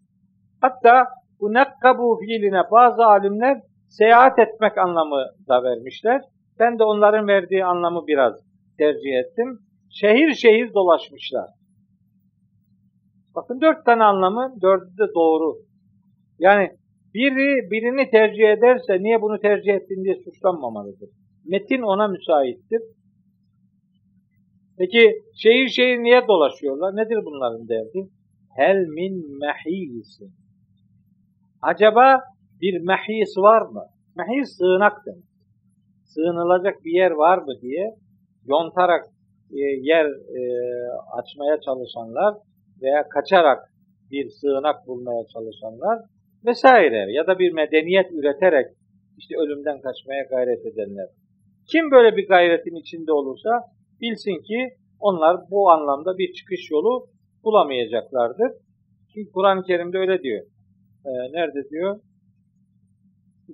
[0.61, 1.05] Hatta
[1.39, 6.21] bu nekkabu fiiline bazı alimler seyahat etmek anlamı da vermişler.
[6.59, 8.33] Ben de onların verdiği anlamı biraz
[8.77, 9.59] tercih ettim.
[9.93, 11.49] Şehir şehir dolaşmışlar.
[13.35, 15.57] Bakın dört tane anlamı, dördü de doğru.
[16.39, 16.69] Yani
[17.13, 21.09] biri birini tercih ederse niye bunu tercih ettin diye suçlanmamalıdır.
[21.45, 22.81] Metin ona müsaittir.
[24.77, 26.95] Peki şehir şehir niye dolaşıyorlar?
[26.95, 28.09] Nedir bunların derdi?
[28.55, 30.25] Hel min mehisi.
[31.61, 32.21] Acaba
[32.61, 33.85] bir mehis var mı?
[34.15, 35.23] Mehis sığınak demek.
[36.03, 37.95] Sığınılacak bir yer var mı diye
[38.45, 39.12] yontarak
[39.61, 40.41] yer e,
[41.19, 42.35] açmaya çalışanlar
[42.81, 43.59] veya kaçarak
[44.11, 45.99] bir sığınak bulmaya çalışanlar
[46.45, 48.67] vesaire ya da bir medeniyet üreterek
[49.17, 51.07] işte ölümden kaçmaya gayret edenler.
[51.71, 53.49] Kim böyle bir gayretin içinde olursa
[54.01, 54.69] bilsin ki
[54.99, 57.07] onlar bu anlamda bir çıkış yolu
[57.43, 58.51] bulamayacaklardır.
[59.13, 60.45] Çünkü Kur'an-ı Kerim'de öyle diyor.
[61.05, 61.99] Ee, nerede diyor?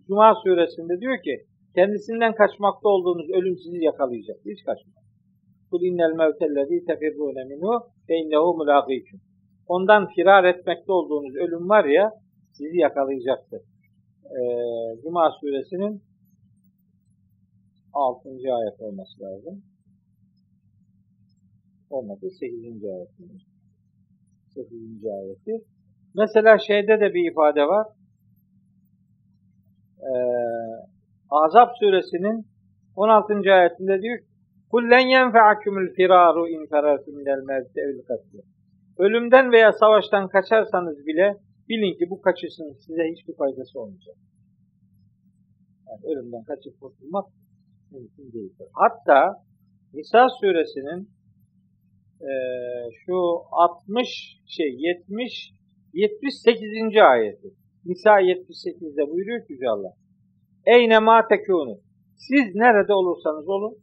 [0.08, 1.46] Cuma suresinde diyor ki
[1.76, 4.38] kendisinden kaçmakta olduğunuz ölüm sizi yakalayacak.
[4.46, 5.09] Hiç kaçmayın.
[5.70, 7.74] Kul innel mevtellezî tefirrûne minhu
[8.08, 9.20] fe innehu mulâgîküm.
[9.68, 12.12] Ondan firar etmekte olduğunuz ölüm var ya
[12.54, 13.62] sizi yakalayacaktır.
[14.26, 16.04] Ee, Cuma suresinin
[17.94, 18.30] 6.
[18.30, 19.64] ayet olması lazım.
[21.90, 22.30] Olmadı.
[22.40, 22.84] 8.
[22.86, 23.10] ayet.
[24.54, 25.06] 8.
[25.06, 25.66] ayeti.
[26.16, 27.88] Mesela şeyde de bir ifade var.
[30.00, 30.14] Ee,
[31.30, 32.48] Azap suresinin
[32.96, 33.34] 16.
[33.54, 34.20] ayetinde diyor
[34.72, 38.42] Kullen yenfe'akumul firaru in ferartum minel mevti evil katli.
[38.98, 41.38] Ölümden veya savaştan kaçarsanız bile
[41.70, 44.16] bilin ki bu kaçışın size hiçbir faydası olmayacak.
[45.88, 47.26] Yani ölümden kaçıp kurtulmak
[47.92, 48.68] mümkün değildir.
[48.74, 49.44] Hatta
[49.94, 51.10] Nisa suresinin
[52.22, 52.32] e,
[53.06, 53.16] şu
[53.52, 54.08] 60
[54.46, 55.52] şey 70
[55.94, 56.98] 78.
[56.98, 57.48] ayeti.
[57.86, 59.94] Nisa 78'de buyuruyor ki Yüce Allah.
[60.66, 61.76] Eyne ma tekûnü.
[62.16, 63.78] Siz nerede olursanız olun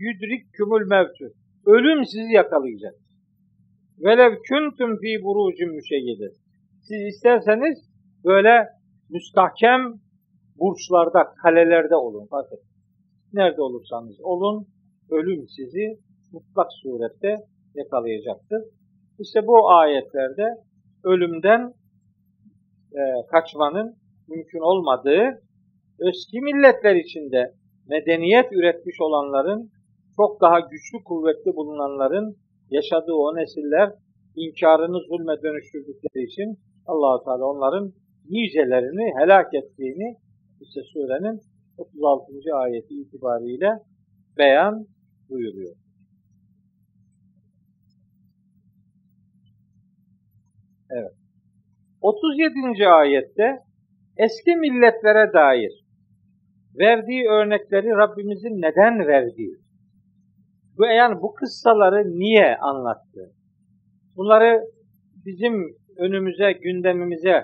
[0.00, 1.32] yüdrik kümül mevtü.
[1.66, 2.94] Ölüm sizi yakalayacak.
[3.98, 6.28] Velev küntüm fi burucun müşeyyide.
[6.82, 7.78] Siz isterseniz
[8.24, 8.68] böyle
[9.10, 9.94] müstahkem
[10.58, 12.28] burçlarda, kalelerde olun.
[12.30, 12.58] Bakın.
[13.32, 14.66] Nerede olursanız olun,
[15.10, 15.98] ölüm sizi
[16.32, 17.36] mutlak surette
[17.74, 18.62] yakalayacaktır.
[19.18, 20.46] İşte bu ayetlerde
[21.04, 21.74] ölümden
[22.92, 23.96] e, kaçmanın
[24.28, 25.42] mümkün olmadığı,
[26.08, 27.54] eski milletler içinde
[27.88, 29.70] medeniyet üretmiş olanların
[30.20, 32.36] çok daha güçlü kuvvetli bulunanların
[32.70, 33.92] yaşadığı o nesiller
[34.36, 37.92] inkarını zulme dönüştürdükleri için allah Teala onların
[38.30, 40.16] nicelerini helak ettiğini
[40.60, 41.40] işte surenin
[41.78, 42.32] 36.
[42.54, 43.70] ayeti itibariyle
[44.38, 44.86] beyan
[45.28, 45.76] buyuruyor.
[50.90, 51.12] Evet.
[52.00, 52.88] 37.
[52.88, 53.58] ayette
[54.16, 55.72] eski milletlere dair
[56.78, 59.69] verdiği örnekleri Rabbimizin neden verdiği,
[60.80, 63.32] bu yani bu kıssaları niye anlattı?
[64.16, 64.60] Bunları
[65.26, 67.42] bizim önümüze, gündemimize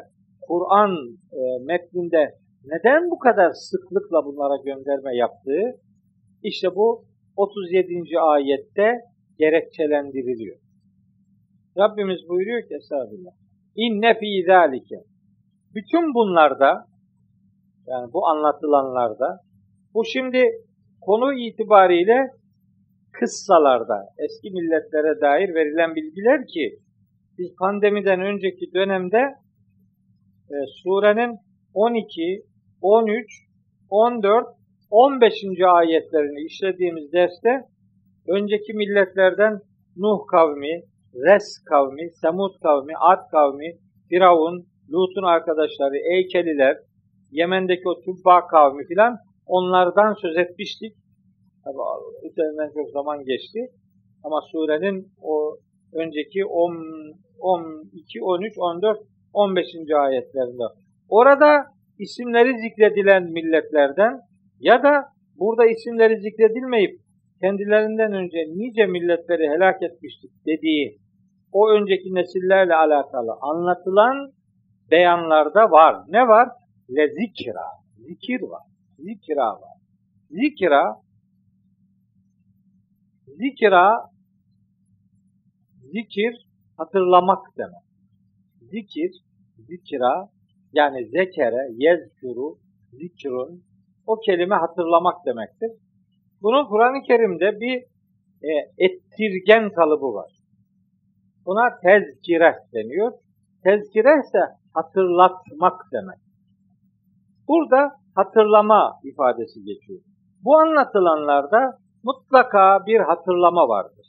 [0.48, 0.90] Kur'an
[1.32, 2.34] e, metninde
[2.64, 5.80] neden bu kadar sıklıkla bunlara gönderme yaptığı
[6.42, 7.04] işte bu
[7.36, 8.20] 37.
[8.20, 8.92] ayette
[9.38, 10.56] gerekçelendiriliyor.
[11.78, 13.32] Rabbimiz buyuruyor ki Estağfirullah.
[13.76, 15.00] İnne fî zâlike.
[15.74, 16.86] Bütün bunlarda,
[17.86, 19.40] yani bu anlatılanlarda,
[19.94, 20.42] bu şimdi
[21.00, 22.30] konu itibariyle
[23.20, 26.78] kıssalarda, eski milletlere dair verilen bilgiler ki,
[27.38, 29.18] biz pandemiden önceki dönemde
[30.50, 31.38] e, surenin
[31.74, 32.42] 12,
[32.80, 33.26] 13,
[33.90, 34.46] 14,
[34.90, 35.34] 15.
[35.66, 37.62] ayetlerini işlediğimiz derste
[38.28, 39.60] önceki milletlerden
[39.96, 40.82] Nuh kavmi,
[41.14, 43.72] Res kavmi, Semud kavmi, Ad kavmi,
[44.08, 46.76] Firavun, Lut'un arkadaşları, Eykeliler,
[47.30, 49.16] Yemen'deki o Tubba kavmi filan
[49.46, 50.92] onlardan söz etmiştik.
[51.66, 51.78] Tabi
[52.30, 53.60] üzerinden çok zaman geçti.
[54.24, 55.56] Ama surenin o
[55.94, 56.74] önceki 10,
[57.38, 58.98] 12, 13, 14,
[59.32, 59.66] 15.
[59.96, 60.62] ayetlerinde.
[61.08, 61.64] Orada
[61.98, 64.20] isimleri zikredilen milletlerden
[64.60, 65.04] ya da
[65.38, 67.00] burada isimleri zikredilmeyip
[67.40, 70.98] kendilerinden önce nice milletleri helak etmiştik dediği
[71.52, 74.32] o önceki nesillerle alakalı anlatılan
[74.90, 75.96] beyanlarda var.
[76.08, 76.48] Ne var?
[76.96, 77.66] Le zikra.
[77.96, 78.62] Zikir var.
[78.98, 79.76] Zikra var.
[80.30, 81.05] Zikra
[83.26, 84.10] zikra
[85.92, 86.46] zikir
[86.76, 87.86] hatırlamak demek.
[88.60, 89.12] Zikir,
[89.58, 90.28] zikra
[90.72, 92.58] yani zekere, yezkuru,
[92.92, 93.62] zikrun
[94.06, 95.70] o kelime hatırlamak demektir.
[96.42, 97.76] Bunun Kur'an-ı Kerim'de bir
[98.42, 100.32] e, ettirgen kalıbı var.
[101.46, 103.12] Buna tezkire deniyor.
[103.64, 104.38] Tezkire ise
[104.74, 106.18] hatırlatmak demek.
[107.48, 110.00] Burada hatırlama ifadesi geçiyor.
[110.44, 114.06] Bu anlatılanlarda mutlaka bir hatırlama vardır.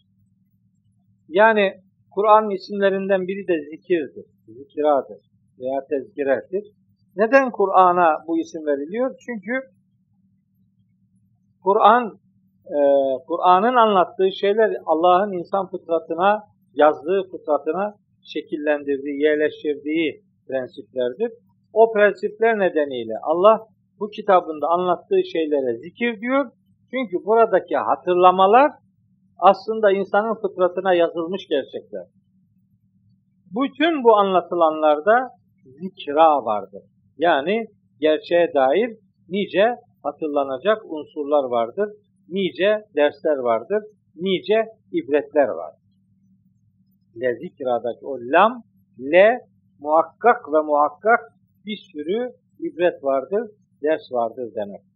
[1.27, 1.73] Yani
[2.11, 5.21] Kur'an'ın isimlerinden biri de zikirdir, zikiradır
[5.59, 6.63] veya tezkiredir.
[7.15, 9.15] Neden Kur'an'a bu isim veriliyor?
[9.25, 9.53] Çünkü
[11.63, 12.19] Kur'an
[12.65, 12.79] e,
[13.27, 16.43] Kur'an'ın anlattığı şeyler Allah'ın insan fıtratına,
[16.73, 17.95] yazdığı fıtratına
[18.33, 21.31] şekillendirdiği, yerleştirdiği prensiplerdir.
[21.73, 23.67] O prensipler nedeniyle Allah
[23.99, 26.51] bu kitabında anlattığı şeylere zikir diyor.
[26.91, 28.71] Çünkü buradaki hatırlamalar
[29.39, 32.05] aslında insanın fıtratına yazılmış gerçekler.
[33.55, 35.29] Bütün bu anlatılanlarda
[35.65, 36.83] zikra vardır.
[37.17, 37.65] Yani
[37.99, 38.97] gerçeğe dair
[39.29, 41.89] nice hatırlanacak unsurlar vardır.
[42.29, 43.83] Nice dersler vardır.
[44.15, 45.87] Nice ibretler vardır.
[47.21, 48.63] Le zikradaki o lam,
[48.99, 49.39] le
[49.79, 51.19] muhakkak ve muhakkak
[51.65, 53.51] bir sürü ibret vardır,
[53.83, 54.86] ders vardır demektir.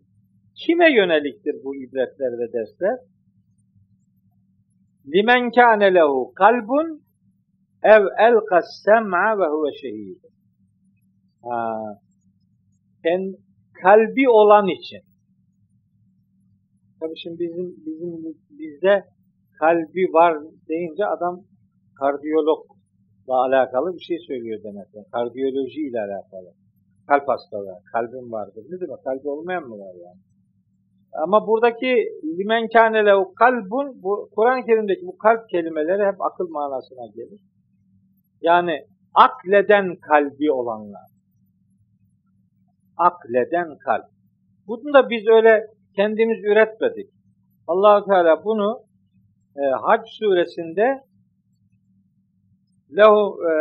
[0.55, 2.97] Kime yöneliktir bu ibretler ve dersler?
[5.13, 7.01] Limen kâne lehu kalbun
[7.83, 10.21] ev elqas sem'a ve huve şehid.
[13.03, 13.21] Sen
[13.83, 15.01] kalbi olan için.
[16.99, 19.03] Tabii şimdi bizim bizim bizde
[19.59, 20.37] kalbi var
[20.69, 21.43] deyince adam
[21.99, 24.87] kardiyologla alakalı bir şey söylüyor demek.
[24.93, 26.53] Yani kardiyoloji ile alakalı.
[27.07, 28.63] Kalp hastalığı, kalbim vardır.
[28.69, 29.03] Ne demek?
[29.03, 30.21] Kalbi olmayan mı var yani?
[31.13, 37.41] Ama buradaki limen kânele kalbun, bu Kur'an-ı Kerim'deki bu kalp kelimeleri hep akıl manasına gelir.
[38.41, 41.11] Yani akleden kalbi olanlar
[43.07, 44.05] akleden kalp.
[44.67, 47.09] Bunu da biz öyle kendimiz üretmedik.
[47.67, 48.79] allah Teala bunu
[49.55, 51.01] e, Hac suresinde
[52.97, 53.53] lehu e,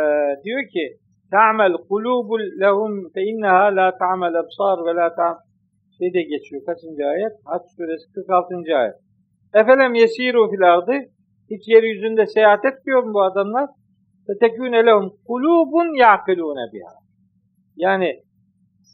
[0.43, 0.97] diyor ki
[1.31, 5.50] ta'mel kulubul lehum fe inneha la ta'mel absar ve la ta'mel
[6.01, 6.61] şeyde geçiyor.
[6.65, 7.33] Kaçıncı ayet?
[7.45, 8.55] Hac suresi 46.
[8.75, 8.95] ayet.
[9.53, 10.93] Efelem yesiru fil ardı
[11.51, 13.69] hiç yeryüzünde seyahat etmiyor mu bu adamlar?
[14.27, 16.93] Fetekûne lehum kulubun ya'kilûne biha.
[17.75, 18.23] Yani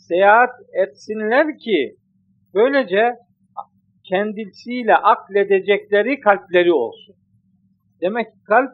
[0.08, 1.96] seyahat etsinler ki
[2.54, 3.16] böylece
[4.10, 7.16] kendisiyle akledecekleri kalpleri olsun.
[8.02, 8.72] Demek ki kalp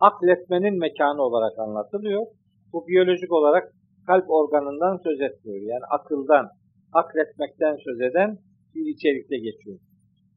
[0.00, 2.26] akletmenin mekanı olarak anlatılıyor.
[2.72, 3.72] Bu biyolojik olarak
[4.06, 5.60] kalp organından söz etmiyor.
[5.62, 6.48] Yani akıldan,
[6.92, 8.38] akletmekten söz eden
[8.74, 9.78] bir içerikte geçiyor.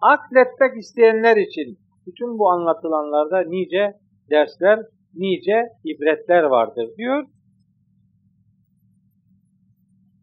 [0.02, 1.78] Akletmek isteyenler için
[2.08, 3.94] bütün bu anlatılanlarda nice
[4.30, 4.80] dersler,
[5.14, 7.24] nice ibretler vardır diyor.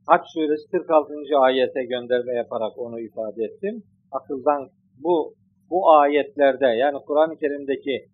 [0.06, 1.14] Haç suresi 46.
[1.38, 3.82] ayete gönderme yaparak onu ifade ettim.
[4.12, 4.68] Akıldan
[5.02, 5.34] bu
[5.70, 8.06] bu ayetlerde yani Kur'an-ı Kerim'deki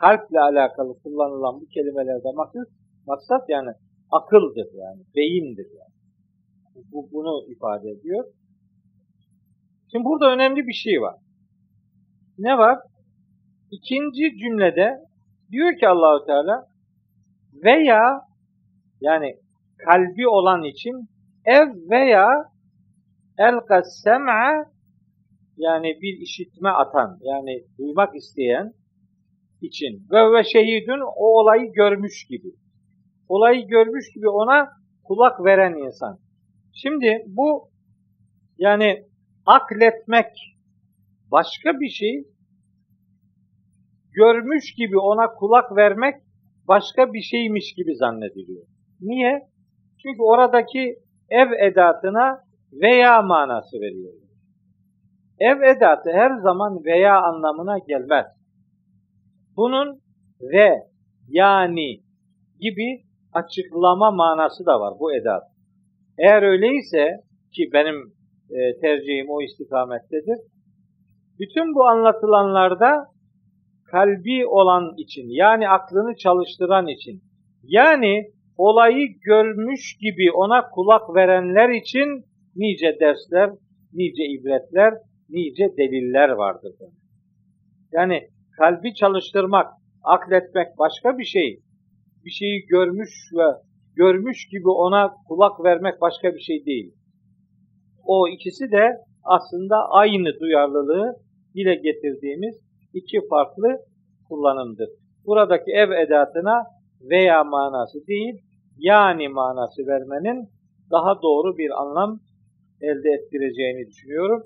[0.00, 2.68] kalple alakalı kullanılan bu kelimelerde maksat,
[3.06, 3.70] maksat yani
[4.10, 5.94] akıldır yani, beyindir yani.
[6.92, 8.24] Bu, bunu ifade ediyor.
[9.92, 11.16] Şimdi burada önemli bir şey var.
[12.38, 12.78] Ne var?
[13.70, 14.98] İkinci cümlede
[15.50, 16.66] diyor ki Allahu Teala
[17.64, 18.20] veya
[19.00, 19.34] yani
[19.78, 21.08] kalbi olan için
[21.44, 22.28] ev veya
[23.38, 24.70] elka sem'a
[25.56, 28.72] yani bir işitme atan yani duymak isteyen
[29.60, 32.48] için ve ve şehidün o olayı görmüş gibi.
[33.28, 34.68] olayı görmüş gibi ona
[35.04, 36.18] kulak veren insan.
[36.82, 37.70] Şimdi bu
[38.58, 39.04] yani
[39.46, 40.26] akletmek
[41.30, 42.24] başka bir şey,
[44.12, 46.14] görmüş gibi ona kulak vermek
[46.68, 48.66] başka bir şeymiş gibi zannediliyor.
[49.00, 49.48] Niye?
[50.02, 50.98] Çünkü oradaki
[51.28, 52.40] ev edatına
[52.72, 54.12] veya manası veriyor.
[55.38, 58.26] Ev edatı her zaman veya anlamına gelmez.
[59.56, 60.00] Bunun
[60.40, 60.82] ve
[61.28, 62.00] yani
[62.60, 63.02] gibi
[63.32, 65.57] açıklama manası da var bu edat.
[66.18, 67.08] Eğer öyleyse
[67.54, 67.96] ki benim
[68.50, 70.38] e, tercihim o istikamettedir.
[71.38, 73.06] Bütün bu anlatılanlarda
[73.90, 77.22] kalbi olan için yani aklını çalıştıran için
[77.62, 78.24] yani
[78.56, 82.24] olayı görmüş gibi ona kulak verenler için
[82.56, 83.50] nice dersler,
[83.92, 84.94] nice ibretler,
[85.28, 86.72] nice deliller vardır.
[87.92, 88.28] Yani
[88.58, 89.66] kalbi çalıştırmak,
[90.04, 91.60] akletmek başka bir şey.
[92.24, 93.67] Bir şeyi görmüş ve
[93.98, 96.94] görmüş gibi ona kulak vermek başka bir şey değil.
[98.04, 98.84] O ikisi de
[99.24, 101.16] aslında aynı duyarlılığı
[101.54, 102.54] dile getirdiğimiz
[102.94, 103.68] iki farklı
[104.28, 104.88] kullanımdır.
[105.26, 106.56] Buradaki ev edatına
[107.10, 108.34] veya manası değil,
[108.78, 110.48] yani manası vermenin
[110.90, 112.20] daha doğru bir anlam
[112.80, 114.42] elde ettireceğini düşünüyorum.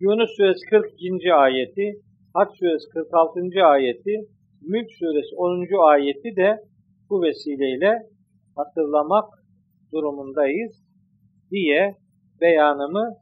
[0.00, 1.34] Yunus suresi 42.
[1.34, 1.92] ayeti,
[2.34, 3.40] Hac suresi 46.
[3.64, 4.14] ayeti,
[4.62, 5.90] Mülk suresi 10.
[5.90, 6.58] ayeti de
[7.10, 7.92] bu vesileyle
[8.56, 9.28] hatırlamak
[9.92, 10.72] durumundayız
[11.50, 11.96] diye
[12.40, 13.14] beyanımı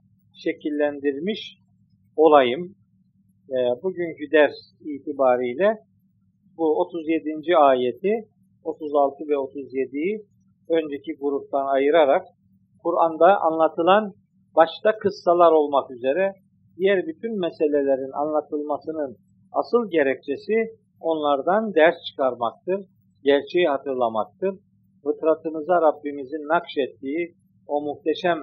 [0.45, 1.59] şekillendirmiş
[2.17, 2.75] olayım.
[3.51, 5.79] E, bugünkü ders itibariyle
[6.57, 7.57] bu 37.
[7.57, 8.29] ayeti
[8.65, 10.27] 36 ve 37'yi
[10.69, 12.27] önceki gruptan ayırarak
[12.83, 14.13] Kur'an'da anlatılan
[14.57, 16.33] başta kıssalar olmak üzere
[16.77, 19.17] diğer bütün meselelerin anlatılmasının
[19.53, 20.55] asıl gerekçesi
[21.01, 22.81] onlardan ders çıkarmaktır,
[23.25, 24.55] gerçeği hatırlamaktır.
[25.05, 27.35] Fıtratımıza Rabbimizin nakşettiği
[27.67, 28.39] o muhteşem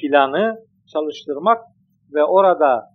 [0.00, 0.58] planı
[0.92, 1.60] çalıştırmak
[2.14, 2.92] ve orada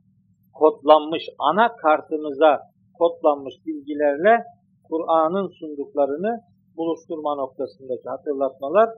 [0.53, 2.61] kodlanmış ana kartımıza
[2.99, 4.44] kodlanmış bilgilerle
[4.90, 6.41] Kur'an'ın sunduklarını
[6.78, 8.90] buluşturma noktasındaki hatırlatmalar,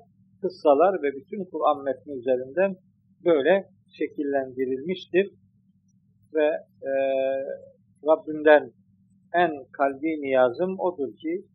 [0.41, 2.75] kıssalar ve bütün Kur'an metni üzerinden
[3.25, 5.31] böyle şekillendirilmiştir.
[6.33, 6.47] Ve
[6.89, 6.91] e,
[8.07, 8.71] Rabbimden
[9.33, 11.45] en kalbi niyazım odur ki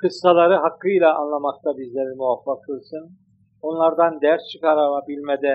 [0.00, 3.10] kıssaları hakkıyla anlamakta bizleri muvaffak kılsın.
[3.62, 5.54] Onlardan ders çıkarabilmede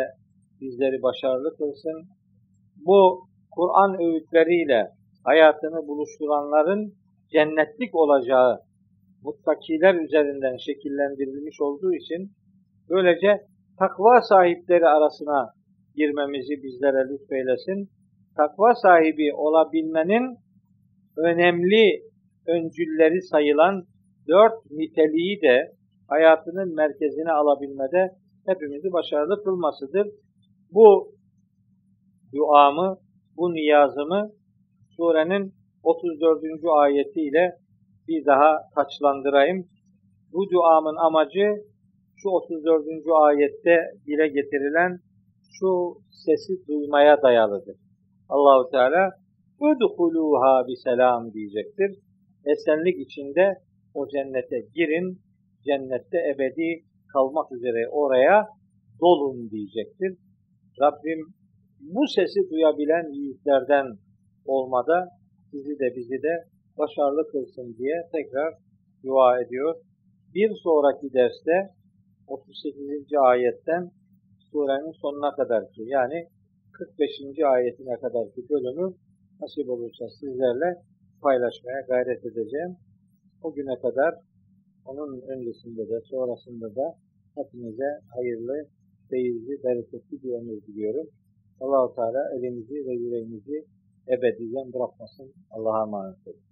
[0.61, 1.97] bizleri başarılı kılsın.
[2.85, 4.87] Bu Kur'an öğütleriyle
[5.23, 6.93] hayatını buluşturanların
[7.31, 8.59] cennetlik olacağı
[9.23, 12.31] muttakiler üzerinden şekillendirilmiş olduğu için
[12.89, 13.41] böylece
[13.79, 15.53] takva sahipleri arasına
[15.95, 17.89] girmemizi bizlere lütfeylesin.
[18.37, 20.37] Takva sahibi olabilmenin
[21.17, 22.01] önemli
[22.47, 23.83] öncülleri sayılan
[24.27, 25.71] dört niteliği de
[26.09, 28.11] hayatının merkezine alabilmede
[28.45, 30.07] hepimizi başarılı kılmasıdır.
[30.71, 31.13] Bu
[32.33, 32.97] duamı,
[33.37, 34.31] bu niyazımı
[34.97, 36.43] surenin 34.
[36.79, 37.51] ayetiyle
[38.07, 39.67] bir daha taçlandırayım.
[40.33, 41.47] Bu duamın amacı
[42.15, 42.85] şu 34.
[43.23, 43.77] ayette
[44.07, 44.99] dile getirilen
[45.59, 47.75] şu sesi duymaya dayalıdır.
[48.29, 49.11] Allahu Teala
[49.59, 51.91] udhuluha bi selam diyecektir.
[52.45, 53.53] Esenlik içinde
[53.93, 55.19] o cennete girin,
[55.65, 56.83] cennette ebedi
[57.13, 58.47] kalmak üzere oraya
[59.01, 60.17] dolun diyecektir.
[60.81, 61.21] Rabbim
[61.79, 63.87] bu sesi duyabilen yiğitlerden
[64.45, 65.09] olmada
[65.51, 66.33] sizi de bizi de
[66.77, 68.53] başarılı kılsın diye tekrar
[69.03, 69.75] dua ediyor.
[70.35, 71.69] Bir sonraki derste
[72.27, 73.13] 38.
[73.19, 73.91] ayetten
[74.51, 76.27] surenin sonuna kadar ki yani
[76.71, 77.09] 45.
[77.45, 78.95] ayetine kadar ki bölümü
[79.41, 80.69] nasip olursa sizlerle
[81.21, 82.77] paylaşmaya gayret edeceğim.
[83.43, 84.15] O güne kadar
[84.85, 86.95] onun öncesinde de sonrasında da
[87.35, 88.67] hepinize hayırlı,
[89.09, 91.07] feyizli, bereketli bir ömür diliyorum.
[91.61, 93.65] Allahu Teala elimizi ve yüreğimizi
[94.07, 95.33] ebediyen bırakmasın.
[95.51, 96.43] Allah'a emanet olun.